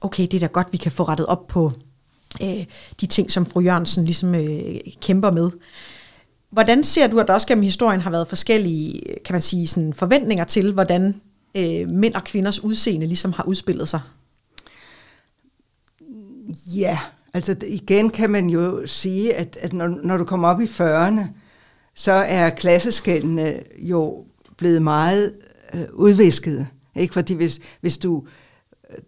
okay, 0.00 0.22
det 0.22 0.34
er 0.34 0.40
da 0.40 0.46
godt, 0.46 0.68
vi 0.72 0.76
kan 0.76 0.92
få 0.92 1.02
rettet 1.02 1.26
op 1.26 1.46
på 1.46 1.72
øh, 2.42 2.64
de 3.00 3.06
ting, 3.06 3.30
som 3.30 3.46
fru 3.46 3.60
Jørgensen 3.60 4.04
ligesom 4.04 4.34
øh, 4.34 4.74
kæmper 5.00 5.30
med. 5.30 5.50
Hvordan 6.50 6.84
ser 6.84 7.06
du, 7.06 7.20
at 7.20 7.26
der 7.26 7.34
også 7.34 7.46
gennem 7.46 7.64
historien 7.64 8.00
har 8.00 8.10
været 8.10 8.28
forskellige 8.28 9.02
kan 9.24 9.34
man 9.34 9.42
sige, 9.42 9.66
sådan 9.66 9.94
forventninger 9.94 10.44
til, 10.44 10.72
hvordan 10.72 11.20
øh, 11.56 11.90
mænd 11.90 12.14
og 12.14 12.24
kvinders 12.24 12.64
udseende 12.64 13.06
ligesom 13.06 13.32
har 13.32 13.44
udspillet 13.44 13.88
sig? 13.88 14.00
Ja, 16.76 16.98
altså 17.34 17.56
igen 17.66 18.10
kan 18.10 18.30
man 18.30 18.50
jo 18.50 18.86
sige, 18.86 19.34
at, 19.34 19.56
at 19.60 19.72
når, 19.72 19.86
når 19.86 20.16
du 20.16 20.24
kommer 20.24 20.48
op 20.48 20.60
i 20.60 20.64
40'erne, 20.64 21.20
så 21.94 22.12
er 22.12 22.50
klasseskældene 22.50 23.60
jo 23.78 24.24
blevet 24.56 24.82
meget 24.82 25.34
øh, 25.74 25.84
udvisket. 25.92 26.66
Ikke? 26.96 27.14
Fordi 27.14 27.34
hvis, 27.34 27.60
hvis 27.80 27.98
du 27.98 28.22
øh, 28.26 28.43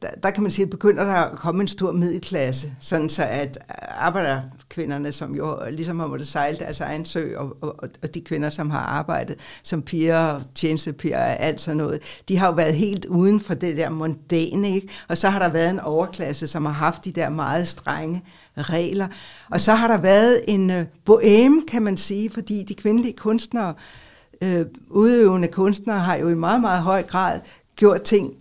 der, 0.02 0.08
der 0.22 0.30
kan 0.30 0.42
man 0.42 0.52
sige, 0.52 0.64
at 0.64 0.70
begynder 0.70 1.04
der 1.04 1.12
at 1.12 1.38
komme 1.38 1.62
en 1.62 1.68
stor 1.68 1.92
middelklasse, 1.92 2.72
sådan 2.80 3.08
så 3.08 3.22
at 3.22 3.58
arbejderkvinderne, 3.88 5.12
som 5.12 5.34
jo 5.34 5.58
ligesom 5.70 6.00
har 6.00 6.06
måttet 6.06 6.28
sejle 6.28 6.58
deres 6.58 6.80
egen 6.80 7.04
sø, 7.04 7.36
og, 7.36 7.56
og, 7.60 7.74
og 8.02 8.14
de 8.14 8.20
kvinder, 8.20 8.50
som 8.50 8.70
har 8.70 8.78
arbejdet 8.78 9.36
som 9.62 9.82
piger, 9.82 10.40
tjenestepiger 10.54 11.18
og 11.18 11.40
alt 11.40 11.60
sådan 11.60 11.76
noget, 11.76 12.02
de 12.28 12.36
har 12.36 12.46
jo 12.46 12.52
været 12.52 12.74
helt 12.74 13.04
uden 13.04 13.40
for 13.40 13.54
det 13.54 13.76
der 13.76 13.90
mondane, 13.90 14.74
ikke? 14.74 14.88
Og 15.08 15.18
så 15.18 15.28
har 15.28 15.38
der 15.38 15.48
været 15.48 15.70
en 15.70 15.80
overklasse, 15.80 16.46
som 16.46 16.64
har 16.64 16.72
haft 16.72 17.04
de 17.04 17.12
der 17.12 17.28
meget 17.28 17.68
strenge 17.68 18.22
regler. 18.56 19.08
Og 19.50 19.60
så 19.60 19.74
har 19.74 19.88
der 19.88 19.98
været 19.98 20.40
en 20.48 20.70
øh, 20.70 20.84
boheme, 21.04 21.62
kan 21.68 21.82
man 21.82 21.96
sige, 21.96 22.30
fordi 22.30 22.62
de 22.62 22.74
kvindelige 22.74 23.16
kunstnere, 23.16 23.74
øh, 24.42 24.66
udøvende 24.90 25.48
kunstnere, 25.48 25.98
har 25.98 26.16
jo 26.16 26.28
i 26.28 26.34
meget, 26.34 26.60
meget 26.60 26.82
høj 26.82 27.02
grad 27.02 27.40
gjort 27.76 28.02
ting 28.02 28.34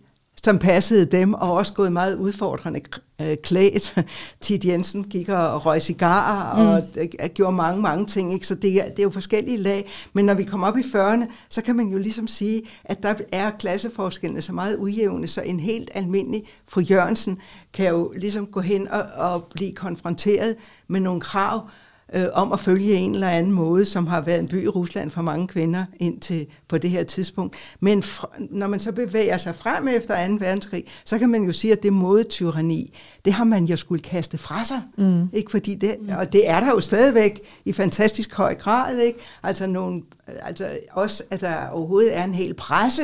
som 0.45 0.59
passede 0.59 1.05
dem, 1.05 1.33
og 1.33 1.51
også 1.53 1.73
gået 1.73 1.91
meget 1.91 2.15
udfordrende 2.15 2.81
øh, 3.21 3.35
klædt. 3.43 3.95
Tid 4.41 4.65
Jensen 4.65 5.03
gik 5.03 5.29
og 5.29 5.65
røg 5.65 5.81
cigarer 5.81 6.55
mm. 6.55 6.67
og 6.67 6.83
øh, 6.97 7.29
gjorde 7.33 7.55
mange, 7.55 7.81
mange 7.81 8.05
ting. 8.05 8.33
Ikke? 8.33 8.47
Så 8.47 8.55
det 8.55 8.75
er, 8.75 8.89
det 8.89 8.99
er 8.99 9.03
jo 9.03 9.09
forskellige 9.09 9.57
lag. 9.57 9.91
Men 10.13 10.25
når 10.25 10.33
vi 10.33 10.43
kommer 10.43 10.67
op 10.67 10.77
i 10.77 10.81
40'erne, 10.81 11.25
så 11.49 11.61
kan 11.61 11.75
man 11.75 11.87
jo 11.87 11.97
ligesom 11.97 12.27
sige, 12.27 12.61
at 12.83 13.03
der 13.03 13.13
er 13.31 13.51
klasseforskellene 13.51 14.41
så 14.41 14.53
meget 14.53 14.77
ujævne, 14.77 15.27
så 15.27 15.41
en 15.41 15.59
helt 15.59 15.91
almindelig 15.93 16.43
fru 16.67 16.81
Jørgensen 16.81 17.37
kan 17.73 17.89
jo 17.89 18.13
ligesom 18.15 18.47
gå 18.47 18.59
hen 18.59 18.87
og, 18.87 19.03
og 19.15 19.43
blive 19.43 19.75
konfronteret 19.75 20.55
med 20.87 20.99
nogle 20.99 21.21
krav, 21.21 21.69
øh, 22.13 22.25
om 22.33 22.51
at 22.51 22.59
følge 22.59 22.93
en 22.93 23.13
eller 23.13 23.29
anden 23.29 23.51
måde, 23.51 23.85
som 23.85 24.07
har 24.07 24.21
været 24.21 24.39
en 24.39 24.47
by 24.47 24.63
i 24.63 24.67
Rusland 24.67 25.11
for 25.11 25.21
mange 25.21 25.47
kvinder 25.47 25.85
indtil 25.99 26.47
på 26.67 26.77
det 26.77 26.89
her 26.89 27.03
tidspunkt. 27.03 27.55
Men 27.79 28.03
fr- 28.03 28.47
når 28.49 28.67
man 28.67 28.79
så 28.79 28.91
bevæger 28.91 29.37
sig 29.37 29.55
frem 29.55 29.87
efter 29.87 30.27
2. 30.27 30.33
verdenskrig, 30.33 30.85
så 31.05 31.17
kan 31.19 31.29
man 31.29 31.43
jo 31.43 31.51
sige, 31.51 31.71
at 31.71 31.83
det 31.83 31.93
modtyranni, 31.93 32.97
det 33.25 33.33
har 33.33 33.43
man 33.43 33.65
jo 33.65 33.75
skulle 33.75 34.01
kaste 34.01 34.37
fra 34.37 34.63
sig. 34.63 34.81
Mm. 34.97 35.29
Ikke? 35.33 35.51
Fordi 35.51 35.75
det, 35.75 35.97
og 36.17 36.33
det 36.33 36.49
er 36.49 36.59
der 36.59 36.67
jo 36.67 36.79
stadigvæk 36.79 37.41
i 37.65 37.73
fantastisk 37.73 38.33
høj 38.33 38.55
grad. 38.55 38.97
Ikke? 38.97 39.19
Altså, 39.43 39.67
nogle, 39.67 40.01
altså 40.27 40.69
også, 40.91 41.23
at 41.29 41.41
der 41.41 41.67
overhovedet 41.67 42.17
er 42.17 42.23
en 42.23 42.33
hel 42.33 42.53
presse, 42.53 43.01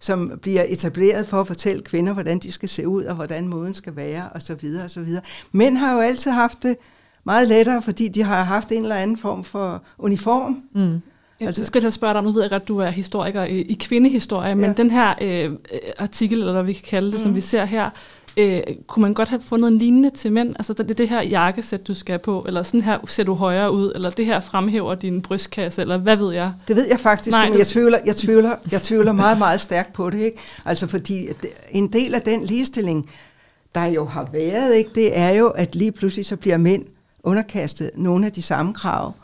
som 0.00 0.38
bliver 0.42 0.64
etableret 0.68 1.26
for 1.26 1.40
at 1.40 1.46
fortælle 1.46 1.82
kvinder, 1.82 2.12
hvordan 2.12 2.38
de 2.38 2.52
skal 2.52 2.68
se 2.68 2.88
ud, 2.88 3.04
og 3.04 3.14
hvordan 3.14 3.48
måden 3.48 3.74
skal 3.74 3.96
være, 3.96 4.28
og 4.28 4.42
så 4.42 4.54
videre, 4.54 4.84
og 4.84 4.90
så 4.90 5.00
videre. 5.00 5.22
Mænd 5.52 5.76
har 5.76 5.94
jo 5.94 6.00
altid 6.00 6.30
haft 6.30 6.62
det 6.62 6.76
meget 7.24 7.48
lettere, 7.48 7.82
fordi 7.82 8.08
de 8.08 8.22
har 8.22 8.44
haft 8.44 8.72
en 8.72 8.82
eller 8.82 8.96
anden 8.96 9.16
form 9.16 9.44
for 9.44 9.82
uniform. 9.98 10.62
Mm. 10.74 11.00
Ja, 11.40 11.46
altså, 11.46 11.64
skal 11.64 11.82
jeg 11.82 11.92
spørge 11.92 12.14
dig, 12.14 12.22
nu 12.22 12.32
ved 12.32 12.40
jeg 12.42 12.50
godt, 12.50 12.62
at 12.62 12.68
du 12.68 12.78
er 12.78 12.90
historiker 12.90 13.44
i, 13.44 13.60
i 13.60 13.76
kvindehistorie, 13.80 14.54
men 14.54 14.64
ja. 14.64 14.72
den 14.72 14.90
her 14.90 15.14
øh, 15.20 15.50
artikel, 15.98 16.38
eller 16.38 16.52
hvad 16.52 16.62
vi 16.62 16.72
kan 16.72 16.84
kalde 16.88 17.06
det, 17.12 17.20
mm. 17.20 17.22
som 17.22 17.34
vi 17.34 17.40
ser 17.40 17.64
her, 17.64 17.90
Øh, 18.36 18.60
kunne 18.86 19.02
man 19.02 19.14
godt 19.14 19.28
have 19.28 19.40
fundet 19.40 19.68
en 19.68 19.78
lignende 19.78 20.10
til 20.10 20.32
mænd? 20.32 20.54
Altså 20.58 20.72
det 20.72 20.90
er 20.90 20.94
det 20.94 21.08
her 21.08 21.22
jakkesæt, 21.22 21.86
du 21.88 21.94
skal 21.94 22.18
på, 22.18 22.44
eller 22.46 22.62
sådan 22.62 22.80
her 22.82 22.98
ser 23.06 23.24
du 23.24 23.34
højere 23.34 23.72
ud, 23.72 23.92
eller 23.94 24.10
det 24.10 24.26
her 24.26 24.40
fremhæver 24.40 24.94
din 24.94 25.22
brystkasse, 25.22 25.82
eller 25.82 25.96
hvad 25.96 26.16
ved 26.16 26.32
jeg? 26.34 26.52
Det 26.68 26.76
ved 26.76 26.86
jeg 26.88 27.00
faktisk, 27.00 27.30
Nej, 27.36 27.44
men 27.44 27.52
det- 27.52 27.58
jeg 27.58 27.66
tvivler, 27.66 27.98
jeg, 28.06 28.16
tvivler, 28.16 28.50
jeg 28.72 28.82
tvivler 28.82 29.12
meget, 29.12 29.38
meget 29.38 29.60
stærkt 29.60 29.92
på 29.92 30.10
det. 30.10 30.18
Ikke? 30.18 30.36
Altså 30.64 30.86
fordi 30.86 31.26
en 31.70 31.88
del 31.92 32.14
af 32.14 32.22
den 32.22 32.44
ligestilling, 32.44 33.10
der 33.74 33.84
jo 33.84 34.04
har 34.04 34.28
været, 34.32 34.74
ikke, 34.74 34.90
det 34.94 35.18
er 35.18 35.28
jo, 35.30 35.48
at 35.48 35.74
lige 35.74 35.92
pludselig 35.92 36.26
så 36.26 36.36
bliver 36.36 36.56
mænd 36.56 36.84
underkastet 37.22 37.90
nogle 37.94 38.26
af 38.26 38.32
de 38.32 38.42
samme 38.42 38.74
krav 38.74 39.14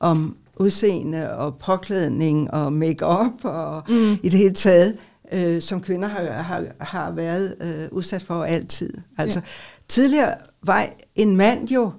om 0.00 0.36
udseende 0.56 1.36
og 1.36 1.58
påklædning 1.58 2.50
og 2.50 2.72
make-up 2.72 3.44
og 3.44 3.82
mm. 3.88 4.12
i 4.12 4.28
det 4.28 4.38
hele 4.38 4.54
taget, 4.54 4.96
øh, 5.32 5.62
som 5.62 5.80
kvinder 5.80 6.08
har, 6.08 6.22
har, 6.22 6.64
har 6.80 7.10
været 7.10 7.54
øh, 7.60 7.88
udsat 7.92 8.22
for 8.22 8.44
altid. 8.44 8.94
Altså 9.18 9.38
ja. 9.38 9.44
tidligere 9.88 10.34
var 10.62 10.88
en 11.14 11.36
mand 11.36 11.68
jo 11.68 11.92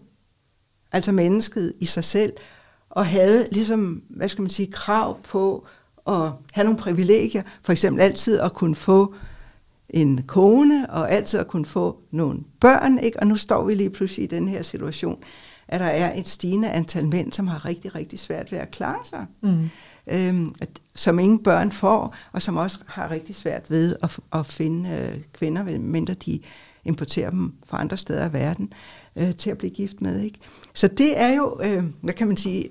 altså 0.91 1.12
mennesket 1.12 1.73
i 1.80 1.86
sig 1.86 2.04
selv, 2.04 2.34
og 2.89 3.06
havde 3.06 3.47
ligesom, 3.52 4.02
hvad 4.10 4.30
skal 4.30 4.41
man 4.41 4.52
sige, 4.52 4.71
krav 4.71 5.17
på 5.23 5.65
at 6.08 6.32
have 6.54 6.63
nogle 6.63 6.78
privilegier, 6.78 7.43
for 7.63 7.71
eksempel 7.71 8.02
altid 8.02 8.39
at 8.39 8.54
kunne 8.54 8.76
få 8.76 9.15
en 9.89 10.23
kone, 10.28 10.89
og 10.89 11.12
altid 11.12 11.39
at 11.39 11.47
kunne 11.47 11.65
få 11.65 12.00
nogle 12.12 12.39
børn, 12.60 13.00
ikke? 13.00 13.19
og 13.19 13.28
nu 13.28 13.38
står 13.38 13.63
vi 13.65 13.76
lige 13.76 13.89
pludselig 13.89 14.23
i 14.23 14.28
den 14.28 14.47
her 14.47 14.62
situation, 14.62 15.19
at 15.67 15.80
der 15.80 15.86
er 15.86 16.19
et 16.19 16.28
stigende 16.28 16.69
antal 16.69 17.08
mænd, 17.08 17.34
som 17.34 17.47
har 17.47 17.65
rigtig, 17.65 17.95
rigtig 17.95 18.19
svært 18.19 18.52
ved 18.52 18.60
at 18.60 18.71
klare 18.71 19.06
sig, 19.06 19.26
Mm. 19.41 19.69
øhm, 20.08 20.56
at- 20.62 20.69
som 20.95 21.19
ingen 21.19 21.39
børn 21.43 21.71
får, 21.71 22.15
og 22.32 22.41
som 22.41 22.58
også 22.58 22.78
har 22.86 23.12
rigtig 23.12 23.36
svært 23.36 23.63
ved 23.69 23.95
at, 24.04 24.19
at 24.34 24.45
finde 24.45 24.89
øh, 24.89 25.21
kvinder, 25.34 25.78
mindre 25.80 26.13
de 26.13 26.39
importerer 26.86 27.30
dem 27.30 27.54
fra 27.67 27.80
andre 27.80 27.97
steder 27.97 28.23
af 28.23 28.34
verden, 28.34 28.73
øh, 29.15 29.36
til 29.36 29.50
at 29.50 29.58
blive 29.58 29.71
gift 29.71 30.02
med. 30.02 30.19
Ikke? 30.21 30.39
Så 30.73 30.88
det 30.88 31.19
er 31.19 31.36
jo, 31.36 31.60
øh, 31.63 31.84
hvad 32.02 32.13
kan 32.13 32.28
man 32.28 32.38
sige, 32.38 32.69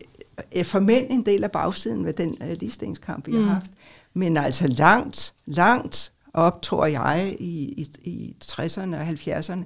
øh, 0.56 0.64
for 0.64 0.80
mænd 0.80 1.06
en 1.10 1.26
del 1.26 1.44
af 1.44 1.50
bagsiden 1.50 2.04
ved 2.04 2.12
den 2.12 2.36
øh, 2.42 2.56
ligestillingskamp, 2.60 3.26
vi. 3.26 3.32
Mm. 3.32 3.44
har 3.46 3.54
haft. 3.54 3.70
Men 4.14 4.36
altså 4.36 4.66
langt, 4.66 5.32
langt 5.46 6.12
op, 6.36 6.62
tror 6.62 6.86
jeg, 6.86 7.36
i, 7.40 7.74
i, 7.76 7.86
i 8.04 8.34
60'erne 8.44 8.96
og 8.96 9.02
70'erne, 9.02 9.64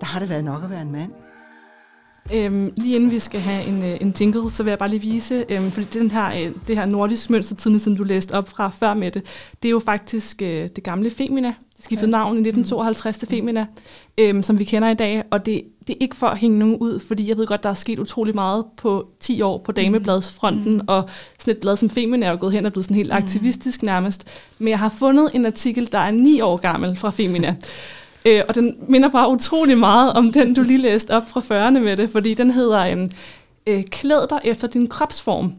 der 0.00 0.06
har 0.06 0.20
det 0.20 0.28
været 0.28 0.44
nok 0.44 0.64
at 0.64 0.70
være 0.70 0.82
en 0.82 0.92
mand. 0.92 1.12
Øhm, 2.34 2.72
lige 2.76 2.96
inden 2.96 3.10
vi 3.10 3.18
skal 3.18 3.40
have 3.40 3.64
en, 3.64 3.82
øh, 3.82 3.96
en 4.00 4.14
jingle, 4.20 4.50
så 4.50 4.62
vil 4.62 4.70
jeg 4.70 4.78
bare 4.78 4.88
lige 4.88 5.00
vise, 5.00 5.44
øhm, 5.48 5.70
fordi 5.70 5.86
den 5.98 6.10
her, 6.10 6.26
øh, 6.26 6.52
det 6.68 6.76
her 6.76 6.86
nordisk 6.86 7.30
mønstertidende, 7.30 7.80
som 7.80 7.96
du 7.96 8.02
læste 8.02 8.32
op 8.32 8.48
fra 8.48 8.68
før 8.68 8.94
med 8.94 9.10
det, 9.10 9.22
det 9.62 9.68
er 9.68 9.70
jo 9.70 9.78
faktisk 9.78 10.42
øh, 10.42 10.68
det 10.76 10.84
gamle 10.84 11.10
Femina. 11.10 11.54
Det 11.76 11.84
skiftede 11.84 12.10
navn 12.10 12.36
i 12.36 12.40
1952 12.40 13.18
til 13.18 13.28
Femina, 13.28 13.66
øhm, 14.18 14.42
som 14.42 14.58
vi 14.58 14.64
kender 14.64 14.88
i 14.88 14.94
dag. 14.94 15.22
Og 15.30 15.46
det, 15.46 15.62
det 15.86 15.92
er 15.92 15.98
ikke 16.00 16.16
for 16.16 16.26
at 16.26 16.38
hænge 16.38 16.58
nogen 16.58 16.76
ud, 16.76 17.00
fordi 17.00 17.28
jeg 17.28 17.36
ved 17.36 17.46
godt, 17.46 17.62
der 17.62 17.70
er 17.70 17.74
sket 17.74 17.98
utrolig 17.98 18.34
meget 18.34 18.64
på 18.76 19.08
10 19.20 19.42
år 19.42 19.58
på 19.58 19.72
damebladsfronten, 19.72 20.74
mm. 20.74 20.84
og 20.86 21.08
sådan 21.38 21.54
et 21.54 21.60
blad 21.60 21.76
som 21.76 21.90
Femina 21.90 22.26
er 22.26 22.30
jo 22.30 22.36
gået 22.40 22.52
hen 22.52 22.66
og 22.66 22.72
blevet 22.72 22.84
sådan 22.84 22.96
helt 22.96 23.12
aktivistisk 23.12 23.82
nærmest. 23.82 24.26
Men 24.58 24.68
jeg 24.68 24.78
har 24.78 24.88
fundet 24.88 25.30
en 25.34 25.46
artikel, 25.46 25.92
der 25.92 25.98
er 25.98 26.10
9 26.10 26.40
år 26.40 26.56
gammel 26.56 26.96
fra 26.96 27.10
Femina. 27.10 27.56
Øh, 28.26 28.42
og 28.48 28.54
den 28.54 28.76
minder 28.88 29.08
bare 29.08 29.30
utrolig 29.30 29.78
meget 29.78 30.12
om 30.12 30.32
den, 30.32 30.54
du 30.54 30.62
lige 30.62 30.78
læste 30.78 31.10
op 31.10 31.22
fra 31.28 31.40
40'erne 31.40 31.78
med 31.78 31.96
det, 31.96 32.10
fordi 32.10 32.34
den 32.34 32.50
hedder 32.50 32.90
øhm, 32.90 33.10
øh, 33.66 33.84
Klæd 33.84 34.28
dig 34.30 34.40
efter 34.44 34.68
din 34.68 34.86
kropsform. 34.86 35.52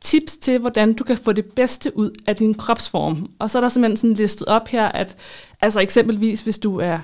Tips 0.00 0.36
til, 0.36 0.58
hvordan 0.58 0.92
du 0.92 1.04
kan 1.04 1.16
få 1.16 1.32
det 1.32 1.44
bedste 1.44 1.98
ud 1.98 2.10
af 2.26 2.36
din 2.36 2.54
kropsform. 2.54 3.30
Og 3.38 3.50
så 3.50 3.58
er 3.58 3.60
der 3.60 3.68
simpelthen 3.68 3.96
sådan 3.96 4.14
listet 4.14 4.46
op 4.46 4.68
her, 4.68 4.88
at 4.88 5.16
altså 5.60 5.80
eksempelvis 5.80 6.42
hvis 6.42 6.58
du 6.58 6.80
er 6.80 6.98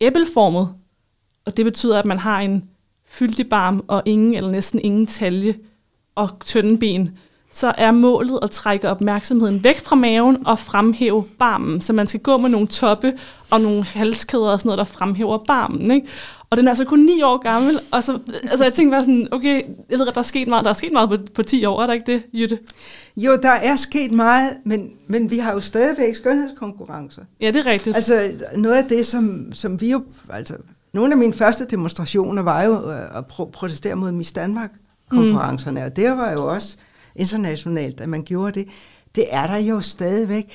æbleformet, 0.00 0.74
og 1.44 1.56
det 1.56 1.64
betyder, 1.64 1.98
at 1.98 2.06
man 2.06 2.18
har 2.18 2.40
en 2.40 2.70
fyldig 3.06 3.48
barm 3.48 3.84
og 3.88 4.02
ingen 4.06 4.34
eller 4.34 4.50
næsten 4.50 4.80
ingen 4.80 5.06
talje 5.06 5.58
og 6.14 6.40
tynde 6.40 6.78
ben, 6.78 7.18
så 7.52 7.72
er 7.78 7.90
målet 7.90 8.38
at 8.42 8.50
trække 8.50 8.90
opmærksomheden 8.90 9.64
væk 9.64 9.80
fra 9.80 9.96
maven 9.96 10.46
og 10.46 10.58
fremhæve 10.58 11.24
barmen. 11.38 11.80
Så 11.80 11.92
man 11.92 12.06
skal 12.06 12.20
gå 12.20 12.38
med 12.38 12.50
nogle 12.50 12.66
toppe 12.66 13.12
og 13.50 13.60
nogle 13.60 13.84
halskæder 13.84 14.50
og 14.50 14.60
sådan 14.60 14.68
noget, 14.68 14.78
der 14.78 14.84
fremhæver 14.84 15.38
barmen. 15.38 15.90
Ikke? 15.90 16.06
Og 16.50 16.56
den 16.56 16.66
er 16.66 16.70
altså 16.70 16.84
kun 16.84 16.98
9 16.98 17.22
år 17.22 17.38
gammel, 17.38 17.80
og 17.92 18.02
så, 18.02 18.18
altså 18.42 18.64
jeg 18.64 18.72
tænkte 18.72 18.94
bare 18.94 19.04
sådan, 19.04 19.28
okay, 19.30 19.62
jeg 19.90 19.98
ved, 19.98 20.08
at 20.08 20.14
der 20.14 20.20
er 20.20 20.24
sket 20.24 20.48
meget, 20.48 20.64
der 20.64 20.70
er 20.70 20.74
sket 20.74 20.92
meget 20.92 21.08
på, 21.08 21.16
på 21.34 21.42
10 21.42 21.64
år, 21.64 21.82
er 21.82 21.86
der 21.86 21.92
ikke 21.92 22.12
det, 22.12 22.22
Jytte? 22.32 22.58
Jo, 23.16 23.36
der 23.42 23.50
er 23.50 23.76
sket 23.76 24.12
meget, 24.12 24.56
men, 24.64 24.92
men 25.06 25.30
vi 25.30 25.38
har 25.38 25.52
jo 25.52 25.60
stadigvæk 25.60 26.14
skønhedskonkurrencer. 26.14 27.22
Ja, 27.40 27.46
det 27.46 27.56
er 27.56 27.66
rigtigt. 27.66 27.96
Altså 27.96 28.30
noget 28.56 28.76
af 28.76 28.84
det, 28.84 29.06
som, 29.06 29.52
som 29.52 29.80
vi 29.80 29.90
jo... 29.90 30.02
Altså, 30.30 30.54
nogle 30.92 31.12
af 31.12 31.18
mine 31.18 31.32
første 31.32 31.66
demonstrationer 31.66 32.42
var 32.42 32.62
jo 32.62 32.90
øh, 32.90 33.18
at 33.18 33.24
pro- 33.32 33.50
protestere 33.50 33.94
mod 33.94 34.12
Miss 34.12 34.32
Danmark-konferencerne, 34.32 35.80
mm. 35.80 35.86
og 35.86 35.96
det 35.96 36.10
var 36.10 36.32
jo 36.32 36.46
også 36.52 36.76
internationalt, 37.20 38.00
at 38.00 38.08
man 38.08 38.22
gjorde 38.22 38.60
det. 38.60 38.68
Det 39.14 39.24
er 39.30 39.46
der 39.46 39.56
jo 39.58 39.80
stadigvæk. 39.80 40.50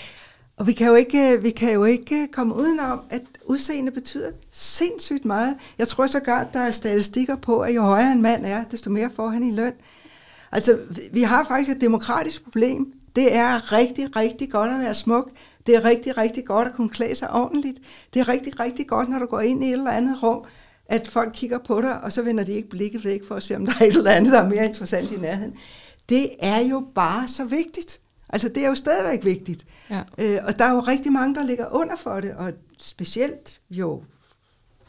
Og 0.58 0.68
vi 0.68 0.72
kan 0.72 0.88
jo 0.88 0.96
ikke, 0.96 1.34
øh, 1.34 1.44
vi 1.44 1.50
kan 1.50 1.74
jo 1.74 1.84
ikke 1.84 2.16
øh, 2.22 2.28
komme 2.28 2.56
udenom, 2.56 3.00
at 3.10 3.22
udseende 3.46 3.92
betyder 3.92 4.32
sindssygt 4.52 5.26
meget. 5.26 5.56
Jeg 5.78 5.88
tror 5.88 6.08
sågar, 6.08 6.40
at 6.42 6.48
der 6.54 6.60
er 6.60 6.72
statistikker 6.72 7.36
på, 7.36 7.60
at 7.60 7.76
jo 7.76 7.82
højere 7.82 8.12
en 8.12 8.22
mand 8.22 8.46
er, 8.46 8.64
desto 8.72 8.90
mere 8.90 9.10
får 9.16 9.28
han 9.30 9.44
i 9.44 9.52
løn. 9.52 9.74
Altså, 10.52 10.80
vi- 10.90 11.02
vi 11.12 11.22
har 11.22 11.44
faktisk 11.44 11.76
et 11.76 11.82
demokratisk 11.82 12.44
problem. 12.44 12.94
Det 13.16 13.36
er 13.36 13.72
rigtig, 13.72 14.16
rigtig 14.16 14.52
godt 14.52 14.72
at 14.72 14.80
være 14.80 14.94
smuk. 14.94 15.30
Det 15.68 15.76
er 15.76 15.86
rigtig, 15.86 16.18
rigtig 16.18 16.46
godt 16.46 16.68
at 16.68 16.76
kunne 16.76 16.90
klæde 16.90 17.16
sig 17.16 17.32
ordentligt. 17.34 17.78
Det 18.14 18.20
er 18.20 18.28
rigtig, 18.28 18.60
rigtig 18.60 18.88
godt, 18.88 19.10
når 19.10 19.20
du 19.20 19.26
går 19.26 19.40
ind 19.42 19.64
i 19.64 19.68
et 19.68 19.74
eller 19.74 19.92
andet 19.92 20.24
rum, 20.24 20.42
at 20.90 21.08
folk 21.08 21.30
kigger 21.34 21.58
på 21.58 21.82
dig, 21.82 22.02
og 22.02 22.14
så 22.14 22.22
vender 22.22 22.44
de 22.44 22.52
ikke 22.52 22.70
blikket 22.70 23.06
væk 23.06 23.28
for 23.28 23.36
at 23.36 23.44
se, 23.44 23.56
om 23.56 23.66
der 23.66 23.74
er 23.80 23.86
et 23.86 23.96
eller 23.98 24.12
andet, 24.12 24.34
der 24.34 24.42
er 24.42 24.50
mere 24.50 24.66
interessant 24.66 25.12
i 25.12 25.18
nærheden. 25.18 25.54
Det 26.10 26.30
er 26.40 26.60
jo 26.60 26.84
bare 26.96 27.28
så 27.28 27.46
vigtigt. 27.46 28.00
Altså, 28.30 28.50
det 28.50 28.64
er 28.64 28.70
jo 28.70 28.76
stadigvæk 28.76 29.26
vigtigt. 29.26 29.66
Ja. 29.90 30.02
Øh, 30.18 30.38
og 30.48 30.60
der 30.60 30.66
er 30.66 30.74
jo 30.74 30.80
rigtig 30.80 31.12
mange, 31.12 31.36
der 31.36 31.44
ligger 31.44 31.68
under 31.72 31.96
for 31.96 32.20
det, 32.20 32.32
og 32.32 32.52
specielt 32.80 33.60
jo 33.70 34.04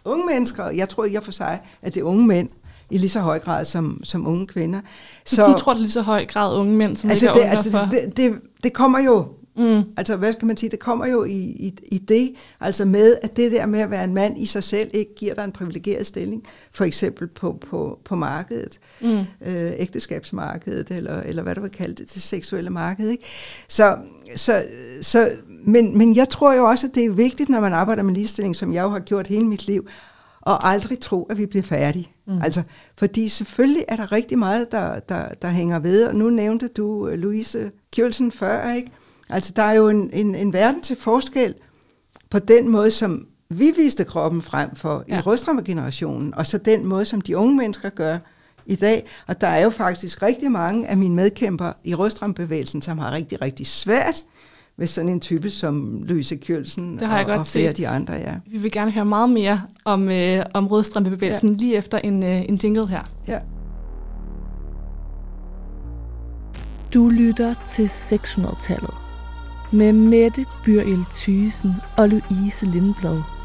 unge 0.05 0.27
mennesker, 0.27 0.71
jeg 0.71 0.89
tror 0.89 1.05
i 1.05 1.15
og 1.15 1.23
for 1.23 1.33
sig, 1.33 1.61
at 1.83 1.95
det 1.95 2.01
er 2.01 2.05
unge 2.05 2.27
mænd 2.27 2.49
i 2.91 2.99
lige 2.99 3.11
så 3.11 3.21
høj 3.21 3.39
grad 3.39 3.65
som, 3.65 4.01
som 4.05 4.27
unge 4.27 4.47
kvinder. 4.47 4.81
Så, 5.25 5.47
du 5.47 5.59
tror, 5.59 5.73
det 5.73 5.81
lige 5.81 5.91
så 5.91 6.03
høj 6.03 6.27
grad 6.27 6.55
unge 6.55 6.77
mænd, 6.77 6.97
som 6.97 7.11
altså, 7.11 7.25
ligger 7.25 7.35
det, 7.35 7.41
under 7.41 7.57
altså, 7.57 7.71
for... 7.71 7.89
det, 7.91 8.17
det, 8.17 8.41
det 8.63 8.73
kommer 8.73 8.99
jo, 8.99 9.29
Mm. 9.57 9.83
altså 9.97 10.17
hvad 10.17 10.33
skal 10.33 10.47
man 10.47 10.57
sige, 10.57 10.71
det 10.71 10.79
kommer 10.79 11.07
jo 11.07 11.25
i, 11.25 11.37
i, 11.39 11.75
i 11.93 11.99
det, 11.99 12.35
altså 12.61 12.85
med, 12.85 13.17
at 13.23 13.37
det 13.37 13.53
der 13.53 13.67
med 13.67 13.81
at 13.81 13.91
være 13.91 14.05
en 14.05 14.15
mand 14.15 14.39
i 14.39 14.47
sig 14.47 14.65
selv 14.65 14.91
ikke 14.95 15.15
giver 15.15 15.35
dig 15.35 15.45
en 15.45 15.53
privilegeret 15.53 16.07
stilling, 16.07 16.45
for 16.73 16.85
eksempel 16.85 17.27
på, 17.29 17.59
på, 17.71 17.99
på 18.05 18.15
markedet, 18.17 18.79
Mm. 19.01 19.19
øh, 19.19 19.73
ægteskabsmarkedet, 19.79 20.91
eller, 20.91 21.21
eller 21.21 21.43
hvad 21.43 21.55
du 21.55 21.61
vil 21.61 21.71
kalde 21.71 21.95
det, 21.95 22.15
det 22.15 22.23
seksuelle 22.23 22.71
marked. 22.71 23.09
Ikke? 23.09 23.25
Så, 23.69 23.97
så, 24.37 24.65
så, 25.03 25.31
men, 25.65 25.99
men 25.99 26.17
jeg 26.17 26.29
tror 26.29 26.53
jo 26.53 26.65
også, 26.65 26.87
at 26.87 26.95
det 26.95 27.05
er 27.05 27.11
vigtigt, 27.11 27.49
når 27.49 27.61
man 27.61 27.73
arbejder 27.73 28.03
med 28.03 28.15
ligestilling, 28.15 28.57
som 28.57 28.73
jeg 28.73 28.83
jo 28.83 28.89
har 28.89 28.99
gjort 28.99 29.27
hele 29.27 29.45
mit 29.45 29.67
liv, 29.67 29.89
og 30.41 30.69
aldrig 30.69 31.01
tro, 31.01 31.23
at 31.25 31.39
vi 31.39 31.47
bliver 31.47 31.63
færdige. 31.63 32.11
Mm. 32.27 32.43
Altså, 32.43 32.63
fordi 32.99 33.29
selvfølgelig 33.29 33.85
er 33.89 33.97
der 33.97 34.13
rigtig 34.13 34.39
meget, 34.39 34.73
der, 34.73 34.99
der, 34.99 35.29
der 35.43 35.49
hænger 35.49 35.79
ved, 35.79 36.07
og 36.07 36.15
nu 36.15 36.31
nævnte 36.31 36.69
du 36.69 37.09
øh, 37.09 37.19
Louise 37.19 37.71
Kjølsen 37.93 38.33
før, 38.33 38.73
ikke? 38.73 38.91
Altså, 39.31 39.53
der 39.57 39.63
er 39.63 39.73
jo 39.73 39.89
en, 39.89 40.11
en, 40.13 40.35
en 40.35 40.53
verden 40.53 40.83
til 40.83 40.97
forskel 40.97 41.55
på 42.31 42.39
den 42.39 42.69
måde, 42.69 42.91
som 42.91 43.27
vi 43.49 43.73
viste 43.77 44.05
kroppen 44.05 44.43
frem 44.43 44.75
for 44.75 45.05
ja. 45.09 45.19
I 45.19 45.21
rødstrømmergenerationen, 45.21 46.35
og 46.35 46.47
så 46.47 46.59
den 46.59 46.87
måde, 46.87 47.05
som 47.05 47.21
de 47.21 47.37
unge 47.37 47.57
mennesker 47.57 47.89
gør 47.89 48.19
i 48.67 48.75
dag. 48.75 49.07
Og 49.27 49.41
der 49.41 49.47
er 49.47 49.65
jo 49.65 49.71
faktisk 49.71 50.23
rigtig 50.23 50.51
mange 50.51 50.89
af 50.89 50.97
mine 50.97 51.15
medkæmper 51.15 51.73
i 51.85 51.95
rødstrømbevægelsen, 51.95 52.83
som 52.83 52.99
har 52.99 53.13
rigtig, 53.13 53.43
rigtig 53.43 53.67
svært 53.67 54.25
ved 54.77 54.87
sådan 54.87 55.09
en 55.09 55.21
type 55.21 55.51
som 55.51 56.03
Louise 56.03 56.37
Kjølsen 56.37 56.99
Det 56.99 57.09
har 57.09 57.17
jeg 57.17 57.27
og, 57.27 57.31
godt 57.31 57.41
og 57.41 57.47
flere 57.47 57.69
af 57.69 57.75
de 57.75 57.89
andre, 57.89 58.15
ja. 58.15 58.35
Vi 58.47 58.59
vil 58.59 58.73
gerne 58.73 58.91
høre 58.91 59.05
meget 59.05 59.31
mere 59.31 59.63
om, 59.85 60.09
øh, 60.09 60.45
om 60.55 60.67
rødstrømpebevægelsen 60.67 61.49
ja. 61.49 61.57
lige 61.57 61.77
efter 61.77 61.99
en, 61.99 62.23
øh, 62.23 62.49
en 62.49 62.61
jingle 62.63 62.89
her. 62.89 63.03
ja. 63.29 63.39
Du 66.95 67.09
lytter 67.09 67.55
til 67.69 67.87
600-tallet 67.87 69.06
med 69.77 69.93
Mette 69.93 70.47
Byrjel 70.65 71.05
Thysen 71.13 71.75
og 71.97 72.09
Louise 72.09 72.67
Lindblad. 72.67 73.36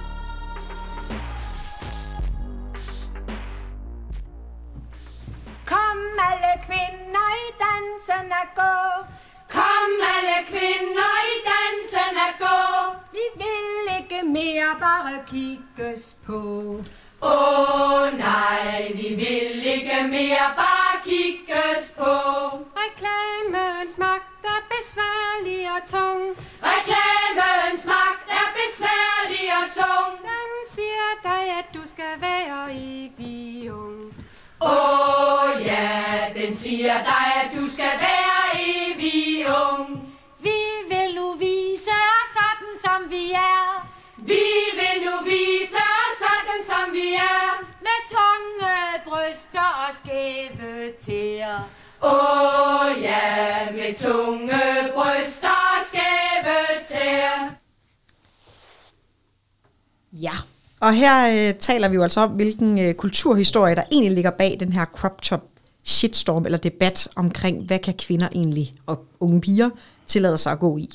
Og 60.91 60.95
her 60.95 61.47
øh, 61.49 61.56
taler 61.56 61.89
vi 61.89 61.95
jo 61.95 62.04
altså 62.04 62.21
om, 62.21 62.32
hvilken 62.32 62.80
øh, 62.80 62.93
kulturhistorie, 62.93 63.75
der 63.75 63.84
egentlig 63.91 64.12
ligger 64.12 64.32
bag 64.32 64.58
den 64.60 64.73
her 64.73 64.86
crop 64.86 65.21
top 65.21 65.43
shitstorm 65.84 66.45
eller 66.45 66.58
debat 66.58 67.08
omkring, 67.15 67.63
hvad 67.63 67.80
kan 67.80 67.93
kvinder 67.93 68.27
egentlig 68.36 68.73
og 68.86 69.06
unge 69.19 69.41
piger 69.41 69.69
tillade 70.08 70.38
sig 70.38 70.51
at 70.51 70.60
gå 70.60 70.77
i. 70.77 70.89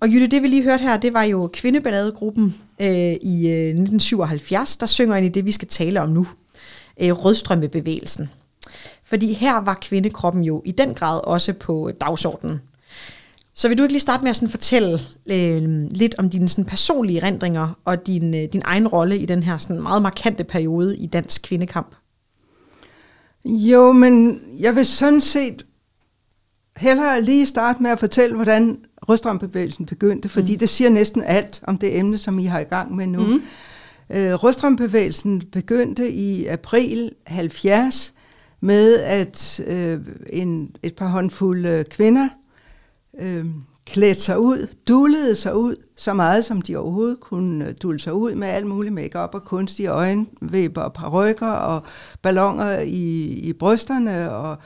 Og 0.00 0.08
Jytte, 0.08 0.26
det 0.26 0.42
vi 0.42 0.48
lige 0.48 0.62
hørte 0.62 0.82
her, 0.82 0.96
det 0.96 1.12
var 1.12 1.22
jo 1.22 1.50
kvindeballadegruppen 1.52 2.54
øh, 2.80 3.12
i 3.22 3.48
øh, 3.48 3.68
1977, 3.68 4.76
der 4.76 4.86
synger 4.86 5.16
ind 5.16 5.26
i 5.26 5.28
det, 5.28 5.46
vi 5.46 5.52
skal 5.52 5.68
tale 5.68 6.00
om 6.00 6.08
nu. 6.08 6.26
Øh, 7.00 7.12
rødstrømmebevægelsen. 7.12 8.30
Fordi 9.04 9.32
her 9.32 9.60
var 9.60 9.78
kvindekroppen 9.82 10.44
jo 10.44 10.62
i 10.64 10.72
den 10.72 10.94
grad 10.94 11.20
også 11.24 11.52
på 11.52 11.90
dagsordenen. 12.00 12.60
Så 13.56 13.68
vil 13.68 13.78
du 13.78 13.82
ikke 13.82 13.92
lige 13.92 14.00
starte 14.00 14.22
med 14.22 14.30
at 14.30 14.36
sådan 14.36 14.48
fortælle 14.48 15.00
øh, 15.30 15.88
lidt 15.90 16.14
om 16.18 16.30
dine 16.30 16.48
sådan 16.48 16.64
personlige 16.64 17.20
erindringer 17.20 17.78
og 17.84 18.06
din, 18.06 18.34
øh, 18.34 18.42
din 18.52 18.62
egen 18.64 18.88
rolle 18.88 19.18
i 19.18 19.26
den 19.26 19.42
her 19.42 19.58
sådan 19.58 19.82
meget 19.82 20.02
markante 20.02 20.44
periode 20.44 20.96
i 20.96 21.06
dansk 21.06 21.42
kvindekamp? 21.42 21.94
Jo, 23.44 23.92
men 23.92 24.40
jeg 24.58 24.76
vil 24.76 24.86
sådan 24.86 25.20
set 25.20 25.66
hellere 26.76 27.22
lige 27.22 27.46
starte 27.46 27.82
med 27.82 27.90
at 27.90 27.98
fortælle, 27.98 28.36
hvordan 28.36 28.78
rødstrømbevægelsen 29.08 29.86
begyndte, 29.86 30.28
fordi 30.28 30.52
mm. 30.52 30.58
det 30.58 30.68
siger 30.68 30.90
næsten 30.90 31.22
alt 31.22 31.60
om 31.62 31.78
det 31.78 31.98
emne, 31.98 32.18
som 32.18 32.38
I 32.38 32.44
har 32.44 32.60
i 32.60 32.64
gang 32.64 32.96
med 32.96 33.06
nu. 33.06 33.26
Mm. 33.26 33.42
Øh, 34.10 34.34
rødstrømbevægelsen 34.34 35.42
begyndte 35.52 36.12
i 36.12 36.46
april 36.46 37.10
70 37.26 38.14
med, 38.60 39.00
at 39.00 39.60
øh, 39.66 39.98
en, 40.30 40.76
et 40.82 40.94
par 40.94 41.08
håndfulde 41.08 41.84
kvinder 41.90 42.28
øh, 43.20 43.46
klædte 43.86 44.20
sig 44.20 44.38
ud, 44.38 44.66
dullede 44.88 45.34
sig 45.34 45.56
ud, 45.56 45.76
så 45.96 46.14
meget 46.14 46.44
som 46.44 46.62
de 46.62 46.76
overhovedet 46.76 47.20
kunne 47.20 47.68
øh, 47.68 47.74
dulle 47.82 48.00
sig 48.00 48.14
ud 48.14 48.34
med 48.34 48.48
alt 48.48 48.66
muligt 48.66 48.94
makeup 48.94 49.34
og 49.34 49.44
kunstige 49.44 49.88
øjenvipper 49.88 50.80
og 50.80 50.92
parrykker 50.92 51.50
og 51.50 51.82
ballonger 52.22 52.78
i, 52.80 53.22
i 53.22 53.52
brysterne 53.52 54.32
og 54.32 54.56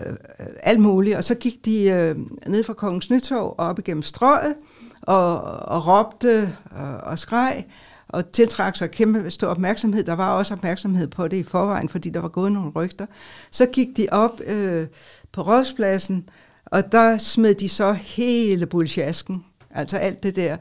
øh, 0.00 0.12
øh, 0.40 0.46
alt 0.62 0.80
muligt. 0.80 1.16
Og 1.16 1.24
så 1.24 1.34
gik 1.34 1.64
de 1.64 1.90
øh, 1.90 2.16
ned 2.46 2.64
fra 2.64 2.72
Kongens 2.72 3.10
Nytorv 3.10 3.54
og 3.58 3.66
op 3.66 3.78
igennem 3.78 4.02
strøget 4.02 4.54
og, 5.02 5.42
og 5.42 5.86
råbte 5.86 6.56
og, 6.70 6.96
og 6.96 7.18
skreg 7.18 7.64
og 8.08 8.32
tiltrak 8.32 8.76
sig 8.76 8.90
kæmpe 8.90 9.30
stor 9.30 9.46
opmærksomhed. 9.46 10.04
Der 10.04 10.12
var 10.12 10.32
også 10.32 10.54
opmærksomhed 10.54 11.08
på 11.08 11.28
det 11.28 11.36
i 11.36 11.42
forvejen, 11.42 11.88
fordi 11.88 12.10
der 12.10 12.20
var 12.20 12.28
gået 12.28 12.52
nogle 12.52 12.70
rygter. 12.70 13.06
Så 13.50 13.66
gik 13.66 13.96
de 13.96 14.06
op 14.10 14.40
øh, 14.46 14.86
på 15.32 15.42
rådspladsen, 15.42 16.28
og 16.72 16.92
der 16.92 17.18
smed 17.18 17.54
de 17.54 17.68
så 17.68 17.92
hele 17.92 18.66
bulsjasken, 18.66 19.44
altså 19.70 19.96
alt 19.96 20.22
det 20.22 20.36
der 20.36 20.56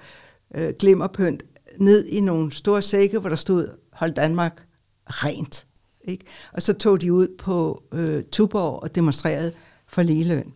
øh, 0.56 0.74
glimmerpynt, 0.80 1.43
ned 1.80 2.06
i 2.06 2.21
nogle 2.21 2.54
store 2.54 2.82
sække, 2.82 3.19
hvor 3.19 3.30
der 3.30 3.36
stod, 3.36 3.67
hold 3.93 4.12
Danmark 4.12 4.63
rent. 5.06 5.65
Ikke? 6.04 6.26
Og 6.54 6.62
så 6.62 6.74
tog 6.74 7.02
de 7.02 7.13
ud 7.13 7.28
på 7.38 7.84
øh, 7.93 8.24
Tuborg 8.32 8.84
og 8.84 8.95
demonstrerede 8.95 9.52
for 9.88 10.02
ligeløn. 10.02 10.54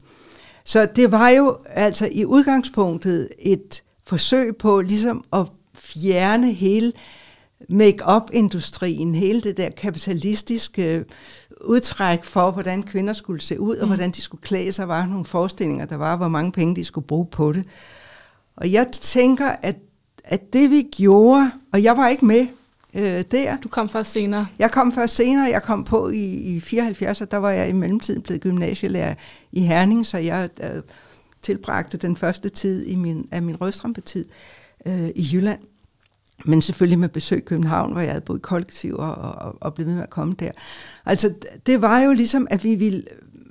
Så 0.63 0.87
det 0.95 1.11
var 1.11 1.29
jo 1.29 1.57
altså 1.65 2.09
i 2.11 2.25
udgangspunktet 2.25 3.29
et 3.39 3.83
forsøg 4.03 4.57
på 4.57 4.81
ligesom 4.81 5.25
at 5.33 5.45
fjerne 5.75 6.53
hele 6.53 6.93
make-up-industrien, 7.69 9.15
hele 9.15 9.41
det 9.41 9.57
der 9.57 9.69
kapitalistiske 9.69 11.05
udtræk 11.65 12.23
for, 12.23 12.51
hvordan 12.51 12.83
kvinder 12.83 13.13
skulle 13.13 13.41
se 13.41 13.59
ud, 13.59 13.77
og 13.77 13.85
mm. 13.85 13.89
hvordan 13.89 14.11
de 14.11 14.21
skulle 14.21 14.41
klæde 14.41 14.71
sig, 14.71 14.87
var 14.87 15.05
nogle 15.05 15.25
forestillinger, 15.25 15.85
der 15.85 15.95
var, 15.95 16.17
hvor 16.17 16.27
mange 16.27 16.51
penge 16.51 16.75
de 16.75 16.83
skulle 16.83 17.07
bruge 17.07 17.25
på 17.25 17.51
det. 17.51 17.65
Og 18.57 18.71
jeg 18.71 18.87
tænker, 18.91 19.49
at, 19.61 19.75
at 20.23 20.53
det 20.53 20.71
vi 20.71 20.81
gjorde, 20.81 21.51
og 21.73 21.83
jeg 21.83 21.97
var 21.97 22.07
ikke 22.07 22.25
med 22.25 22.47
øh, 22.93 23.23
der. 23.31 23.57
Du 23.57 23.67
kom 23.67 23.89
først 23.89 24.11
senere. 24.11 24.47
Jeg 24.59 24.71
kom 24.71 24.93
først 24.93 25.15
senere. 25.15 25.49
Jeg 25.49 25.63
kom 25.63 25.83
på 25.83 26.09
i, 26.09 26.55
i 26.55 26.59
74, 26.59 27.21
og 27.21 27.31
der 27.31 27.37
var 27.37 27.51
jeg 27.51 27.69
i 27.69 27.73
mellemtiden 27.73 28.21
blevet 28.21 28.41
gymnasielærer 28.41 29.15
i 29.51 29.61
Herning, 29.61 30.05
så 30.05 30.17
jeg 30.17 30.49
øh, 30.63 30.81
tilbragte 31.41 31.97
den 31.97 32.17
første 32.17 32.49
tid 32.49 32.85
i 32.85 32.95
min, 32.95 33.27
af 33.31 33.41
min 33.41 33.61
rødstrømpetid 33.61 34.25
øh, 34.85 35.09
i 35.15 35.29
Jylland. 35.33 35.59
Men 36.45 36.61
selvfølgelig 36.61 36.99
med 36.99 37.09
besøg 37.09 37.37
i 37.37 37.41
København, 37.41 37.91
hvor 37.91 38.01
jeg 38.01 38.09
havde 38.09 38.25
boet 38.25 38.41
kollektiv 38.41 38.95
og, 38.95 39.15
og, 39.15 39.57
og 39.61 39.73
blev 39.73 39.87
med 39.87 40.03
at 40.03 40.09
komme 40.09 40.33
der. 40.39 40.51
Altså, 41.05 41.33
det 41.65 41.81
var 41.81 41.99
jo 41.99 42.11
ligesom, 42.11 42.47
at 42.49 42.63
vi 42.63 42.75
ville 42.75 43.03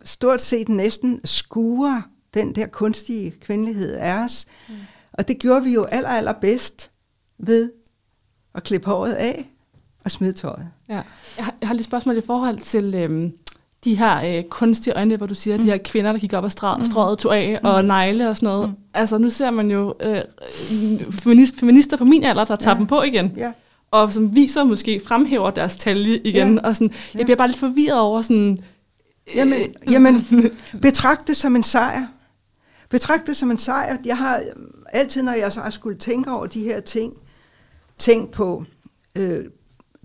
stort 0.04 0.40
set 0.40 0.68
næsten 0.68 1.20
skure 1.24 2.02
den 2.34 2.54
der 2.54 2.66
kunstige 2.66 3.30
kvindelighed 3.30 3.94
af 3.94 4.24
os. 4.24 4.46
Mm. 4.68 4.74
Og 5.12 5.28
det 5.28 5.38
gjorde 5.38 5.64
vi 5.64 5.74
jo 5.74 5.84
aller, 5.84 6.08
aller 6.08 6.32
bedst 6.32 6.90
ved 7.38 7.72
at 8.54 8.62
klippe 8.62 8.86
håret 8.86 9.12
af 9.12 9.50
og 10.04 10.10
smide 10.10 10.32
tøjet. 10.32 10.68
Ja. 10.88 11.02
Jeg, 11.36 11.44
har, 11.44 11.54
jeg 11.60 11.68
har 11.68 11.74
lidt 11.74 11.86
spørgsmål 11.86 12.16
i 12.16 12.20
forhold 12.26 12.58
til 12.58 12.94
øhm, 12.94 13.32
de 13.84 13.94
her 13.94 14.38
øh, 14.38 14.44
kunstige 14.44 14.94
øjne, 14.94 15.16
hvor 15.16 15.26
du 15.26 15.34
siger, 15.34 15.56
mm. 15.56 15.62
de 15.62 15.68
her 15.68 15.78
kvinder, 15.78 16.12
der 16.12 16.18
gik 16.18 16.32
op 16.32 16.44
og 16.44 16.52
strøget, 16.52 16.78
mm. 16.78 16.84
strøget 16.84 17.18
tog 17.18 17.36
af, 17.36 17.58
mm. 17.62 17.68
og 17.68 17.84
negle 17.84 18.28
og 18.28 18.36
sådan 18.36 18.46
noget. 18.46 18.68
Mm. 18.68 18.74
Altså, 18.94 19.18
nu 19.18 19.30
ser 19.30 19.50
man 19.50 19.70
jo 19.70 19.94
øh, 20.00 20.20
feminister 21.54 21.96
på 21.96 22.04
min 22.04 22.24
alder, 22.24 22.44
der 22.44 22.56
tager 22.56 22.74
ja. 22.74 22.78
dem 22.78 22.86
på 22.86 23.02
igen. 23.02 23.32
Ja. 23.36 23.52
Og 23.90 24.12
som 24.12 24.34
viser 24.34 24.64
måske, 24.64 25.00
fremhæver 25.06 25.50
deres 25.50 25.76
talje 25.76 26.18
igen. 26.24 26.54
Ja. 26.54 26.60
Og 26.60 26.76
sådan, 26.76 26.90
jeg 27.12 27.18
ja. 27.18 27.24
bliver 27.24 27.36
bare 27.36 27.48
lidt 27.48 27.58
forvirret 27.58 28.00
over 28.00 28.22
sådan... 28.22 28.58
Øh, 29.26 29.36
jamen, 29.36 29.74
jamen 29.90 30.26
betragt 30.82 31.28
det 31.28 31.36
som 31.36 31.56
en 31.56 31.62
sejr. 31.62 32.06
Betragt 32.90 33.26
det 33.26 33.36
som 33.36 33.50
en 33.50 33.58
sejr. 33.58 33.96
Jeg 34.04 34.18
har 34.18 34.40
altid, 34.92 35.22
når 35.22 35.32
jeg 35.32 35.52
så 35.52 35.60
skulle 35.70 35.98
tænke 35.98 36.30
over 36.30 36.46
de 36.46 36.60
her 36.60 36.80
ting, 36.80 37.12
tænkt 37.98 38.30
på 38.30 38.64
øh, 39.16 39.44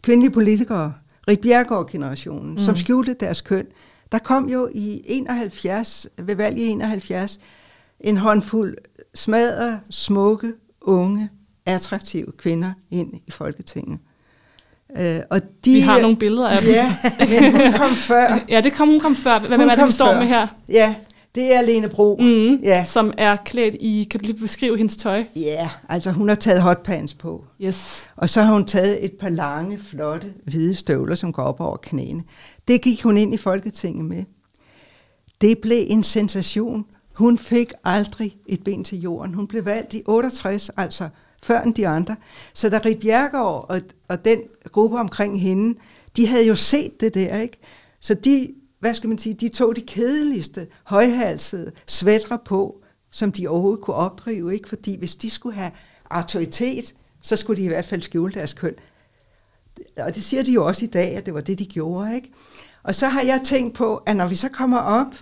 kvindelige 0.02 0.32
politikere, 0.32 0.94
Rik 1.30 1.42
Bjergård-generationen, 1.42 2.56
mm. 2.56 2.64
som 2.64 2.76
skjulte 2.76 3.14
deres 3.14 3.42
køn. 3.42 3.66
Der 4.12 4.20
kom 4.20 4.50
jo 4.50 4.70
i 4.74 5.02
71, 5.06 6.08
ved 6.18 6.36
valget 6.36 6.62
i 6.62 6.68
71, 6.68 7.40
en 8.00 8.18
håndfuld 8.18 8.78
smadre, 9.16 9.80
smukke, 9.90 10.54
unge, 10.82 11.30
attraktive 11.66 12.32
kvinder 12.38 12.72
ind 12.92 13.14
i 13.28 13.32
Folketinget. 13.32 14.00
Uh, 14.90 15.06
og 15.30 15.42
de, 15.66 15.74
vi 15.74 15.80
har 15.80 16.02
nogle 16.02 16.18
billeder 16.18 16.50
af 16.50 16.62
dem. 16.62 16.72
Ja, 16.72 16.96
men 17.42 17.62
hun 17.62 17.74
kom 17.74 17.96
før. 17.96 18.40
ja, 18.50 18.62
det 18.62 18.74
kom, 18.74 18.88
hun 18.88 19.00
kom 19.00 19.16
før. 19.16 19.40
Hvad 19.40 19.58
hun 19.58 19.70
er 19.70 19.76
det, 19.76 19.88
vi 19.88 19.92
står 19.92 20.12
før. 20.12 20.20
med 20.20 20.28
her? 20.28 20.48
Ja, 20.70 20.96
det 21.36 21.54
er 21.56 21.62
Lene 21.62 21.90
Bro. 21.90 22.18
Mm, 22.20 22.56
ja. 22.64 22.86
Som 22.86 23.14
er 23.18 23.36
klædt 23.36 23.76
i, 23.80 24.08
kan 24.12 24.20
du 24.20 24.26
lige 24.26 24.40
beskrive 24.40 24.78
hendes 24.78 24.98
tøj? 24.98 25.24
Ja, 25.36 25.70
altså 25.90 26.12
hun 26.12 26.28
har 26.30 26.36
taget 26.36 26.62
hotpants 26.62 27.14
på. 27.14 27.46
Yes. 27.62 28.10
Og 28.16 28.30
så 28.30 28.42
har 28.42 28.54
hun 28.54 28.66
taget 28.66 29.06
et 29.06 29.14
par 29.14 29.30
lange, 29.30 29.80
flotte, 29.80 30.34
hvide 30.44 30.76
støvler, 30.76 31.16
som 31.16 31.34
går 31.34 31.44
op 31.44 31.60
over 31.60 31.78
knæene. 31.78 32.24
Det 32.68 32.82
gik 32.82 33.04
hun 33.04 33.18
ind 33.18 33.34
i 33.34 33.38
Folketinget 33.38 34.06
med. 34.06 34.24
Det 35.42 35.58
blev 35.58 35.86
en 35.88 36.04
sensation. 36.04 36.86
Hun 37.14 37.38
fik 37.38 37.74
aldrig 37.84 38.38
et 38.48 38.64
ben 38.64 38.84
til 38.84 39.02
jorden. 39.02 39.34
Hun 39.34 39.48
blev 39.48 39.66
valgt 39.66 39.94
i 39.94 40.04
68, 40.08 40.72
altså 40.78 41.10
før 41.44 41.62
end 41.62 41.74
de 41.74 41.88
andre. 41.88 42.16
Så 42.54 42.70
da 42.70 42.80
Rit 42.86 43.00
Bjergaard 43.00 43.66
og, 43.70 43.82
og 44.08 44.26
den 44.26 44.42
gruppe 44.72 44.98
omkring 44.98 45.42
hende, 45.42 45.80
de 46.18 46.28
havde 46.28 46.48
jo 46.48 46.56
set 46.56 47.02
det 47.02 47.14
der, 47.14 47.38
ikke? 47.38 47.58
Så 48.00 48.14
de 48.14 48.54
hvad 48.80 48.94
skal 48.94 49.10
man 49.10 49.18
sige, 49.18 49.34
de 49.34 49.50
tog 49.50 49.76
de 49.76 49.82
kedeligste, 49.82 50.68
højhalsede 50.84 51.72
svætter 51.88 52.38
på, 52.38 52.84
som 53.12 53.32
de 53.32 53.48
overhovedet 53.48 53.82
kunne 53.82 53.96
opdrive, 53.96 54.54
ikke? 54.54 54.70
fordi 54.70 54.98
hvis 54.98 55.16
de 55.16 55.30
skulle 55.30 55.56
have 55.56 55.72
autoritet, 56.10 56.94
så 57.22 57.36
skulle 57.36 57.62
de 57.62 57.66
i 57.66 57.68
hvert 57.68 57.86
fald 57.86 58.02
skjule 58.02 58.34
deres 58.34 58.54
køn. 58.54 58.74
Og 59.98 60.16
det 60.16 60.24
siger 60.24 60.44
de 60.44 60.52
jo 60.52 60.68
også 60.68 60.86
i 60.86 60.88
dag, 60.88 61.16
at 61.16 61.26
det 61.26 61.34
var 61.34 61.42
det, 61.42 61.60
de 61.60 61.66
gjorde. 61.66 62.16
Ikke? 62.16 62.30
Og 62.84 62.96
så 62.96 63.08
har 63.08 63.22
jeg 63.22 63.42
tænkt 63.46 63.74
på, 63.74 63.96
at 63.96 64.16
når 64.16 64.28
vi 64.28 64.36
så 64.36 64.50
kommer 64.50 64.78
op 64.78 65.16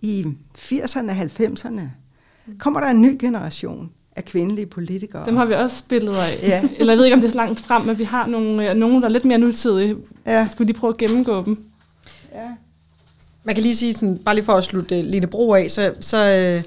i 0.00 0.24
80'erne 0.58 1.10
og 1.10 1.22
90'erne, 1.22 1.80
kommer 2.58 2.80
der 2.80 2.86
en 2.86 3.02
ny 3.02 3.16
generation 3.20 3.92
af 4.16 4.24
kvindelige 4.24 4.66
politikere. 4.66 5.26
Dem 5.26 5.36
har 5.36 5.44
vi 5.44 5.54
også 5.54 5.84
billeder 5.88 6.22
af. 6.22 6.48
Ja. 6.48 6.68
Eller 6.78 6.92
jeg 6.92 6.98
ved 6.98 7.04
ikke, 7.04 7.14
om 7.14 7.20
det 7.20 7.28
er 7.28 7.32
så 7.32 7.36
langt 7.36 7.60
frem, 7.60 7.82
men 7.82 7.98
vi 7.98 8.04
har 8.04 8.26
nogle, 8.26 8.70
øh, 8.70 8.76
nogle 8.76 9.00
der 9.00 9.04
er 9.04 9.08
lidt 9.08 9.24
mere 9.24 9.38
nutidige. 9.38 9.96
Ja. 10.26 10.48
Skal 10.50 10.58
vi 10.58 10.64
lige 10.64 10.80
prøve 10.80 10.92
at 10.92 10.98
gennemgå 10.98 11.44
dem? 11.44 11.64
Ja. 12.32 12.50
Man 13.44 13.54
kan 13.54 13.62
lige 13.62 13.76
sige, 13.76 13.94
sådan, 13.94 14.18
bare 14.18 14.34
lige 14.34 14.44
for 14.44 14.52
at 14.52 14.64
slutte 14.64 14.98
uh, 14.98 15.04
Line 15.04 15.26
Bro 15.26 15.54
af, 15.54 15.70
så, 15.70 15.94
så 16.00 16.36
øh, 16.36 16.62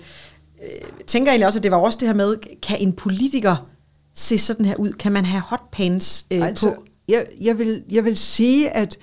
tænker 1.08 1.32
jeg 1.32 1.34
egentlig 1.34 1.48
også, 1.48 1.60
at 1.60 1.64
det 1.64 1.72
var 1.72 1.78
også 1.78 1.98
det 2.00 2.08
her 2.08 2.16
med, 2.16 2.36
kan 2.62 2.78
en 2.80 2.94
politiker 2.94 3.70
se 4.14 4.38
sådan 4.38 4.66
her 4.66 4.76
ud? 4.76 4.92
Kan 4.92 5.12
man 5.12 5.26
have 5.26 5.42
hotpants 5.42 6.26
øh, 6.32 6.42
altså, 6.42 6.70
på? 6.70 6.84
Jeg, 7.08 7.26
jeg, 7.42 7.60
vil, 7.60 7.84
jeg 7.90 8.06
vil 8.06 8.18
sige, 8.18 8.70
at 8.70 8.98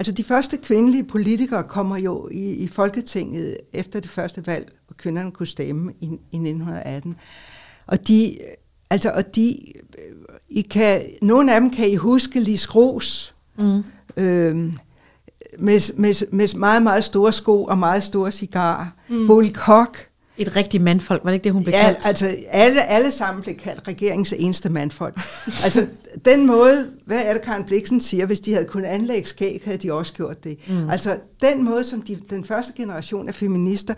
Altså 0.00 0.12
de 0.12 0.24
første 0.24 0.56
kvindelige 0.56 1.04
politikere 1.04 1.64
kommer 1.64 1.96
jo 1.96 2.28
i, 2.28 2.52
i 2.52 2.68
Folketinget 2.68 3.56
efter 3.72 4.00
det 4.00 4.10
første 4.10 4.46
valg, 4.46 4.72
hvor 4.86 4.94
kvinderne 4.94 5.32
kunne 5.32 5.46
stemme 5.46 5.92
i, 6.00 6.04
i 6.04 6.36
1918. 6.36 7.16
Og 7.86 8.08
de, 8.08 8.38
altså, 8.90 9.10
og 9.10 9.36
de, 9.36 9.58
I 10.48 10.60
kan, 10.60 11.02
nogle 11.22 11.54
af 11.54 11.60
dem 11.60 11.70
kan 11.70 11.90
I 11.90 11.94
huske 11.94 12.40
Lis 12.40 12.66
Gros, 12.66 13.34
mm. 13.58 13.82
øhm, 14.16 14.74
med, 15.58 15.96
med, 15.96 16.32
med 16.32 16.54
meget, 16.54 16.82
meget 16.82 17.04
store 17.04 17.32
sko 17.32 17.64
og 17.64 17.78
meget 17.78 18.02
store 18.02 18.32
cigarer. 18.32 18.86
Mm. 19.08 19.26
Bolig 19.26 19.54
Koch. 19.54 19.92
Et 20.36 20.56
rigtigt 20.56 20.82
mandfolk, 20.82 21.24
var 21.24 21.30
det 21.30 21.34
ikke 21.34 21.44
det, 21.44 21.52
hun 21.52 21.64
blev 21.64 21.74
ja, 21.74 21.82
kaldt? 21.82 21.98
altså 22.04 22.36
alle, 22.50 22.84
alle 22.84 23.10
sammen 23.10 23.42
blev 23.42 23.54
kaldt 23.54 23.88
regeringens 23.88 24.34
eneste 24.38 24.68
mandfolk. 24.68 25.20
altså 25.64 25.86
den 26.24 26.46
måde, 26.46 26.90
hvad 27.06 27.22
er 27.24 27.32
det 27.32 27.42
Karen 27.42 27.64
Bliksen 27.64 28.00
siger, 28.00 28.26
hvis 28.26 28.40
de 28.40 28.52
havde 28.52 28.66
kunnet 28.66 28.88
anlægge 28.88 29.28
skæg, 29.28 29.62
havde 29.64 29.78
de 29.78 29.92
også 29.92 30.12
gjort 30.12 30.44
det. 30.44 30.58
Mm. 30.68 30.90
Altså 30.90 31.18
den 31.40 31.64
måde, 31.64 31.84
som 31.84 32.02
de, 32.02 32.18
den 32.30 32.44
første 32.44 32.72
generation 32.76 33.28
af 33.28 33.34
feminister 33.34 33.94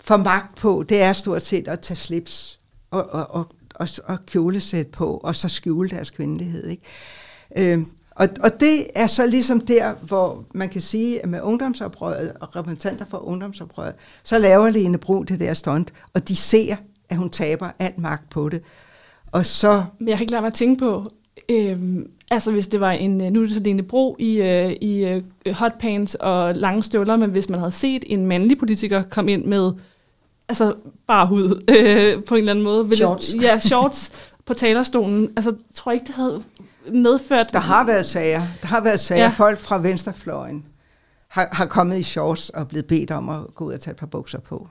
får 0.00 0.16
magt 0.16 0.56
på, 0.56 0.84
det 0.88 1.02
er 1.02 1.12
stort 1.12 1.42
set 1.42 1.68
at 1.68 1.80
tage 1.80 1.96
slips 1.96 2.60
og, 2.90 3.10
og, 3.10 3.30
og, 3.30 3.46
og, 3.74 3.88
og 4.04 4.18
kjolesæt 4.26 4.86
på, 4.86 5.20
og 5.24 5.36
så 5.36 5.48
skjule 5.48 5.88
deres 5.88 6.10
kvindelighed. 6.10 6.66
Ikke? 6.66 6.82
Øhm, 7.56 7.86
og, 8.14 8.28
og 8.40 8.60
det 8.60 8.86
er 8.94 9.06
så 9.06 9.26
ligesom 9.26 9.60
der, 9.60 9.94
hvor 9.94 10.44
man 10.54 10.68
kan 10.68 10.80
sige, 10.80 11.22
at 11.22 11.28
med 11.28 11.40
ungdomsoprøret 11.42 12.32
og 12.40 12.56
repræsentanter 12.56 13.04
for 13.10 13.18
ungdomsoprøret, 13.18 13.94
så 14.22 14.38
laver 14.38 14.70
Lene 14.70 14.98
Brun 14.98 15.24
det 15.24 15.40
der 15.40 15.54
stunt, 15.54 15.92
og 16.14 16.28
de 16.28 16.36
ser, 16.36 16.76
at 17.08 17.16
hun 17.16 17.30
taber 17.30 17.68
alt 17.78 17.98
magt 17.98 18.30
på 18.30 18.48
det. 18.48 18.62
Og 19.32 19.46
så... 19.46 19.84
Men 19.98 20.08
jeg 20.08 20.16
kan 20.16 20.22
ikke 20.22 20.30
lade 20.30 20.42
mig 20.42 20.46
at 20.46 20.54
tænke 20.54 20.78
på, 20.78 21.12
øhm, 21.48 22.10
altså 22.30 22.50
hvis 22.50 22.66
det 22.66 22.80
var 22.80 22.90
en, 22.90 23.32
nu 23.32 23.40
er 23.40 23.44
det 23.44 23.54
så 23.54 23.60
Lene 23.60 23.82
Bro 23.82 24.16
i, 24.18 24.36
øh, 24.36 24.72
i 24.80 25.04
øh, 25.04 25.54
hotpants 25.54 26.14
og 26.14 26.54
lange 26.54 26.82
støvler, 26.82 27.16
men 27.16 27.30
hvis 27.30 27.48
man 27.48 27.58
havde 27.58 27.72
set 27.72 28.04
en 28.06 28.26
mandlig 28.26 28.58
politiker 28.58 29.02
komme 29.02 29.32
ind 29.32 29.44
med 29.44 29.72
altså 30.48 30.74
bare 31.06 31.26
hud 31.26 31.62
øh, 31.68 32.24
på 32.24 32.34
en 32.34 32.38
eller 32.38 32.52
anden 32.52 32.64
måde. 32.64 32.96
Shorts. 32.96 33.28
Det, 33.28 33.42
ja, 33.42 33.58
shorts 33.58 34.12
på 34.44 34.54
talerstolen. 34.54 35.32
Altså, 35.36 35.52
tror 35.74 35.92
jeg 35.92 35.96
ikke, 36.00 36.06
det 36.06 36.14
havde 36.14 36.42
medført... 36.92 37.46
Der 37.52 37.58
har 37.58 37.86
været 37.86 38.06
sager. 38.06 38.42
Der 38.62 38.68
har 38.68 38.80
været 38.80 39.00
sager. 39.00 39.22
Ja. 39.22 39.28
Folk 39.28 39.58
fra 39.58 39.78
venstrefløjen 39.78 40.66
har, 41.28 41.48
har 41.52 41.66
kommet 41.66 41.98
i 41.98 42.02
shorts 42.02 42.48
og 42.50 42.68
blevet 42.68 42.86
bedt 42.86 43.10
om 43.10 43.28
at 43.28 43.54
gå 43.54 43.64
ud 43.64 43.72
og 43.72 43.80
tage 43.80 43.92
et 43.92 43.98
par 43.98 44.06
bukser 44.06 44.40
på. 44.40 44.68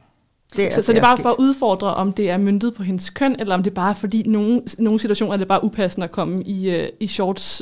Det 0.55 0.67
er, 0.67 0.71
så, 0.71 0.81
så 0.81 0.91
det 0.91 0.97
er 0.97 1.03
bare 1.03 1.17
for 1.17 1.29
at 1.29 1.35
udfordre, 1.39 1.95
om 1.95 2.13
det 2.13 2.29
er 2.29 2.37
myndet 2.37 2.73
på 2.73 2.83
hendes 2.83 3.09
køn, 3.09 3.35
eller 3.39 3.55
om 3.55 3.63
det 3.63 3.71
er 3.71 3.75
bare 3.75 3.95
fordi 3.95 4.23
nogle, 4.27 4.61
nogle 4.77 4.99
situationer 4.99 5.33
er 5.33 5.37
det 5.37 5.47
bare 5.47 5.63
upassende 5.63 6.03
at 6.03 6.11
komme 6.11 6.43
i, 6.43 6.81
uh, 6.81 6.87
i 6.99 7.07
shorts? 7.07 7.61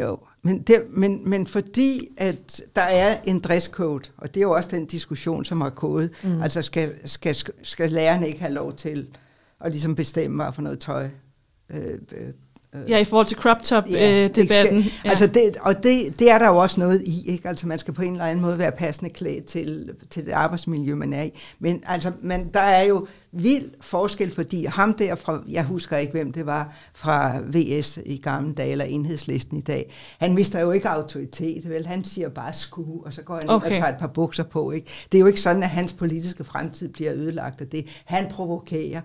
Jo, 0.00 0.18
men, 0.42 0.62
det, 0.62 0.82
men, 0.90 1.30
men 1.30 1.46
fordi 1.46 2.08
at 2.16 2.62
der 2.76 2.82
er 2.82 3.16
en 3.24 3.40
dresscode, 3.40 4.10
og 4.16 4.34
det 4.34 4.40
er 4.40 4.44
jo 4.44 4.50
også 4.50 4.68
den 4.72 4.86
diskussion, 4.86 5.44
som 5.44 5.60
har 5.60 5.70
kodet, 5.70 6.10
mm. 6.24 6.42
altså 6.42 6.62
skal, 6.62 7.08
skal, 7.08 7.36
skal 7.62 7.90
lærerne 7.92 8.28
ikke 8.28 8.40
have 8.40 8.52
lov 8.52 8.72
til 8.72 9.06
at 9.60 9.70
ligesom 9.70 9.94
bestemme, 9.94 10.42
hvad 10.42 10.52
for 10.52 10.62
noget 10.62 10.78
tøj 10.78 11.08
øh, 11.70 11.98
øh, 12.12 12.32
Ja, 12.88 12.98
i 12.98 13.04
forhold 13.04 13.26
til 13.26 13.36
crop 13.36 13.62
top-debatten. 13.62 14.48
Ja, 14.48 14.74
øh, 14.74 14.86
ja. 15.04 15.10
Altså 15.10 15.26
det, 15.26 15.56
og 15.60 15.82
det, 15.82 16.18
det 16.18 16.30
er 16.30 16.38
der 16.38 16.46
jo 16.46 16.56
også 16.56 16.80
noget 16.80 17.02
i, 17.02 17.30
ikke? 17.30 17.48
Altså 17.48 17.68
man 17.68 17.78
skal 17.78 17.94
på 17.94 18.02
en 18.02 18.12
eller 18.12 18.24
anden 18.24 18.44
måde 18.44 18.58
være 18.58 18.72
passende 18.72 19.10
klædt 19.10 19.44
til, 19.44 19.90
til 20.10 20.26
det 20.26 20.32
arbejdsmiljø, 20.32 20.94
man 20.94 21.12
er 21.12 21.22
i. 21.22 21.30
Men 21.58 21.82
altså, 21.86 22.12
man, 22.22 22.50
der 22.54 22.60
er 22.60 22.82
jo 22.82 23.06
vild 23.32 23.70
forskel, 23.80 24.30
fordi 24.30 24.64
ham 24.64 24.94
der 24.94 25.14
fra, 25.14 25.42
jeg 25.48 25.64
husker 25.64 25.96
ikke, 25.96 26.12
hvem 26.12 26.32
det 26.32 26.46
var, 26.46 26.76
fra 26.94 27.38
VS 27.46 27.98
i 28.06 28.16
gamle 28.16 28.54
dage, 28.54 28.72
eller 28.72 28.84
enhedslisten 28.84 29.58
i 29.58 29.62
dag, 29.62 29.94
han 30.18 30.34
mister 30.34 30.60
jo 30.60 30.70
ikke 30.70 30.88
autoritet, 30.88 31.68
vel? 31.68 31.86
Han 31.86 32.04
siger 32.04 32.28
bare 32.28 32.52
sku, 32.52 32.84
og 33.04 33.12
så 33.12 33.22
går 33.22 33.34
han 33.34 33.48
okay. 33.48 33.66
ind 33.66 33.74
og 33.74 33.80
tager 33.80 33.92
et 33.92 34.00
par 34.00 34.06
bukser 34.06 34.44
på, 34.44 34.70
ikke? 34.70 34.86
Det 35.12 35.18
er 35.18 35.20
jo 35.20 35.26
ikke 35.26 35.40
sådan, 35.40 35.62
at 35.62 35.68
hans 35.70 35.92
politiske 35.92 36.44
fremtid 36.44 36.88
bliver 36.88 37.14
ødelagt 37.14 37.60
af 37.60 37.66
det. 37.66 37.86
Han 38.04 38.26
provokerer. 38.30 39.00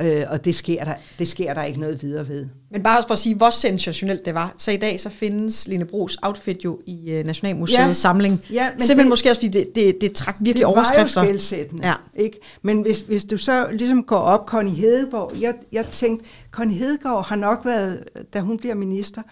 Øh, 0.00 0.22
og 0.28 0.44
det 0.44 0.54
sker, 0.54 0.84
der, 0.84 0.94
det 1.18 1.28
sker 1.28 1.54
der 1.54 1.62
ikke 1.62 1.80
noget 1.80 2.02
videre 2.02 2.28
ved. 2.28 2.46
Men 2.70 2.82
bare 2.82 3.02
for 3.06 3.12
at 3.12 3.18
sige, 3.18 3.34
hvor 3.34 3.50
sensationelt 3.50 4.24
det 4.24 4.34
var. 4.34 4.54
Så 4.58 4.70
i 4.70 4.76
dag 4.76 5.00
så 5.00 5.10
findes 5.10 5.68
Line 5.68 5.84
Bros 5.84 6.18
outfit 6.22 6.64
jo 6.64 6.80
i 6.86 7.18
uh, 7.18 7.26
Nationalmuseets 7.26 7.78
ja. 7.78 7.92
samling. 7.92 8.42
Ja, 8.52 8.70
men 8.70 8.80
Simpelthen 8.80 8.98
det, 8.98 9.08
måske 9.08 9.30
også, 9.30 9.40
fordi 9.40 9.58
det, 9.58 9.74
det, 9.74 10.00
det 10.00 10.12
trak 10.12 10.36
virkelig 10.40 10.58
det 10.58 10.66
overskrifter. 10.66 11.20
Det 11.20 11.72
var 11.74 11.78
jo 11.78 11.78
ja. 11.82 11.94
ikke? 12.22 12.38
Men 12.62 12.80
hvis, 12.80 13.00
hvis 13.00 13.24
du 13.24 13.38
så 13.38 13.66
ligesom 13.70 14.02
går 14.02 14.16
op, 14.16 14.46
Connie 14.46 14.74
Hedegaard, 14.74 15.36
jeg, 15.40 15.54
jeg 15.72 15.86
tænkte, 15.86 16.28
Connie 16.50 16.76
Hedegaard 16.76 17.26
har 17.26 17.36
nok 17.36 17.64
været, 17.64 18.04
da 18.34 18.40
hun 18.40 18.58
bliver 18.58 18.74
minister, 18.74 19.22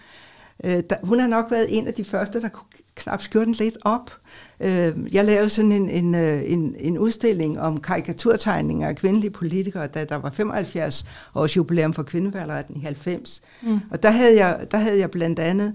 øh, 0.63 0.83
der, 0.89 0.95
hun 1.03 1.19
har 1.19 1.27
nok 1.27 1.51
været 1.51 1.77
en 1.77 1.87
af 1.87 1.93
de 1.93 2.03
første, 2.03 2.41
der 2.41 2.49
kunne 2.49 2.67
knap 2.95 3.21
skjorten 3.21 3.53
lidt 3.53 3.77
op. 3.81 4.11
Øh, 4.59 4.93
jeg 5.11 5.25
lavede 5.25 5.49
sådan 5.49 5.71
en, 5.71 5.89
en, 5.89 6.15
øh, 6.15 6.51
en, 6.51 6.75
en 6.79 6.97
udstilling 6.97 7.59
om 7.59 7.81
karikaturtegninger 7.81 8.87
af 8.87 8.95
kvindelige 8.95 9.31
politikere, 9.31 9.87
da 9.87 10.05
der 10.05 10.15
var 10.15 10.29
75 10.29 11.05
års 11.35 11.57
jubilæum 11.57 11.93
for 11.93 12.03
kvindevalgretten 12.03 12.75
i 12.75 12.79
90. 12.79 13.41
Mm. 13.63 13.79
Og 13.91 14.03
der 14.03 14.11
havde, 14.11 14.45
jeg, 14.45 14.67
der 14.71 14.77
havde 14.77 14.99
jeg 14.99 15.11
blandt 15.11 15.39
andet 15.39 15.73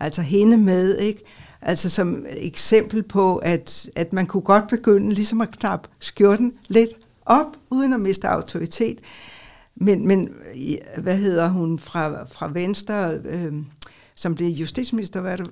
altså 0.00 0.22
hende 0.22 0.56
med, 0.56 0.98
ikke? 0.98 1.22
Altså 1.62 1.90
som 1.90 2.26
eksempel 2.28 3.02
på, 3.02 3.36
at, 3.36 3.90
at 3.96 4.12
man 4.12 4.26
kunne 4.26 4.42
godt 4.42 4.68
begynde 4.68 5.12
ligesom 5.12 5.40
at 5.40 5.50
knap 5.50 5.88
skjorten 5.98 6.52
lidt 6.68 6.90
op, 7.26 7.56
uden 7.70 7.92
at 7.92 8.00
miste 8.00 8.28
autoritet. 8.28 8.98
Men, 9.76 10.06
men 10.06 10.34
hvad 10.98 11.16
hedder 11.16 11.48
hun 11.48 11.78
fra, 11.78 12.24
fra 12.24 12.50
Venstre, 12.52 13.14
øh, 13.14 13.52
som 14.14 14.34
blev 14.34 14.48
justitsminister, 14.48 15.20
hvad 15.20 15.32
er 15.32 15.36
det? 15.36 15.50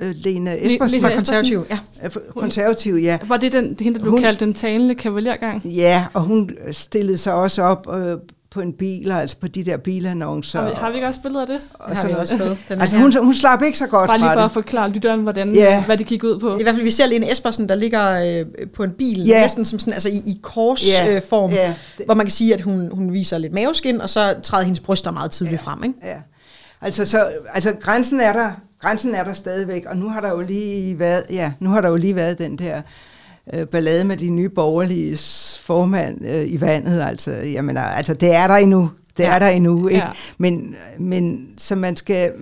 Øh, 0.00 0.14
Lene 0.14 0.66
Espersen. 0.66 1.00
Fra 1.00 1.14
konservativ, 1.14 1.66
ja. 1.70 2.08
Konservativ, 2.36 2.94
ja. 2.94 3.18
Var 3.24 3.36
det 3.36 3.52
den, 3.52 3.76
hende, 3.80 3.94
der 3.98 4.02
blev 4.02 4.10
hun, 4.10 4.20
kaldt 4.20 4.40
den 4.40 4.54
talende 4.54 4.94
kavalergang? 4.94 5.66
Ja, 5.66 6.06
og 6.14 6.22
hun 6.22 6.50
stillede 6.72 7.18
sig 7.18 7.34
også 7.34 7.62
op 7.62 7.86
øh, 7.94 8.16
på 8.50 8.60
en 8.60 8.72
bil, 8.72 9.12
altså 9.12 9.36
på 9.36 9.48
de 9.48 9.64
der 9.64 9.76
bilannoncer. 9.76 10.60
Har 10.60 10.68
vi, 10.68 10.74
har 10.74 10.90
vi 10.90 10.94
ikke 10.94 11.08
også 11.08 11.20
billedet 11.20 11.40
af 11.40 11.46
det? 11.46 11.60
Det 11.88 11.98
har 11.98 12.08
vi 12.08 12.14
også 12.14 12.38
fået. 12.38 12.58
altså 12.70 12.96
hun, 12.96 13.12
hun 13.24 13.34
slap 13.34 13.62
ikke 13.62 13.78
så 13.78 13.86
godt 13.86 14.08
Bare 14.08 14.18
lige 14.18 14.32
for 14.32 14.40
at 14.40 14.50
forklare 14.50 14.90
lytteren, 14.90 15.20
hvordan, 15.20 15.54
ja. 15.54 15.84
hvad 15.84 15.98
det 15.98 16.06
gik 16.06 16.24
ud 16.24 16.38
på. 16.38 16.58
I 16.58 16.62
hvert 16.62 16.74
fald, 16.74 16.84
vi 16.84 16.90
ser 16.90 17.06
Lene 17.06 17.32
Espersen, 17.32 17.68
der 17.68 17.74
ligger 17.74 18.40
øh, 18.40 18.66
på 18.74 18.82
en 18.82 18.90
bil, 18.90 19.26
ja. 19.26 19.40
næsten 19.40 19.64
som 19.64 19.78
sådan, 19.78 19.94
altså 19.94 20.08
i, 20.08 20.30
i 20.30 20.40
korsform, 20.42 21.50
ja. 21.50 21.68
øh, 21.68 21.74
ja. 21.98 22.04
hvor 22.04 22.14
man 22.14 22.26
kan 22.26 22.30
sige, 22.30 22.54
at 22.54 22.60
hun, 22.60 22.90
hun 22.92 23.12
viser 23.12 23.38
lidt 23.38 23.52
maveskin, 23.52 24.00
og 24.00 24.08
så 24.08 24.34
træder 24.42 24.64
hendes 24.64 24.80
bryster 24.80 25.10
meget 25.10 25.30
tydeligt 25.30 25.60
ja. 25.60 25.70
frem. 25.70 25.84
Ikke? 25.84 25.94
Ja. 26.04 26.16
Altså, 26.82 27.04
så, 27.04 27.28
altså 27.54 27.72
grænsen 27.80 28.20
er 28.20 28.32
der 28.32 28.50
grænsen 28.80 29.14
er 29.14 29.24
der 29.24 29.32
stadigvæk, 29.32 29.86
og 29.86 29.96
nu 29.96 30.08
har 30.08 30.20
der 30.20 30.30
jo 30.30 30.40
lige 30.40 30.98
været, 30.98 31.24
ja, 31.30 31.52
nu 31.60 31.70
har 31.70 31.80
der 31.80 31.88
jo 31.88 31.96
lige 31.96 32.14
været 32.14 32.38
den 32.38 32.58
der 32.58 32.82
øh, 33.54 33.66
ballade 33.66 34.04
med 34.04 34.16
de 34.16 34.30
nye 34.30 34.48
borgerlige 34.48 35.18
formand 35.62 36.26
øh, 36.26 36.52
i 36.52 36.60
vandet, 36.60 37.02
altså, 37.02 37.32
jamen, 37.32 37.76
altså 37.76 38.14
det 38.14 38.34
er 38.34 38.46
der 38.46 38.54
endnu, 38.54 38.90
det 39.16 39.24
ja. 39.24 39.34
er 39.34 39.38
der 39.38 39.48
endnu, 39.48 39.88
ikke? 39.88 40.04
Ja. 40.04 40.10
Men, 40.38 40.76
men 40.98 41.48
så 41.56 41.76
man 41.76 41.96
skal, 41.96 42.32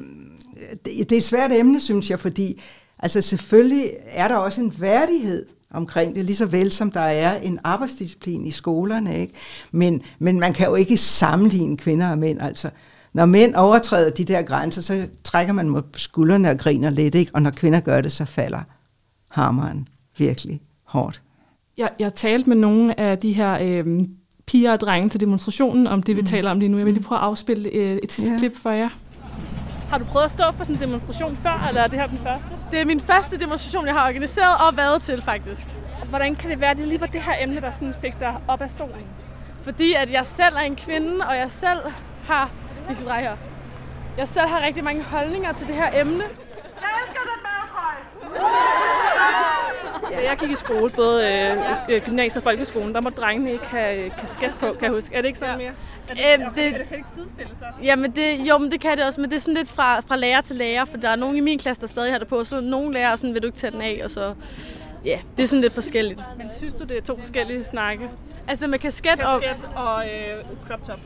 det, 0.71 1.11
det 1.11 1.13
er 1.13 1.17
et 1.17 1.25
svært 1.25 1.53
emne, 1.53 1.81
synes 1.81 2.11
jeg, 2.11 2.21
fordi 2.21 2.63
altså 2.99 3.21
selvfølgelig 3.21 3.85
er 4.07 4.29
der 4.29 4.37
også 4.37 4.61
en 4.61 4.75
værdighed 4.79 5.47
omkring 5.71 6.15
det, 6.15 6.25
lige 6.25 6.37
så 6.37 6.47
vel 6.47 6.71
som 6.71 6.91
der 6.91 7.01
er 7.01 7.41
en 7.41 7.59
arbejdsdisciplin 7.65 8.47
i 8.47 8.51
skolerne, 8.51 9.21
ikke? 9.21 9.35
Men, 9.73 10.03
men 10.19 10.41
man 10.41 10.53
kan 10.53 10.67
jo 10.67 10.75
ikke 10.75 10.97
sammenligne 10.97 11.77
kvinder 11.77 12.11
og 12.11 12.19
mænd, 12.19 12.41
altså 12.41 12.71
når 13.13 13.27
mænd 13.27 13.55
overtræder 13.55 14.11
de 14.11 14.25
der 14.25 14.43
grænser, 14.43 14.83
så 14.83 15.09
trækker 15.25 15.53
man 15.53 15.73
på 15.73 15.83
skuldrene 15.97 16.51
og 16.51 16.59
griner 16.59 16.91
lidt, 16.91 17.15
ikke? 17.15 17.31
og 17.35 17.43
når 17.43 17.51
kvinder 17.51 17.81
gør 17.81 18.01
det, 18.01 18.13
så 18.13 18.25
falder 18.25 18.61
hammeren 19.29 19.89
virkelig 20.19 20.61
hårdt. 20.85 21.23
Jeg, 21.79 21.91
jeg 21.99 22.15
talte 22.15 22.49
med 22.49 22.57
nogle 22.57 23.01
af 23.01 23.19
de 23.19 23.33
her 23.33 23.59
øh, 23.63 24.05
piger 24.47 24.73
og 24.73 24.81
drenge 24.81 25.09
til 25.09 25.21
demonstrationen 25.21 25.87
om 25.87 26.03
det, 26.03 26.17
vi 26.17 26.21
mm. 26.21 26.27
taler 26.27 26.51
om 26.51 26.59
lige 26.59 26.69
nu. 26.69 26.77
Jeg 26.77 26.87
vil 26.87 26.95
lige 26.95 27.05
prøve 27.05 27.19
at 27.19 27.25
afspille 27.25 27.69
øh, 27.69 27.99
et 28.03 28.13
sidste 28.13 28.33
ja. 28.33 28.39
klip 28.39 28.57
for 28.57 28.71
jer. 28.71 28.89
Har 29.91 29.99
du 29.99 30.05
prøvet 30.05 30.25
at 30.25 30.31
stå 30.31 30.45
for 30.53 30.65
sådan 30.65 30.77
en 30.77 30.83
demonstration 30.83 31.37
før, 31.37 31.67
eller 31.69 31.83
er 31.83 31.87
det 31.87 31.99
her 31.99 32.07
den 32.07 32.19
første? 32.19 32.49
Det 32.71 32.81
er 32.81 32.85
min 32.85 33.01
første 33.01 33.39
demonstration, 33.39 33.87
jeg 33.87 33.95
har 33.95 34.09
organiseret 34.09 34.69
og 34.69 34.77
været 34.77 35.03
til, 35.03 35.23
faktisk. 35.23 35.67
Hvordan 36.09 36.35
kan 36.35 36.51
det 36.51 36.61
være, 36.61 36.71
at 36.71 36.77
det 36.77 36.89
lige 36.89 37.01
var 37.01 37.07
det 37.07 37.21
her 37.21 37.35
emne, 37.41 37.61
der 37.61 37.73
sådan 37.73 37.95
fik 38.01 38.21
dig 38.21 38.35
op 38.49 38.63
af 38.63 38.71
stolen? 38.71 39.05
Fordi 39.63 39.93
at 39.93 40.11
jeg 40.13 40.27
selv 40.27 40.55
er 40.57 40.61
en 40.61 40.77
kvinde, 40.77 41.27
og 41.29 41.37
jeg 41.37 41.51
selv 41.51 41.81
har 42.25 42.51
dreje 42.95 43.23
her. 43.23 43.37
Jeg 44.19 44.29
selv 44.29 44.49
har 44.49 44.61
rigtig 44.65 44.85
mange 44.85 45.03
holdninger 45.03 45.53
til 45.53 45.67
det 45.67 45.75
her 45.75 46.01
emne. 46.01 46.25
Jeg 46.81 46.91
elsker 47.03 47.21
den 47.21 47.41
bagtrøje! 47.43 48.03
Da 50.17 50.29
jeg 50.29 50.39
gik 50.39 50.51
i 50.51 50.57
skole, 50.57 50.91
både 50.91 51.23
øh, 51.25 51.31
ja. 51.89 51.99
gymnasiet 51.99 52.37
og 52.37 52.43
folkeskolen, 52.43 52.95
der 52.95 53.01
må 53.01 53.11
drengene 53.11 53.53
ikke 53.53 53.67
have 53.67 54.05
øh, 54.05 54.11
kasket 54.21 54.57
på, 54.61 54.67
kan 54.73 54.83
jeg 54.83 54.91
huske. 54.91 55.15
Er 55.17 55.21
det 55.21 55.29
ikke 55.29 55.39
sådan 55.39 55.61
ja. 55.61 55.67
mere? 55.67 55.75
Er 56.09 56.37
det, 56.37 56.45
øhm, 56.45 56.55
det, 56.55 56.75
det 56.75 56.89
kan 56.89 56.97
ikke 56.97 57.09
sidestilles 57.15 57.53
også? 57.53 57.83
Jamen 57.83 58.11
det, 58.11 58.49
jo, 58.49 58.59
men 58.59 58.71
det 58.71 58.81
kan 58.81 58.97
det 58.97 59.05
også, 59.05 59.21
men 59.21 59.31
det 59.31 59.37
er 59.37 59.41
sådan 59.41 59.55
lidt 59.55 59.69
fra, 59.69 60.01
fra 60.01 60.17
lærer 60.17 60.41
til 60.41 60.57
lærer, 60.57 60.85
for 60.85 60.97
der 60.97 61.09
er 61.09 61.17
nogen 61.17 61.37
i 61.37 61.41
min 61.41 61.59
klasse, 61.59 61.81
der 61.81 61.87
stadig 61.87 62.13
har 62.13 62.19
det 62.19 62.29
på, 62.29 62.45
så 62.45 62.61
nogle 62.61 62.93
lærere 62.93 63.19
sådan, 63.19 63.35
vil 63.35 63.43
du 63.43 63.47
ikke 63.47 63.59
tage 63.59 63.71
den 63.71 63.81
af, 63.81 64.01
og 64.05 64.11
så 64.11 64.35
Ja, 65.05 65.19
det 65.37 65.43
er 65.43 65.47
sådan 65.47 65.61
lidt 65.61 65.73
forskelligt. 65.73 66.25
Men 66.39 66.47
synes 66.57 66.75
du, 66.75 66.85
det 66.85 66.97
er 66.97 67.03
to 67.03 67.17
forskellige 67.17 67.65
snakke? 67.65 68.11
Altså 68.49 68.67
med 68.67 68.79
kasket, 68.79 69.19
kasket 69.19 69.69
og... 69.77 69.95
og 69.95 70.07
øh, 70.07 70.45
crop 70.67 70.83
top. 70.83 71.01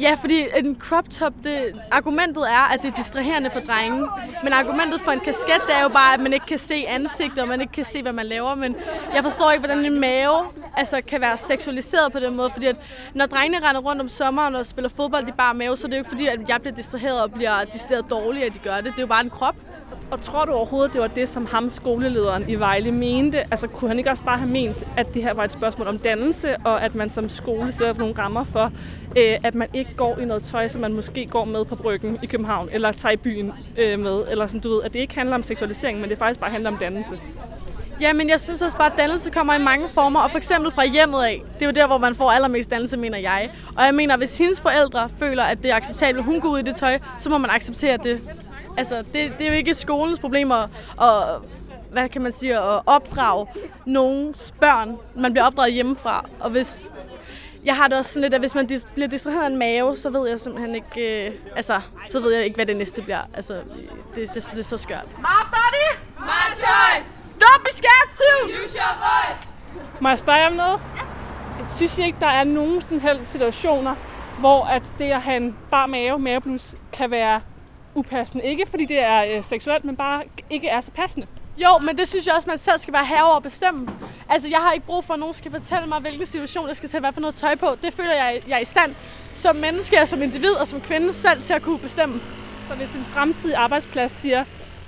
Ja, 0.00 0.14
fordi 0.20 0.46
en 0.56 0.76
crop 0.80 1.10
top, 1.10 1.32
det, 1.44 1.72
argumentet 1.90 2.42
er, 2.42 2.72
at 2.72 2.82
det 2.82 2.88
er 2.88 2.94
distraherende 2.94 3.50
for 3.50 3.60
drenge. 3.60 4.06
Men 4.42 4.52
argumentet 4.52 5.00
for 5.00 5.10
en 5.10 5.20
kasket, 5.20 5.60
det 5.66 5.76
er 5.76 5.82
jo 5.82 5.88
bare, 5.88 6.14
at 6.14 6.20
man 6.20 6.32
ikke 6.32 6.46
kan 6.46 6.58
se 6.58 6.84
ansigtet, 6.88 7.38
og 7.38 7.48
man 7.48 7.60
ikke 7.60 7.72
kan 7.72 7.84
se, 7.84 8.02
hvad 8.02 8.12
man 8.12 8.26
laver. 8.26 8.54
Men 8.54 8.76
jeg 9.14 9.22
forstår 9.22 9.50
ikke, 9.50 9.66
hvordan 9.66 9.84
en 9.84 10.00
mave 10.00 10.36
altså, 10.76 11.00
kan 11.08 11.20
være 11.20 11.36
seksualiseret 11.36 12.12
på 12.12 12.18
den 12.18 12.36
måde. 12.36 12.50
Fordi 12.50 12.66
at 12.66 12.80
når 13.14 13.26
drengene 13.26 13.68
render 13.68 13.80
rundt 13.80 14.02
om 14.02 14.08
sommeren 14.08 14.54
og 14.54 14.66
spiller 14.66 14.88
fodbold 14.88 15.28
i 15.28 15.32
bare 15.32 15.54
mave, 15.54 15.76
så 15.76 15.86
er 15.86 15.88
det 15.88 15.96
jo 15.96 16.00
ikke 16.00 16.10
fordi, 16.10 16.26
at 16.26 16.48
jeg 16.48 16.60
bliver 16.60 16.74
distraheret 16.74 17.22
og 17.22 17.32
bliver 17.32 17.64
distraheret 17.64 18.10
dårligt, 18.10 18.46
at 18.46 18.54
de 18.54 18.58
gør 18.58 18.76
det. 18.76 18.84
Det 18.84 18.98
er 18.98 19.02
jo 19.02 19.06
bare 19.06 19.24
en 19.24 19.30
krop. 19.30 19.56
Og 20.10 20.20
tror 20.20 20.44
du 20.44 20.52
overhovedet, 20.52 20.92
det 20.92 21.00
var 21.00 21.06
det, 21.06 21.28
som 21.28 21.46
ham, 21.46 21.68
skolelederen 21.70 22.44
i 22.48 22.54
Vejle, 22.54 22.92
mente? 22.92 23.38
Altså, 23.38 23.68
kunne 23.68 23.88
han 23.88 23.98
ikke 23.98 24.10
også 24.10 24.24
bare 24.24 24.38
have 24.38 24.50
ment, 24.50 24.84
at 24.96 25.14
det 25.14 25.22
her 25.22 25.34
var 25.34 25.44
et 25.44 25.52
spørgsmål 25.52 25.88
om 25.88 25.98
dannelse, 25.98 26.56
og 26.56 26.84
at 26.84 26.94
man 26.94 27.10
som 27.10 27.28
skole 27.28 27.72
sætter 27.72 27.94
nogle 27.94 28.14
rammer 28.18 28.44
for, 28.44 28.72
øh, 29.16 29.36
at 29.42 29.54
man 29.54 29.68
ikke 29.74 29.94
går 29.96 30.18
i 30.18 30.24
noget 30.24 30.42
tøj, 30.42 30.68
som 30.68 30.80
man 30.80 30.92
måske 30.92 31.26
går 31.26 31.44
med 31.44 31.64
på 31.64 31.76
bryggen 31.76 32.18
i 32.22 32.26
København, 32.26 32.68
eller 32.72 32.92
tager 32.92 33.12
i 33.12 33.16
byen 33.16 33.52
øh, 33.78 33.98
med, 33.98 34.24
eller 34.30 34.46
sådan, 34.46 34.60
du 34.60 34.68
ved, 34.68 34.82
at 34.82 34.92
det 34.92 34.98
ikke 34.98 35.14
handler 35.14 35.34
om 35.34 35.42
seksualisering, 35.42 36.00
men 36.00 36.10
det 36.10 36.18
faktisk 36.18 36.40
bare 36.40 36.50
handler 36.50 36.70
om 36.70 36.76
dannelse? 36.76 37.20
Ja, 38.00 38.12
men 38.12 38.28
jeg 38.28 38.40
synes 38.40 38.62
også 38.62 38.76
bare, 38.76 38.92
at 38.92 38.98
dannelse 38.98 39.30
kommer 39.30 39.54
i 39.54 39.58
mange 39.58 39.88
former, 39.88 40.20
og 40.20 40.30
for 40.30 40.38
eksempel 40.38 40.70
fra 40.70 40.86
hjemmet 40.86 41.22
af. 41.22 41.42
Det 41.54 41.62
er 41.62 41.66
jo 41.66 41.72
der, 41.72 41.86
hvor 41.86 41.98
man 41.98 42.14
får 42.14 42.30
allermest 42.30 42.70
dannelse, 42.70 42.96
mener 42.96 43.18
jeg. 43.18 43.50
Og 43.76 43.84
jeg 43.84 43.94
mener, 43.94 44.16
hvis 44.16 44.38
hendes 44.38 44.60
forældre 44.60 45.08
føler, 45.18 45.42
at 45.42 45.62
det 45.62 45.70
er 45.70 45.74
acceptabelt, 45.74 46.18
at 46.18 46.24
hun 46.24 46.40
går 46.40 46.48
ud 46.48 46.58
i 46.58 46.62
det 46.62 46.76
tøj, 46.76 46.98
så 47.18 47.30
må 47.30 47.38
man 47.38 47.50
acceptere 47.50 47.96
det. 47.96 48.20
Altså, 48.76 48.96
det, 48.96 49.32
det 49.38 49.40
er 49.40 49.50
jo 49.50 49.56
ikke 49.56 49.74
skolens 49.74 50.18
problem 50.18 50.50
og 50.50 50.62
at 51.02 51.40
hvad 51.92 52.08
kan 52.08 52.22
man 52.22 52.32
sige, 52.32 52.58
at 52.58 52.80
opdrage 52.86 53.46
nogens 53.86 54.54
børn. 54.60 54.96
Man 55.16 55.32
bliver 55.32 55.44
opdraget 55.44 55.74
hjemmefra, 55.74 56.24
og 56.40 56.50
hvis... 56.50 56.90
Jeg 57.68 57.76
har 57.76 57.88
det 57.88 57.98
også 57.98 58.12
sådan 58.12 58.22
lidt, 58.22 58.34
at 58.34 58.40
hvis 58.40 58.54
man 58.54 58.66
dis- 58.72 58.88
bliver 58.94 59.08
distraheret 59.08 59.42
af 59.42 59.46
en 59.46 59.56
mave, 59.58 59.96
så 59.96 60.10
ved 60.10 60.28
jeg 60.28 60.40
simpelthen 60.40 60.74
ikke, 60.74 61.26
øh, 61.26 61.34
altså, 61.56 61.80
så 62.06 62.20
ved 62.20 62.34
jeg 62.34 62.44
ikke, 62.44 62.54
hvad 62.54 62.66
det 62.66 62.76
næste 62.76 63.02
bliver. 63.02 63.20
Altså, 63.34 63.54
det, 64.14 64.20
jeg 64.20 64.28
synes, 64.28 64.46
det 64.50 64.58
er 64.58 64.62
så 64.62 64.76
skørt. 64.76 65.06
My 65.18 65.40
body, 65.54 65.88
my 66.18 66.54
choice. 66.56 67.20
Don't 67.44 67.62
be 67.62 67.70
scared 67.76 68.10
to! 68.18 68.46
Use 68.64 68.76
your 68.76 68.94
voice. 68.98 69.48
Må 70.00 70.08
jeg 70.08 70.18
spørge 70.18 70.46
om 70.46 70.52
noget? 70.52 70.80
Jeg 71.58 71.66
synes 71.76 71.98
ikke, 71.98 72.18
der 72.20 72.26
er 72.26 72.44
nogen 72.44 72.82
sådan 72.82 73.00
helst 73.00 73.32
situationer, 73.32 73.94
hvor 74.38 74.64
at 74.64 74.82
det 74.98 75.04
at 75.10 75.22
have 75.22 75.36
en 75.36 75.56
bar 75.70 75.86
mave, 75.86 76.18
maveblus, 76.18 76.74
kan 76.92 77.10
være 77.10 77.40
upassende. 77.94 78.44
Ikke 78.44 78.66
fordi 78.70 78.84
det 78.84 79.02
er 79.02 79.24
øh, 79.36 79.44
seksuelt, 79.44 79.84
men 79.84 79.96
bare 79.96 80.22
ikke 80.50 80.68
er 80.68 80.80
så 80.80 80.90
passende. 80.90 81.26
Jo, 81.58 81.78
men 81.78 81.98
det 81.98 82.08
synes 82.08 82.26
jeg 82.26 82.34
også, 82.34 82.48
man 82.48 82.58
selv 82.58 82.78
skal 82.78 82.94
være 82.94 83.04
herover 83.06 83.36
at 83.36 83.42
bestemme. 83.42 83.88
Altså, 84.28 84.48
jeg 84.48 84.58
har 84.58 84.72
ikke 84.72 84.86
brug 84.86 85.04
for, 85.04 85.14
at 85.14 85.20
nogen 85.20 85.34
skal 85.34 85.50
fortælle 85.50 85.86
mig, 85.86 86.00
hvilken 86.00 86.26
situation 86.26 86.68
jeg 86.68 86.76
skal 86.76 86.88
tage 86.88 87.00
hvad 87.00 87.12
for 87.12 87.20
noget 87.20 87.34
tøj 87.34 87.54
på. 87.54 87.76
Det 87.82 87.94
føler 87.94 88.14
jeg, 88.14 88.40
jeg 88.48 88.56
er 88.56 88.60
i 88.60 88.64
stand 88.64 88.94
som 89.32 89.56
menneske, 89.56 90.00
og 90.00 90.08
som 90.08 90.22
individ 90.22 90.52
og 90.52 90.68
som 90.68 90.80
kvinde 90.80 91.12
selv 91.12 91.42
til 91.42 91.52
at 91.52 91.62
kunne 91.62 91.78
bestemme. 91.78 92.20
Så 92.68 92.74
hvis 92.74 92.94
en 92.94 93.04
fremtidig 93.04 93.56
arbejdsplads 93.56 94.12
siger, 94.12 94.44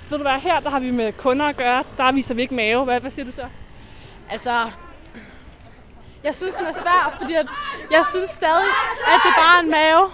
ved 0.09 0.17
du 0.17 0.23
hvad, 0.23 0.39
her 0.39 0.59
der 0.59 0.69
har 0.69 0.79
vi 0.79 0.91
med 0.91 1.13
kunder 1.13 1.45
at 1.45 1.57
gøre, 1.57 1.83
der 1.97 2.11
viser 2.11 2.33
vi 2.33 2.41
ikke 2.41 2.55
mave. 2.55 2.83
Hvad, 2.83 2.99
hvad 2.99 3.11
siger 3.11 3.25
du 3.25 3.31
så? 3.31 3.45
Altså, 4.29 4.69
jeg 6.23 6.35
synes, 6.35 6.55
den 6.55 6.65
er 6.65 6.73
svær, 6.73 7.15
fordi 7.19 7.33
at 7.33 7.47
jeg 7.91 8.05
synes 8.09 8.29
stadig, 8.29 8.69
at 9.07 9.19
det 9.25 9.33
bare 9.37 9.57
er 9.57 9.63
en 9.63 9.71
mave. 9.71 10.11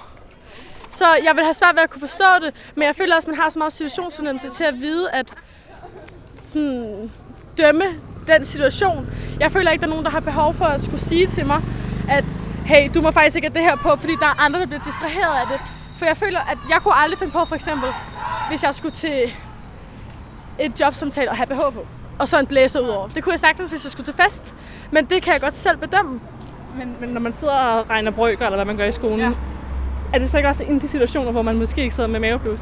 Så 0.91 1.05
jeg 1.23 1.35
vil 1.35 1.43
have 1.43 1.53
svært 1.53 1.75
ved 1.75 1.83
at 1.83 1.89
kunne 1.89 2.01
forstå 2.01 2.25
det, 2.41 2.53
men 2.75 2.83
jeg 2.83 2.95
føler 2.95 3.15
også, 3.15 3.25
at 3.25 3.31
man 3.31 3.41
har 3.41 3.49
så 3.49 3.59
meget 3.59 3.73
situationsfornemmelse 3.73 4.49
til 4.49 4.63
at 4.63 4.81
vide, 4.81 5.11
at 5.11 5.35
sådan, 6.47 7.11
dømme 7.57 7.83
den 8.27 8.45
situation. 8.45 9.09
Jeg 9.39 9.51
føler 9.51 9.71
ikke, 9.71 9.81
der 9.81 9.87
er 9.87 9.89
nogen, 9.89 10.05
der 10.05 10.11
har 10.11 10.19
behov 10.19 10.53
for 10.53 10.65
at 10.65 10.81
skulle 10.81 10.99
sige 10.99 11.27
til 11.27 11.45
mig, 11.45 11.61
at 12.09 12.23
hey, 12.65 12.89
du 12.93 13.01
må 13.01 13.11
faktisk 13.11 13.35
ikke 13.35 13.47
have 13.47 13.53
det 13.53 13.63
her 13.63 13.75
på, 13.75 13.95
fordi 13.99 14.13
der 14.19 14.25
er 14.25 14.45
andre, 14.45 14.59
der 14.59 14.65
bliver 14.65 14.83
distraheret 14.83 15.41
af 15.41 15.47
det. 15.51 15.59
For 15.97 16.05
jeg 16.05 16.17
føler, 16.17 16.39
at 16.39 16.57
jeg 16.69 16.77
kunne 16.83 16.93
aldrig 17.03 17.19
finde 17.19 17.33
på, 17.33 17.45
for 17.45 17.55
eksempel, 17.55 17.89
hvis 18.49 18.63
jeg 18.63 18.75
skulle 18.75 18.95
til 18.95 19.33
et 20.59 20.79
jobsamtale 20.79 21.29
og 21.29 21.37
have 21.37 21.47
BH 21.47 21.73
på. 21.73 21.85
Og 22.19 22.27
så 22.27 22.39
en 22.39 22.47
blæser 22.47 22.79
ud 22.79 22.87
over. 22.87 23.07
Det 23.07 23.23
kunne 23.23 23.31
jeg 23.31 23.39
sagtens, 23.39 23.69
hvis 23.69 23.85
jeg 23.85 23.91
skulle 23.91 24.05
til 24.05 24.13
fest. 24.23 24.53
Men 24.91 25.05
det 25.05 25.23
kan 25.23 25.33
jeg 25.33 25.41
godt 25.41 25.53
selv 25.53 25.77
bedømme. 25.77 26.19
Men, 26.77 26.95
men 26.99 27.09
når 27.09 27.19
man 27.19 27.33
sidder 27.33 27.53
og 27.53 27.89
regner 27.89 28.11
brøker, 28.11 28.45
eller 28.45 28.57
hvad 28.57 28.65
man 28.65 28.77
gør 28.77 28.85
i 28.85 28.91
skolen, 28.91 29.19
ja. 29.19 29.31
er 30.13 30.19
det 30.19 30.29
så 30.29 30.37
ikke 30.37 30.49
også 30.49 30.63
en 30.63 30.75
af 30.75 30.81
de 30.81 30.87
situationer, 30.87 31.31
hvor 31.31 31.41
man 31.41 31.55
måske 31.55 31.81
ikke 31.81 31.95
sidder 31.95 32.09
med 32.09 32.19
maveblus? 32.19 32.61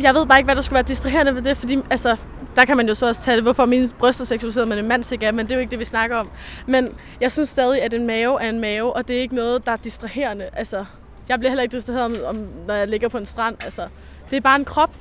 Jeg 0.00 0.14
ved 0.14 0.26
bare 0.26 0.38
ikke, 0.38 0.46
hvad 0.46 0.56
der 0.56 0.62
skulle 0.62 0.74
være 0.74 0.82
distraherende 0.82 1.34
ved 1.34 1.42
det, 1.42 1.56
fordi 1.56 1.82
altså, 1.90 2.16
der 2.56 2.64
kan 2.64 2.76
man 2.76 2.88
jo 2.88 2.94
så 2.94 3.06
også 3.06 3.22
tage 3.22 3.34
det, 3.34 3.44
hvorfor 3.44 3.64
mine 3.64 3.88
bryster 3.98 4.22
er 4.22 4.26
seksualiseret, 4.26 4.68
med 4.68 4.78
en 4.78 4.88
mands 4.88 5.12
ikke 5.12 5.26
er, 5.26 5.32
men 5.32 5.46
det 5.46 5.52
er 5.52 5.56
jo 5.56 5.60
ikke 5.60 5.70
det, 5.70 5.78
vi 5.78 5.84
snakker 5.84 6.16
om. 6.16 6.30
Men 6.66 6.94
jeg 7.20 7.32
synes 7.32 7.48
stadig, 7.48 7.82
at 7.82 7.94
en 7.94 8.06
mave 8.06 8.42
er 8.42 8.48
en 8.48 8.60
mave, 8.60 8.92
og 8.96 9.08
det 9.08 9.16
er 9.16 9.20
ikke 9.20 9.34
noget, 9.34 9.66
der 9.66 9.72
er 9.72 9.76
distraherende. 9.76 10.48
Altså, 10.52 10.84
jeg 11.28 11.38
bliver 11.38 11.50
heller 11.50 11.62
ikke 11.62 11.76
distraheret, 11.76 12.24
om, 12.24 12.48
når 12.66 12.74
jeg 12.74 12.88
ligger 12.88 13.08
på 13.08 13.18
en 13.18 13.26
strand. 13.26 13.64
Altså, 13.64 13.88
det 14.30 14.36
er 14.36 14.40
bare 14.40 14.56
en 14.56 14.64
krop. 14.64 14.94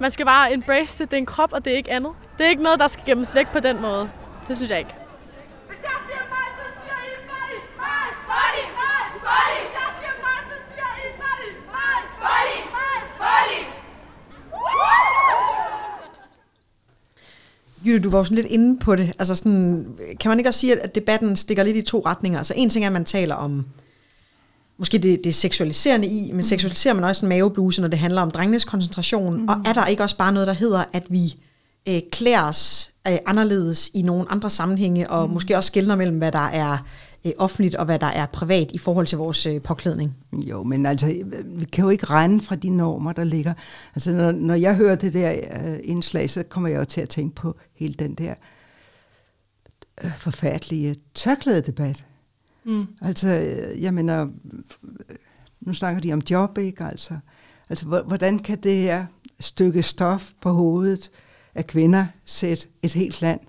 Man 0.00 0.10
skal 0.10 0.26
bare 0.26 0.52
embrace 0.52 0.98
det. 0.98 1.10
Det 1.10 1.16
er 1.16 1.20
en 1.20 1.26
krop, 1.26 1.52
og 1.52 1.64
det 1.64 1.72
er 1.72 1.76
ikke 1.76 1.92
andet. 1.92 2.12
Det 2.38 2.46
er 2.46 2.50
ikke 2.50 2.62
noget, 2.62 2.80
der 2.80 2.88
skal 2.88 3.04
gemmes 3.06 3.34
væk 3.34 3.48
på 3.52 3.60
den 3.60 3.82
måde. 3.82 4.10
Det 4.48 4.56
synes 4.56 4.70
jeg 4.70 4.78
ikke. 4.78 4.94
Hvis 5.68 5.78
jeg 5.82 5.90
siger 6.08 6.24
mig, 6.34 6.46
så 6.58 6.64
siger 6.82 6.98
I 7.08 7.14
mig. 7.30 7.50
My 7.84 8.04
body. 8.28 8.64
My 8.80 9.04
body. 9.26 9.56
Hvis 9.62 9.72
jeg 9.80 9.88
siger 9.98 10.14
mig, 10.24 10.38
så 10.50 10.56
siger 10.74 10.90
I 11.04 11.08
body. 11.22 11.50
My 11.76 11.94
body. 12.22 12.58
My 12.76 12.94
body. 13.18 13.60
Jytte, 17.86 18.00
du 18.00 18.10
var 18.10 18.18
jo 18.18 18.24
sådan 18.24 18.36
lidt 18.36 18.46
inde 18.46 18.78
på 18.78 18.96
det. 18.96 19.12
Altså 19.18 19.34
sådan, 19.34 19.86
kan 20.20 20.28
man 20.28 20.38
ikke 20.38 20.50
også 20.50 20.60
sige, 20.60 20.80
at 20.80 20.94
debatten 20.94 21.36
stikker 21.36 21.62
lidt 21.62 21.76
i 21.76 21.82
to 21.82 22.02
retninger? 22.06 22.38
Altså 22.38 22.54
en 22.56 22.70
ting 22.70 22.84
er, 22.84 22.88
at 22.88 22.92
man 22.92 23.04
taler 23.04 23.34
om 23.34 23.66
måske 24.78 24.98
det, 24.98 25.24
det 25.24 25.34
seksualiserende 25.34 26.06
i, 26.06 26.30
men 26.32 26.42
seksualiserer 26.42 26.94
man 26.94 27.04
også 27.04 27.26
en 27.26 27.28
mavebluse, 27.28 27.80
når 27.80 27.88
det 27.88 27.98
handler 27.98 28.22
om 28.22 28.30
drengenes 28.30 28.64
koncentration? 28.64 29.40
Mm. 29.40 29.48
Og 29.48 29.56
er 29.64 29.72
der 29.72 29.86
ikke 29.86 30.02
også 30.02 30.16
bare 30.16 30.32
noget, 30.32 30.46
der 30.46 30.54
hedder, 30.54 30.84
at 30.92 31.04
vi 31.08 31.34
øh, 31.88 32.00
klæder 32.12 32.42
os 32.48 32.90
øh, 33.08 33.18
anderledes 33.26 33.90
i 33.94 34.02
nogle 34.02 34.30
andre 34.30 34.50
sammenhænge, 34.50 35.10
og 35.10 35.28
mm. 35.28 35.34
måske 35.34 35.56
også 35.56 35.66
skældner 35.66 35.96
mellem, 35.96 36.18
hvad 36.18 36.32
der 36.32 36.48
er 36.48 36.78
øh, 37.26 37.32
offentligt 37.38 37.74
og 37.74 37.84
hvad 37.84 37.98
der 37.98 38.06
er 38.06 38.26
privat 38.26 38.70
i 38.72 38.78
forhold 38.78 39.06
til 39.06 39.18
vores 39.18 39.46
øh, 39.46 39.62
påklædning? 39.62 40.16
Jo, 40.32 40.62
men 40.62 40.86
altså, 40.86 41.06
vi 41.46 41.64
kan 41.64 41.84
jo 41.84 41.90
ikke 41.90 42.06
regne 42.06 42.40
fra 42.40 42.54
de 42.54 42.70
normer, 42.70 43.12
der 43.12 43.24
ligger. 43.24 43.54
Altså, 43.94 44.12
når, 44.12 44.32
når 44.32 44.54
jeg 44.54 44.76
hører 44.76 44.94
det 44.94 45.14
der 45.14 45.32
øh, 45.32 45.78
indslag, 45.82 46.30
så 46.30 46.42
kommer 46.42 46.68
jeg 46.68 46.78
jo 46.78 46.84
til 46.84 47.00
at 47.00 47.08
tænke 47.08 47.34
på 47.34 47.56
hele 47.74 47.94
den 47.94 48.14
der 48.14 48.34
øh, 50.04 50.16
forfærdelige 50.16 50.94
tørklædedebat. 51.14 52.04
Mm. 52.64 52.86
Altså, 53.00 53.28
jeg 53.80 53.94
mener, 53.94 54.28
nu 55.60 55.74
snakker 55.74 56.00
de 56.00 56.12
om 56.12 56.22
job, 56.30 56.58
ikke? 56.58 56.84
Altså, 56.84 57.18
altså 57.68 57.84
hvordan 57.86 58.38
kan 58.38 58.58
det 58.62 58.76
her 58.76 59.06
stykke 59.40 59.82
stof 59.82 60.30
på 60.40 60.50
hovedet 60.50 61.10
af 61.54 61.66
kvinder 61.66 62.06
sætte 62.24 62.66
et 62.82 62.92
helt 62.92 63.22
land 63.22 63.40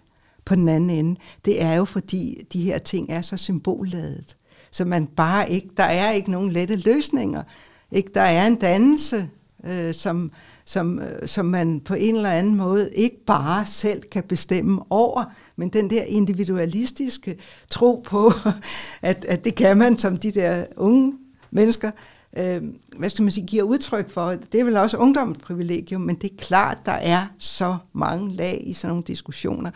på 0.45 0.55
den 0.55 0.69
anden 0.69 0.89
ende? 0.89 1.19
Det 1.45 1.61
er 1.61 1.73
jo 1.73 1.85
fordi, 1.85 2.45
de 2.53 2.61
her 2.61 2.77
ting 2.77 3.09
er 3.09 3.21
så 3.21 3.37
symbolladet. 3.37 4.37
Så 4.71 4.85
man 4.85 5.05
bare 5.05 5.51
ikke, 5.51 5.69
der 5.77 5.83
er 5.83 6.11
ikke 6.11 6.31
nogen 6.31 6.51
lette 6.51 6.75
løsninger. 6.75 7.43
Ikke? 7.91 8.11
Der 8.15 8.21
er 8.21 8.47
en 8.47 8.55
dannelse, 8.55 9.29
øh, 9.65 9.93
som, 9.93 10.31
som, 10.65 10.99
øh, 10.99 11.27
som 11.27 11.45
man 11.45 11.79
på 11.79 11.93
en 11.93 12.15
eller 12.15 12.31
anden 12.31 12.55
måde 12.55 12.89
ikke 12.95 13.25
bare 13.25 13.65
selv 13.65 14.01
kan 14.01 14.23
bestemme 14.23 14.81
over, 14.89 15.23
men 15.55 15.69
den 15.69 15.89
der 15.89 16.03
individualistiske 16.03 17.37
tro 17.69 18.03
på, 18.05 18.31
at, 19.01 19.25
at 19.25 19.43
det 19.43 19.55
kan 19.55 19.77
man 19.77 19.97
som 19.97 20.17
de 20.17 20.31
der 20.31 20.65
unge 20.77 21.13
mennesker, 21.51 21.91
øh, 22.37 22.61
hvad 22.97 23.09
skal 23.09 23.23
man 23.23 23.31
sige, 23.31 23.47
giver 23.47 23.63
udtryk 23.63 24.09
for. 24.09 24.29
Det 24.29 24.59
er 24.59 24.63
vel 24.63 24.77
også 24.77 24.97
ungdommens 24.97 25.37
privilegium, 25.43 26.01
men 26.01 26.15
det 26.15 26.31
er 26.31 26.37
klart, 26.37 26.77
der 26.85 26.91
er 26.91 27.27
så 27.37 27.77
mange 27.93 28.33
lag 28.33 28.63
i 28.65 28.73
sådan 28.73 28.89
nogle 28.89 29.03
diskussioner. 29.07 29.71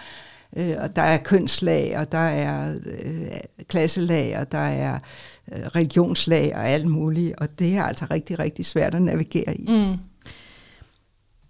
Øh, 0.58 0.76
og 0.80 0.96
der 0.96 1.02
er 1.02 1.18
kønslag, 1.18 1.98
og 2.00 2.12
der 2.12 2.18
er 2.18 2.76
øh, 2.86 3.38
klasselag, 3.68 4.40
og 4.40 4.52
der 4.52 4.58
er 4.58 5.00
øh, 5.52 5.66
religionslag 5.76 6.56
og 6.56 6.70
alt 6.70 6.88
muligt. 6.88 7.34
Og 7.38 7.60
det 7.60 7.76
er 7.76 7.84
altså 7.84 8.06
rigtig, 8.12 8.40
rigtig 8.40 8.66
svært 8.66 8.96
at 8.96 9.02
navigere 9.02 9.58
i. 9.58 9.66
Mm. 9.68 9.98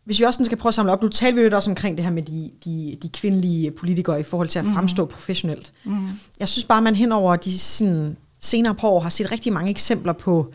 Hvis 0.06 0.20
vi 0.20 0.24
også 0.24 0.46
skal 0.46 0.58
prøve 0.58 0.70
at 0.70 0.74
samle 0.74 0.92
op, 0.92 1.02
nu 1.02 1.10
talte 1.10 1.36
vi 1.36 1.42
jo 1.42 1.56
også 1.56 1.70
omkring 1.70 1.98
det 1.98 2.06
her 2.06 2.12
med 2.12 2.24
de, 2.24 2.52
de, 2.66 2.98
de 3.02 3.10
kvindelige 3.10 3.72
politikere 3.72 4.20
i 4.20 4.24
forhold 4.24 4.48
til 4.48 4.60
at 4.60 4.66
fremstå 4.66 5.06
mm. 5.06 5.12
professionelt. 5.12 5.74
Mm. 5.84 6.08
Jeg 6.40 6.48
synes 6.48 6.66
bare, 6.66 6.82
man 6.82 6.96
hen 6.96 7.12
over 7.12 7.36
de 7.36 7.60
sådan, 7.60 8.18
senere 8.40 8.76
på 8.76 8.88
år 8.88 9.00
har 9.00 9.10
set 9.10 9.32
rigtig 9.32 9.54
mange 9.54 9.70
eksempler 9.70 10.14
på 10.14 10.54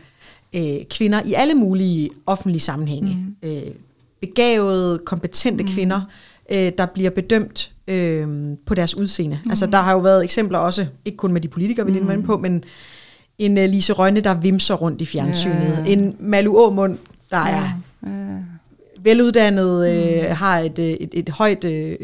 øh, 0.54 0.84
kvinder 0.90 1.22
i 1.24 1.34
alle 1.34 1.54
mulige 1.54 2.10
offentlige 2.26 2.60
sammenhænge. 2.60 3.14
Mm. 3.42 3.48
Øh, 3.48 3.74
begavede, 4.20 4.98
kompetente 4.98 5.64
mm. 5.64 5.70
kvinder, 5.70 6.00
øh, 6.52 6.72
der 6.78 6.86
bliver 6.86 7.10
bedømt 7.10 7.72
øh, 7.88 8.56
på 8.66 8.74
deres 8.74 8.96
udseende. 8.96 9.38
Mm. 9.44 9.50
Altså 9.50 9.66
der 9.66 9.78
har 9.78 9.92
jo 9.92 9.98
været 9.98 10.24
eksempler 10.24 10.58
også, 10.58 10.86
ikke 11.04 11.16
kun 11.16 11.32
med 11.32 11.40
de 11.40 11.48
politikere, 11.48 11.86
vi 11.86 11.92
lige 11.92 12.06
var 12.06 12.12
inde 12.12 12.24
på, 12.24 12.36
men 12.36 12.64
en 13.38 13.58
uh, 13.58 13.64
Lise 13.64 13.92
Rønne, 13.92 14.20
der 14.20 14.34
vimser 14.34 14.74
rundt 14.74 15.00
i 15.00 15.06
fjernsynet. 15.06 15.84
Ja. 15.86 15.92
En 15.92 16.16
Malu 16.20 16.64
Aamund, 16.64 16.98
der 17.30 17.48
ja. 17.48 17.72
er 18.02 18.42
veluddannet, 19.02 19.90
øh, 19.90 20.28
mm. 20.28 20.34
har 20.34 20.58
et, 20.58 20.78
et, 20.78 21.10
et 21.12 21.28
højt 21.28 21.64
øh, 21.64 21.96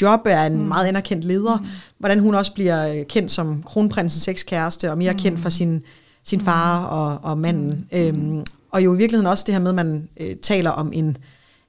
job, 0.00 0.20
er 0.24 0.46
en 0.46 0.56
mm. 0.56 0.62
meget 0.62 0.86
anerkendt 0.86 1.24
leder. 1.24 1.56
Mm. 1.56 1.66
Hvordan 1.98 2.18
hun 2.18 2.34
også 2.34 2.52
bliver 2.54 3.04
kendt 3.04 3.30
som 3.30 3.62
kronprinsens 3.62 4.28
ekskæreste, 4.28 4.90
og 4.90 4.98
mere 4.98 5.12
mm. 5.12 5.18
kendt 5.18 5.40
for 5.40 5.48
sin 5.48 5.82
sin 6.24 6.40
far 6.40 6.84
og, 6.84 7.30
og 7.30 7.38
manden. 7.38 7.88
Mm. 7.92 7.98
Øhm, 7.98 8.44
og 8.70 8.84
jo 8.84 8.94
i 8.94 8.96
virkeligheden 8.96 9.26
også 9.26 9.44
det 9.46 9.54
her 9.54 9.60
med, 9.60 9.68
at 9.68 9.74
man 9.74 10.08
øh, 10.20 10.36
taler 10.42 10.70
om 10.70 10.92
en, 10.92 11.16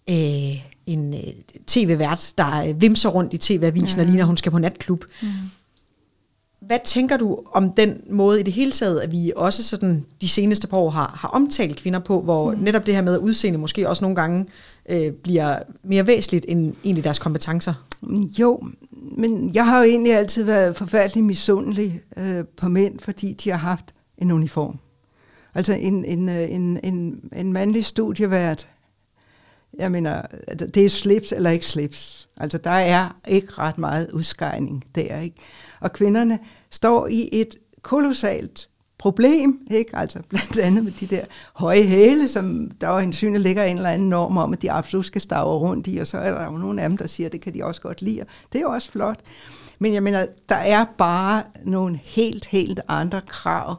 øh, 0.10 0.62
en 0.94 1.14
øh, 1.14 1.20
tv-vært, 1.68 2.34
der 2.38 2.66
øh, 2.68 2.82
vimser 2.82 3.10
rundt 3.10 3.34
i 3.34 3.38
tv-avisen 3.38 4.00
ja. 4.00 4.04
og 4.04 4.10
ligner, 4.10 4.26
hun 4.26 4.38
skal 4.38 4.52
på 4.52 4.60
natklub. 4.60 5.06
Mm. 5.22 5.28
Hvad 6.62 6.80
tænker 6.86 7.18
du 7.18 7.40
om 7.54 7.74
den 7.74 8.02
måde 8.10 8.40
i 8.40 8.44
det 8.44 8.54
hele 8.54 8.72
taget, 8.72 9.00
at 9.00 9.12
vi 9.12 9.32
også 9.36 9.64
sådan 9.64 10.06
de 10.22 10.28
seneste 10.28 10.68
par 10.68 10.78
år 10.78 10.90
har, 10.90 11.18
har 11.20 11.30
omtalt 11.30 11.78
kvinder 11.78 12.00
på, 12.00 12.22
hvor 12.22 12.52
mm. 12.52 12.60
netop 12.60 12.86
det 12.86 12.96
her 12.96 13.02
med 13.02 13.18
udseende 13.18 13.60
måske 13.60 13.90
også 13.90 14.04
nogle 14.04 14.16
gange 14.16 14.46
øh, 14.90 15.12
bliver 15.12 15.60
mere 15.84 16.08
væsentligt 16.08 16.46
end 16.48 16.74
egentlig 16.84 17.04
deres 17.04 17.20
kompetencer? 17.20 17.74
Jo, 18.40 18.64
men 19.18 19.52
jeg 19.54 19.66
har 19.66 19.78
jo 19.78 19.84
egentlig 19.84 20.14
altid 20.14 20.44
været 20.44 20.76
forfærdelig 20.76 21.24
misundelig 21.24 22.02
øh, 22.18 22.46
på 22.58 22.70
mænd, 22.70 23.00
fordi 23.00 23.34
de 23.34 23.50
har 23.50 23.58
haft 23.58 23.86
en 24.18 24.32
uniform. 24.32 24.80
Altså 25.56 25.74
en, 25.74 26.06
en, 26.06 26.30
øh, 26.30 26.52
en, 26.52 26.80
en, 26.84 27.20
en 27.36 27.54
mandlig 27.54 27.86
studievært, 27.86 28.68
jeg 29.80 29.92
mener, 29.92 30.22
altså, 30.48 30.68
det 30.68 30.86
er 30.86 30.90
slips 30.90 31.32
eller 31.32 31.50
ikke 31.50 31.66
slips. 31.66 32.30
Altså 32.38 32.58
der 32.58 32.70
er 32.70 33.16
ikke 33.28 33.54
ret 33.58 33.78
meget 33.78 34.12
udskejning 34.12 34.86
der, 34.96 35.20
ikke? 35.20 35.36
Og 35.80 35.94
kvinderne 35.94 36.40
står 36.70 37.08
i 37.08 37.30
et 37.32 37.56
kolossalt 37.82 38.70
problem, 38.98 39.60
ikke? 39.72 39.98
Altså 39.98 40.20
blandt 40.30 40.60
andet 40.60 40.84
med 40.84 40.92
de 40.92 41.08
der 41.08 41.26
høje 41.54 41.84
hæle, 41.84 42.28
som 42.28 42.72
der 42.82 42.88
jo 42.88 43.00
hensyn 43.00 43.38
ligger 43.38 43.64
en 43.64 43.78
eller 43.78 43.90
anden 43.90 44.10
norm 44.10 44.38
om, 44.38 44.54
at 44.54 44.62
de 44.62 44.72
absolut 44.72 45.06
skal 45.06 45.22
stave 45.22 45.48
rundt 45.48 45.88
i, 45.88 45.98
og 45.98 46.08
så 46.08 46.18
er 46.18 46.32
der 46.32 46.46
jo 46.46 46.52
nogle 46.52 46.82
af 46.82 46.90
dem, 46.90 46.98
der 46.98 47.08
siger, 47.08 47.28
at 47.28 47.32
det 47.32 47.42
kan 47.42 47.54
de 47.54 47.66
også 47.66 47.82
godt 47.82 48.02
lide. 48.02 48.26
Det 48.54 48.60
er 48.60 48.62
jo 48.62 48.72
også 48.72 48.92
flot. 48.92 49.20
Men 49.80 49.94
jeg 49.94 50.04
mener, 50.04 50.26
der 50.50 50.56
er 50.56 50.86
bare 50.98 51.44
nogle 51.66 52.00
helt, 52.04 52.46
helt 52.46 52.80
andre 52.88 53.22
krav 53.28 53.76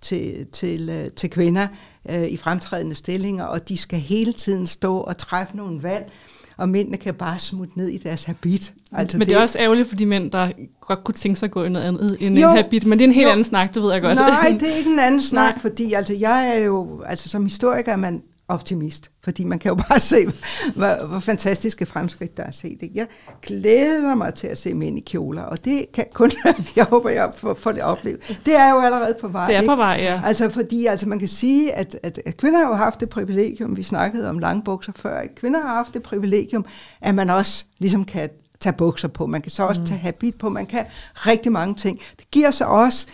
til, 0.00 0.46
til, 0.52 0.88
øh, 0.88 1.10
til 1.10 1.30
kvinder 1.30 1.68
øh, 2.08 2.28
i 2.28 2.36
fremtrædende 2.36 2.94
stillinger, 2.94 3.44
og 3.44 3.68
de 3.68 3.76
skal 3.76 3.98
hele 3.98 4.32
tiden 4.32 4.66
stå 4.66 4.96
og 4.96 5.18
træffe 5.18 5.56
nogle 5.56 5.82
valg, 5.82 6.10
og 6.56 6.68
mændene 6.68 6.96
kan 6.96 7.14
bare 7.14 7.38
smutte 7.38 7.78
ned 7.78 7.88
i 7.88 7.98
deres 7.98 8.24
habit. 8.24 8.72
Altså 8.92 9.16
men 9.16 9.20
det, 9.20 9.28
det 9.28 9.36
er 9.36 9.42
også 9.42 9.58
ærgerligt 9.58 9.88
for 9.88 9.96
de 9.96 10.06
mænd, 10.06 10.30
der 10.30 10.50
godt 10.80 11.04
kunne 11.04 11.14
tænke 11.14 11.38
sig 11.38 11.46
at 11.46 11.50
gå 11.50 11.64
i 11.64 11.68
noget 11.68 11.86
andet 11.86 12.16
end 12.20 12.38
jo, 12.38 12.50
en 12.50 12.56
habit, 12.56 12.86
men 12.86 12.98
det 12.98 13.04
er 13.04 13.08
en 13.08 13.14
helt 13.14 13.26
jo, 13.26 13.30
anden 13.30 13.44
snak, 13.44 13.74
det 13.74 13.82
ved 13.82 13.92
jeg 13.92 14.02
godt. 14.02 14.14
Nej, 14.14 14.56
det 14.60 14.72
er 14.72 14.76
ikke 14.76 14.90
en 14.90 14.98
anden 14.98 15.20
snak, 15.20 15.54
Nej. 15.54 15.60
fordi 15.60 15.92
altså, 15.92 16.14
jeg 16.14 16.56
er 16.56 16.64
jo, 16.64 17.02
altså 17.06 17.28
som 17.28 17.44
historiker 17.44 17.92
er 17.92 17.96
man 17.96 18.22
optimist, 18.50 19.10
fordi 19.24 19.44
man 19.44 19.58
kan 19.58 19.68
jo 19.68 19.74
bare 19.88 20.00
se, 20.00 20.26
hvor, 20.74 21.06
hvor 21.06 21.18
fantastiske 21.18 21.86
fremskridt 21.86 22.36
der 22.36 22.42
er 22.42 22.50
set. 22.50 22.78
Ikke? 22.82 22.92
Jeg 22.94 23.06
glæder 23.42 24.14
mig 24.14 24.34
til 24.34 24.46
at 24.46 24.58
se 24.58 24.74
mænd 24.74 24.98
i 24.98 25.00
kjoler, 25.00 25.42
og 25.42 25.64
det 25.64 25.86
kan 25.94 26.04
kun, 26.12 26.32
jeg 26.76 26.84
håber, 26.84 27.10
jeg 27.10 27.30
får, 27.36 27.54
får 27.54 27.72
det 27.72 27.82
oplevet. 27.82 28.40
Det 28.46 28.56
er 28.56 28.70
jo 28.70 28.78
allerede 28.78 29.14
på 29.20 29.28
vej. 29.28 29.46
Det 29.46 29.56
er 29.56 29.66
på 29.66 29.76
vej, 29.76 29.98
ja. 30.00 30.22
Altså 30.24 30.50
fordi 30.50 30.86
altså, 30.86 31.08
man 31.08 31.18
kan 31.18 31.28
sige, 31.28 31.72
at, 31.72 31.96
at, 32.02 32.20
at 32.26 32.36
kvinder 32.36 32.58
har 32.58 32.68
jo 32.68 32.74
haft 32.74 33.00
det 33.00 33.08
privilegium, 33.08 33.76
vi 33.76 33.82
snakkede 33.82 34.28
om 34.28 34.38
langbukser 34.38 34.92
før, 34.96 35.20
ikke? 35.20 35.34
kvinder 35.34 35.60
har 35.60 35.74
haft 35.74 35.94
det 35.94 36.02
privilegium, 36.02 36.64
at 37.00 37.14
man 37.14 37.30
også 37.30 37.64
ligesom 37.78 38.04
kan 38.04 38.28
tage 38.60 38.72
bukser 38.72 39.08
på, 39.08 39.26
man 39.26 39.42
kan 39.42 39.50
så 39.50 39.62
også 39.62 39.80
mm. 39.80 39.86
tage 39.86 40.00
habit 40.00 40.34
på, 40.34 40.48
man 40.48 40.66
kan 40.66 40.84
rigtig 41.14 41.52
mange 41.52 41.74
ting. 41.74 42.00
Det 42.18 42.30
giver 42.30 42.50
så 42.50 42.64
også 42.64 43.06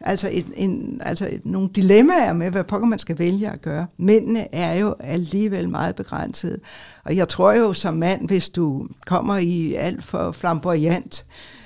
altså, 0.00 0.28
et, 0.32 0.46
en, 0.54 1.00
altså 1.04 1.28
et, 1.30 1.46
nogle 1.46 1.68
dilemmaer 1.68 2.32
med, 2.32 2.50
hvad 2.50 2.64
pokker 2.64 2.86
man 2.86 2.98
skal 2.98 3.18
vælge 3.18 3.50
at 3.50 3.62
gøre. 3.62 3.86
Mændene 3.96 4.54
er 4.54 4.74
jo 4.74 4.94
alligevel 5.00 5.68
meget 5.68 5.94
begrænsede. 5.94 6.58
Og 7.04 7.16
jeg 7.16 7.28
tror 7.28 7.52
jo 7.52 7.72
som 7.72 7.94
mand, 7.94 8.26
hvis 8.26 8.48
du 8.48 8.88
kommer 9.06 9.36
i 9.36 9.74
alt 9.74 10.04
for 10.04 10.32
flamboyant 10.32 11.24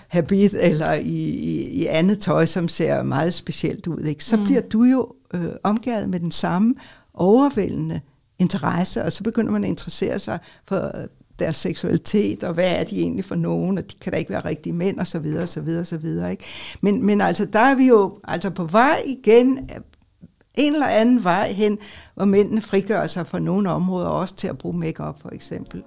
habit 0.08 0.54
eller 0.54 0.92
i, 0.92 1.28
i, 1.28 1.68
i 1.68 1.86
andet 1.86 2.18
tøj, 2.18 2.46
som 2.46 2.68
ser 2.68 3.02
meget 3.02 3.34
specielt 3.34 3.86
ud, 3.86 4.00
ikke? 4.00 4.24
så 4.24 4.36
mm. 4.36 4.44
bliver 4.44 4.60
du 4.60 4.84
jo 4.84 5.12
øh, 5.34 5.50
omgivet 5.62 6.10
med 6.10 6.20
den 6.20 6.30
samme 6.30 6.74
overvældende 7.14 8.00
interesse, 8.38 9.04
og 9.04 9.12
så 9.12 9.22
begynder 9.22 9.52
man 9.52 9.64
at 9.64 9.68
interessere 9.68 10.18
sig 10.18 10.38
for 10.64 10.92
deres 11.38 11.56
seksualitet, 11.56 12.44
og 12.44 12.54
hvad 12.54 12.80
er 12.80 12.84
de 12.84 13.00
egentlig 13.00 13.24
for 13.24 13.34
nogen, 13.34 13.78
og 13.78 13.92
de 13.92 13.96
kan 14.00 14.12
da 14.12 14.18
ikke 14.18 14.30
være 14.30 14.44
rigtige 14.44 14.72
mænd, 14.72 14.98
og 14.98 15.06
så 15.06 15.18
videre, 15.18 15.42
og 15.42 15.48
så 15.48 15.60
videre, 15.60 15.80
og 15.80 15.86
så 15.86 15.96
videre. 15.96 16.30
Ikke? 16.30 16.44
Men, 16.80 17.06
men 17.06 17.20
altså, 17.20 17.44
der 17.44 17.58
er 17.58 17.74
vi 17.74 17.86
jo 17.86 18.18
altså 18.24 18.50
på 18.50 18.64
vej 18.64 19.02
igen, 19.06 19.70
en 20.54 20.72
eller 20.72 20.86
anden 20.86 21.24
vej 21.24 21.52
hen, 21.52 21.78
hvor 22.14 22.24
mændene 22.24 22.60
frigør 22.60 23.06
sig 23.06 23.26
fra 23.26 23.38
nogle 23.38 23.70
områder, 23.70 24.08
også 24.08 24.34
til 24.34 24.48
at 24.48 24.58
bruge 24.58 24.78
makeup 24.78 25.22
for 25.22 25.30
eksempel. 25.32 25.82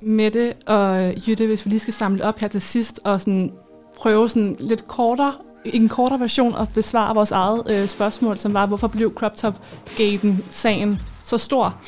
Mette 0.00 0.54
og 0.66 1.14
Jytte, 1.26 1.46
hvis 1.46 1.64
vi 1.64 1.70
lige 1.70 1.80
skal 1.80 1.94
samle 1.94 2.24
op 2.24 2.38
her 2.38 2.48
til 2.48 2.60
sidst, 2.60 3.00
og 3.04 3.20
sådan 3.20 3.52
prøve 3.96 4.28
sådan 4.28 4.56
lidt 4.58 4.88
kortere, 4.88 5.34
i 5.64 5.76
en 5.76 5.88
kortere 5.88 6.20
version 6.20 6.54
at 6.54 6.68
besvare 6.74 7.14
vores 7.14 7.30
eget 7.30 7.62
øh, 7.70 7.88
spørgsmål, 7.88 8.38
som 8.38 8.54
var, 8.54 8.66
hvorfor 8.66 8.88
blev 8.88 9.14
crop 9.14 9.34
top 9.34 9.54
gaten 9.96 10.44
sagen 10.50 10.98
så 11.24 11.38
stor? 11.38 11.80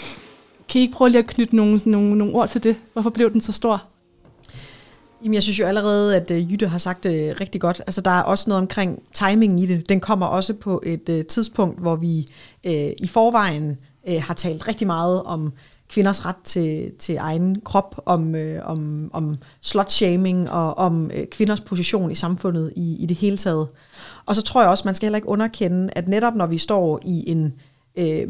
Kan 0.69 0.79
I 0.79 0.83
ikke 0.83 0.95
prøve 0.95 1.11
lige 1.11 1.19
at 1.19 1.27
knytte 1.27 1.57
nogle, 1.57 1.81
nogle, 1.85 2.19
nogle 2.19 2.35
ord 2.35 2.49
til 2.49 2.62
det? 2.62 2.77
Hvorfor 2.93 3.11
blev 3.11 3.33
den 3.33 3.41
så 3.41 3.53
stor? 3.53 3.85
Jamen, 5.23 5.35
jeg 5.35 5.43
synes 5.43 5.59
jo 5.59 5.66
allerede, 5.66 6.16
at 6.16 6.31
øh, 6.31 6.53
Jytte 6.53 6.69
har 6.69 6.79
sagt 6.79 7.05
det 7.05 7.33
uh, 7.33 7.41
rigtig 7.41 7.61
godt. 7.61 7.81
Altså, 7.87 8.01
der 8.01 8.11
er 8.11 8.23
også 8.23 8.51
noget 8.51 8.61
omkring 8.61 9.03
timing 9.12 9.61
i 9.61 9.66
det. 9.66 9.89
Den 9.89 10.01
kommer 10.01 10.27
også 10.27 10.55
på 10.55 10.83
et 10.87 11.09
øh, 11.09 11.25
tidspunkt, 11.25 11.81
hvor 11.81 11.97
vi 11.97 12.27
øh, 12.66 12.91
i 12.99 13.07
forvejen 13.07 13.79
øh, 14.09 14.23
har 14.23 14.35
talt 14.35 14.69
rigtig 14.69 14.87
meget 14.87 15.23
om 15.23 15.53
kvinders 15.89 16.27
ret 16.27 16.37
til, 16.45 16.93
til 16.99 17.16
egen 17.16 17.61
krop, 17.61 18.03
om, 18.07 18.35
øh, 18.35 18.61
om, 18.64 19.11
om 19.12 19.37
slut-shaming 19.61 20.51
og 20.51 20.79
om 20.79 21.11
øh, 21.14 21.27
kvinders 21.27 21.61
position 21.61 22.11
i 22.11 22.14
samfundet 22.14 22.73
i, 22.77 22.97
i 23.01 23.07
det 23.07 23.16
hele 23.16 23.37
taget. 23.37 23.69
Og 24.27 24.37
så 24.37 24.43
tror 24.43 24.61
jeg 24.61 24.71
også, 24.71 24.83
man 24.85 24.95
skal 24.95 25.07
heller 25.07 25.16
ikke 25.16 25.29
underkende, 25.29 25.91
at 25.93 26.09
netop 26.09 26.35
når 26.35 26.47
vi 26.47 26.59
står 26.59 27.01
i 27.05 27.31
en 27.31 27.55
øh, 27.99 28.29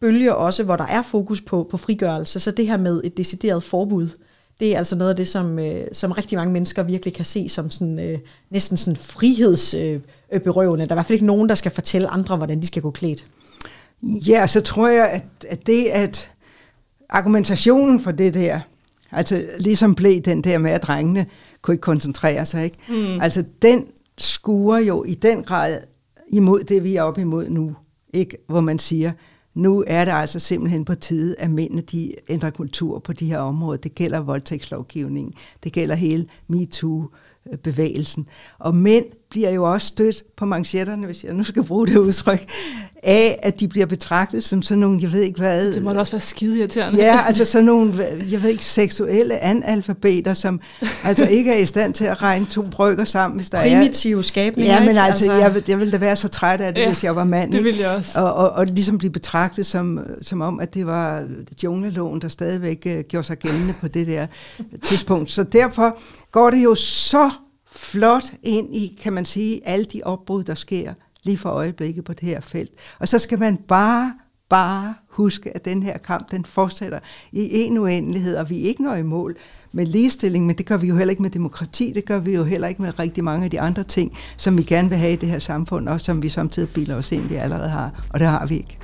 bølge 0.00 0.34
også, 0.34 0.64
hvor 0.64 0.76
der 0.76 0.86
er 0.86 1.02
fokus 1.02 1.40
på, 1.40 1.66
på 1.70 1.76
frigørelse. 1.76 2.40
Så 2.40 2.50
det 2.50 2.66
her 2.66 2.76
med 2.76 3.00
et 3.04 3.16
decideret 3.16 3.62
forbud, 3.62 4.08
det 4.60 4.74
er 4.74 4.78
altså 4.78 4.96
noget 4.96 5.10
af 5.10 5.16
det, 5.16 5.28
som, 5.28 5.58
øh, 5.58 5.84
som 5.92 6.12
rigtig 6.12 6.38
mange 6.38 6.52
mennesker 6.52 6.82
virkelig 6.82 7.14
kan 7.14 7.24
se 7.24 7.48
som 7.48 7.70
sådan, 7.70 8.10
øh, 8.10 8.18
næsten 8.50 8.76
sådan 8.76 8.96
frihedsberøvende. 8.96 10.82
Øh, 10.82 10.88
der 10.88 10.94
er 10.94 10.96
i 10.96 10.98
hvert 10.98 11.06
fald 11.06 11.16
ikke 11.16 11.26
nogen, 11.26 11.48
der 11.48 11.54
skal 11.54 11.72
fortælle 11.72 12.08
andre, 12.08 12.36
hvordan 12.36 12.60
de 12.60 12.66
skal 12.66 12.82
gå 12.82 12.90
klædt. 12.90 13.26
Ja, 14.02 14.46
så 14.46 14.60
tror 14.60 14.88
jeg, 14.88 15.10
at, 15.10 15.46
at 15.48 15.66
det, 15.66 15.84
at 15.84 16.32
argumentationen 17.08 18.00
for 18.00 18.10
det 18.10 18.34
der, 18.34 18.60
altså 19.12 19.46
ligesom 19.58 19.94
blev 19.94 20.20
den 20.20 20.44
der 20.44 20.58
med, 20.58 20.70
at 20.70 20.82
drengene 20.82 21.26
kunne 21.62 21.74
ikke 21.74 21.82
koncentrere 21.82 22.46
sig, 22.46 22.64
ikke? 22.64 22.76
Mm. 22.88 23.20
Altså 23.20 23.44
den 23.62 23.86
skuer 24.18 24.78
jo 24.78 25.04
i 25.04 25.14
den 25.14 25.42
grad 25.42 25.78
imod 26.28 26.64
det, 26.64 26.84
vi 26.84 26.96
er 26.96 27.02
oppe 27.02 27.20
imod 27.20 27.48
nu, 27.48 27.74
ikke? 28.14 28.36
Hvor 28.48 28.60
man 28.60 28.78
siger, 28.78 29.12
nu 29.60 29.84
er 29.86 30.04
det 30.04 30.12
altså 30.12 30.38
simpelthen 30.38 30.84
på 30.84 30.94
tide, 30.94 31.34
at 31.38 31.50
mændene 31.50 31.80
de 31.82 32.14
ændrer 32.28 32.50
kultur 32.50 32.98
på 32.98 33.12
de 33.12 33.26
her 33.26 33.38
områder. 33.38 33.76
Det 33.80 33.94
gælder 33.94 34.20
voldtægtslovgivningen, 34.20 35.34
det 35.64 35.72
gælder 35.72 35.94
hele 35.94 36.26
MeToo-bevægelsen. 36.48 38.26
Og 38.58 38.74
mænd 38.74 39.04
bliver 39.30 39.50
jo 39.50 39.72
også 39.72 39.86
stødt 39.86 40.22
på 40.36 40.44
manchetterne, 40.44 41.06
hvis 41.06 41.24
jeg 41.24 41.34
nu 41.34 41.44
skal 41.44 41.62
bruge 41.62 41.86
det 41.86 41.96
udtryk, 41.96 42.50
af, 43.02 43.38
at 43.42 43.60
de 43.60 43.68
bliver 43.68 43.86
betragtet 43.86 44.44
som 44.44 44.62
sådan 44.62 44.78
nogle, 44.78 44.98
jeg 45.02 45.12
ved 45.12 45.20
ikke 45.20 45.38
hvad... 45.38 45.72
Det 45.72 45.82
må 45.82 45.94
også 45.94 46.12
være 46.12 46.20
skide 46.20 46.58
irriterende. 46.58 46.98
Ja, 46.98 47.20
altså 47.26 47.44
sådan 47.44 47.64
nogle, 47.64 48.06
jeg 48.30 48.42
ved 48.42 48.50
ikke, 48.50 48.64
seksuelle 48.64 49.38
analfabeter, 49.38 50.34
som 50.34 50.60
altså 51.04 51.26
ikke 51.26 51.52
er 51.52 51.58
i 51.58 51.66
stand 51.66 51.94
til 51.94 52.04
at 52.04 52.22
regne 52.22 52.46
to 52.46 52.62
brygger 52.62 53.04
sammen, 53.04 53.38
hvis 53.38 53.50
der 53.50 53.58
Primitive 53.58 53.76
er... 53.76 53.82
Primitive 53.82 54.24
skabninger, 54.24 54.74
Ja, 54.74 54.80
men 54.80 54.96
altså, 54.96 55.32
altså... 55.32 55.32
Jeg, 55.32 55.68
jeg 55.68 55.78
ville 55.78 55.92
da 55.92 55.98
være 55.98 56.16
så 56.16 56.28
træt 56.28 56.60
af 56.60 56.74
det, 56.74 56.80
ja, 56.80 56.88
hvis 56.88 57.04
jeg 57.04 57.16
var 57.16 57.24
mand. 57.24 57.52
det 57.52 57.64
ville 57.64 57.80
jeg 57.80 57.90
også. 57.90 58.20
Og, 58.20 58.34
og, 58.34 58.50
og 58.50 58.66
ligesom 58.66 58.98
blive 58.98 59.12
betragtet 59.12 59.66
som, 59.66 60.00
som 60.22 60.40
om, 60.40 60.60
at 60.60 60.74
det 60.74 60.86
var 60.86 61.24
jungleloven, 61.62 62.20
der 62.20 62.28
stadigvæk 62.28 62.86
uh, 62.86 63.00
gjorde 63.00 63.26
sig 63.26 63.38
gældende 63.38 63.74
på 63.80 63.88
det 63.88 64.06
der 64.06 64.26
tidspunkt. 64.84 65.30
Så 65.30 65.42
derfor 65.42 65.98
går 66.32 66.50
det 66.50 66.64
jo 66.64 66.74
så 66.74 67.30
flot 67.72 68.32
ind 68.42 68.76
i, 68.76 68.98
kan 69.02 69.12
man 69.12 69.24
sige, 69.24 69.68
alle 69.68 69.84
de 69.84 70.00
opbrud, 70.04 70.44
der 70.44 70.54
sker 70.54 70.92
lige 71.22 71.38
for 71.38 71.50
øjeblikket 71.50 72.04
på 72.04 72.12
det 72.12 72.28
her 72.28 72.40
felt. 72.40 72.70
Og 72.98 73.08
så 73.08 73.18
skal 73.18 73.38
man 73.38 73.56
bare, 73.56 74.14
bare 74.48 74.94
huske, 75.08 75.54
at 75.54 75.64
den 75.64 75.82
her 75.82 75.98
kamp, 75.98 76.30
den 76.30 76.44
fortsætter 76.44 76.98
i 77.32 77.60
en 77.60 77.78
uendelighed, 77.78 78.36
og 78.36 78.50
vi 78.50 78.62
er 78.62 78.68
ikke 78.68 78.82
når 78.82 78.94
i 78.94 79.02
mål 79.02 79.36
med 79.72 79.86
ligestilling, 79.86 80.46
men 80.46 80.58
det 80.58 80.66
gør 80.66 80.76
vi 80.76 80.86
jo 80.86 80.96
heller 80.96 81.10
ikke 81.10 81.22
med 81.22 81.30
demokrati, 81.30 81.92
det 81.94 82.04
gør 82.04 82.18
vi 82.18 82.34
jo 82.34 82.44
heller 82.44 82.68
ikke 82.68 82.82
med 82.82 82.98
rigtig 82.98 83.24
mange 83.24 83.44
af 83.44 83.50
de 83.50 83.60
andre 83.60 83.82
ting, 83.82 84.18
som 84.36 84.58
vi 84.58 84.62
gerne 84.62 84.88
vil 84.88 84.98
have 84.98 85.12
i 85.12 85.16
det 85.16 85.28
her 85.28 85.38
samfund, 85.38 85.88
og 85.88 86.00
som 86.00 86.22
vi 86.22 86.28
samtidig 86.28 86.68
bilder 86.68 86.96
os 86.96 87.12
ind, 87.12 87.28
vi 87.28 87.34
allerede 87.34 87.68
har, 87.68 88.06
og 88.10 88.20
det 88.20 88.28
har 88.28 88.46
vi 88.46 88.56
ikke. 88.56 88.78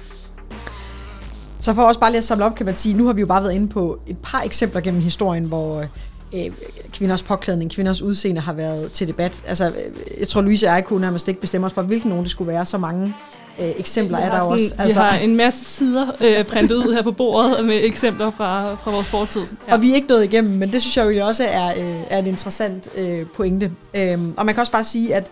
Så 1.59 1.75
for 1.75 1.83
også 1.83 2.01
bare 2.01 2.11
lige 2.11 2.19
at 2.19 2.25
samle 2.25 2.45
op, 2.45 2.55
kan 2.55 2.67
man 2.67 2.75
sige, 2.75 2.97
nu 2.97 3.07
har 3.07 3.13
vi 3.13 3.21
jo 3.21 3.27
bare 3.27 3.43
været 3.43 3.55
inde 3.55 3.69
på 3.69 3.99
et 4.07 4.19
par 4.19 4.41
eksempler 4.41 4.81
gennem 4.81 5.01
historien, 5.01 5.45
hvor 5.45 5.81
øh, 5.81 5.87
øh, 6.35 6.41
kvinders 6.93 7.23
påklædning, 7.23 7.71
kvinders 7.71 8.03
udseende 8.03 8.41
har 8.41 8.53
været 8.53 8.93
til 8.93 9.09
debat. 9.09 9.43
Altså, 9.47 9.69
øh, 9.69 10.21
jeg 10.21 10.29
tror, 10.29 10.41
Louise 10.41 10.67
og 10.67 10.75
jeg 10.75 10.85
kunne 10.85 11.01
nærmest 11.01 11.29
ikke 11.29 11.41
bestemme 11.41 11.67
os 11.67 11.73
for, 11.73 11.83
hvilken 11.83 12.09
nogen 12.09 12.25
det 12.25 12.31
skulle 12.31 12.53
være. 12.53 12.67
Så 12.67 12.79
mange 12.79 13.15
øh, 13.61 13.71
eksempler 13.79 14.19
er 14.19 14.31
der 14.31 14.39
sådan, 14.39 14.53
også. 14.53 14.75
Altså. 14.79 15.01
Vi 15.01 15.07
har 15.09 15.19
en 15.19 15.37
masse 15.37 15.65
sider 15.65 16.07
øh, 16.21 16.45
printet 16.45 16.77
ud 16.77 16.95
her 16.95 17.03
på 17.03 17.13
bordet 17.13 17.65
med 17.65 17.81
eksempler 17.85 18.31
fra, 18.31 18.75
fra 18.75 18.91
vores 18.91 19.09
fortid. 19.09 19.43
Ja. 19.69 19.75
Og 19.75 19.83
vi 19.83 19.91
er 19.91 19.95
ikke 19.95 20.09
nået 20.09 20.25
igennem, 20.25 20.53
men 20.53 20.73
det 20.73 20.83
synes 20.83 20.97
jeg 20.97 21.17
jo 21.17 21.27
også 21.27 21.45
er, 21.45 21.69
øh, 21.69 22.03
er 22.11 22.19
en 22.19 22.27
interessant 22.27 22.89
øh, 22.97 23.27
pointe. 23.27 23.71
Øh, 23.95 24.19
og 24.37 24.47
man 24.47 24.55
kan 24.55 24.61
også 24.61 24.73
bare 24.73 24.85
sige, 24.85 25.15
at 25.15 25.31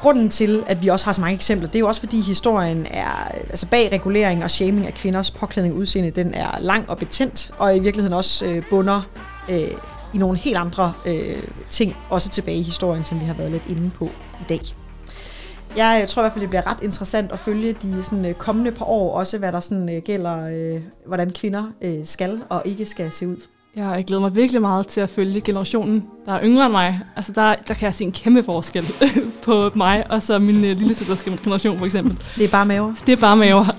Grunden 0.00 0.28
til, 0.28 0.62
at 0.66 0.82
vi 0.82 0.88
også 0.88 1.04
har 1.04 1.12
så 1.12 1.20
mange 1.20 1.34
eksempler, 1.34 1.68
det 1.68 1.74
er 1.74 1.78
jo 1.80 1.88
også 1.88 2.00
fordi 2.00 2.20
historien 2.20 2.86
er, 2.90 3.30
altså 3.50 3.66
bag 3.66 3.92
regulering 3.92 4.44
og 4.44 4.50
shaming 4.50 4.86
af 4.86 4.94
kvinders 4.94 5.30
påklædning 5.30 5.74
og 5.74 5.80
udseende, 5.80 6.10
den 6.10 6.34
er 6.34 6.58
lang 6.60 6.90
og 6.90 6.98
betændt, 6.98 7.50
og 7.58 7.76
i 7.76 7.80
virkeligheden 7.80 8.16
også 8.16 8.46
øh, 8.46 8.62
bunder 8.70 9.08
øh, 9.50 9.78
i 10.14 10.18
nogle 10.18 10.38
helt 10.38 10.56
andre 10.56 10.92
øh, 11.06 11.42
ting, 11.70 11.96
også 12.10 12.30
tilbage 12.30 12.58
i 12.58 12.62
historien, 12.62 13.04
som 13.04 13.20
vi 13.20 13.24
har 13.24 13.34
været 13.34 13.50
lidt 13.50 13.62
inde 13.68 13.90
på 13.90 14.04
i 14.40 14.44
dag. 14.48 14.60
Jeg 15.76 16.08
tror 16.08 16.22
i 16.22 16.24
hvert 16.24 16.32
fald, 16.32 16.40
det 16.40 16.48
bliver 16.48 16.66
ret 16.66 16.82
interessant 16.82 17.32
at 17.32 17.38
følge 17.38 17.72
de 17.72 18.02
sådan, 18.02 18.26
øh, 18.26 18.34
kommende 18.34 18.72
par 18.72 18.84
år, 18.84 19.18
også 19.18 19.38
hvad 19.38 19.52
der 19.52 19.60
sådan, 19.60 19.96
øh, 19.96 20.02
gælder, 20.02 20.48
øh, 20.74 20.80
hvordan 21.06 21.30
kvinder 21.30 21.64
øh, 21.82 22.04
skal 22.04 22.40
og 22.48 22.62
ikke 22.64 22.86
skal 22.86 23.12
se 23.12 23.28
ud. 23.28 23.36
Ja, 23.76 23.88
jeg 23.88 24.04
glæder 24.04 24.20
mig 24.20 24.34
virkelig 24.34 24.60
meget 24.60 24.86
til 24.86 25.00
at 25.00 25.10
følge 25.10 25.40
generationen, 25.40 26.04
der 26.26 26.32
er 26.32 26.40
yngre 26.44 26.64
end 26.64 26.72
mig. 26.72 27.00
Altså, 27.16 27.32
der, 27.32 27.54
der 27.68 27.74
kan 27.74 27.86
jeg 27.86 27.94
se 27.94 28.04
en 28.04 28.12
kæmpe 28.12 28.42
forskel 28.42 28.84
på 29.44 29.70
mig 29.74 30.10
og 30.10 30.22
så 30.22 30.38
min 30.38 30.64
øh, 30.64 30.76
lille 30.76 30.94
søsters 30.94 31.22
generation, 31.22 31.78
for 31.78 31.84
eksempel. 31.84 32.18
Det 32.36 32.44
er 32.44 32.48
bare 32.48 32.66
maver. 32.66 32.94
Det 33.06 33.12
er 33.12 33.16
bare 33.16 33.36
maver. 33.36 33.64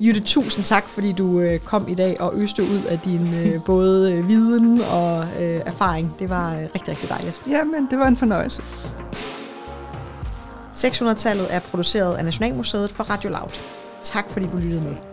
Jytte, 0.00 0.20
tusind 0.20 0.64
tak, 0.64 0.88
fordi 0.88 1.12
du 1.12 1.40
øh, 1.40 1.58
kom 1.58 1.88
i 1.88 1.94
dag 1.94 2.20
og 2.20 2.32
øste 2.34 2.62
ud 2.62 2.82
af 2.88 2.98
din 2.98 3.34
øh, 3.34 3.62
både 3.72 4.12
øh, 4.12 4.28
viden 4.28 4.80
og 4.80 5.24
øh, 5.24 5.60
erfaring. 5.66 6.14
Det 6.18 6.30
var 6.30 6.54
øh, 6.54 6.62
rigtig, 6.62 6.88
rigtig 6.88 7.08
dejligt. 7.08 7.40
Jamen, 7.48 7.86
det 7.90 7.98
var 7.98 8.08
en 8.08 8.16
fornøjelse. 8.16 8.62
600-tallet 10.74 11.46
er 11.54 11.60
produceret 11.60 12.16
af 12.16 12.24
Nationalmuseet 12.24 12.90
for 12.90 13.04
Radio 13.04 13.30
Loud. 13.30 13.60
Tak 14.02 14.30
fordi 14.30 14.46
du 14.46 14.56
lyttede 14.56 14.82
med. 14.82 15.07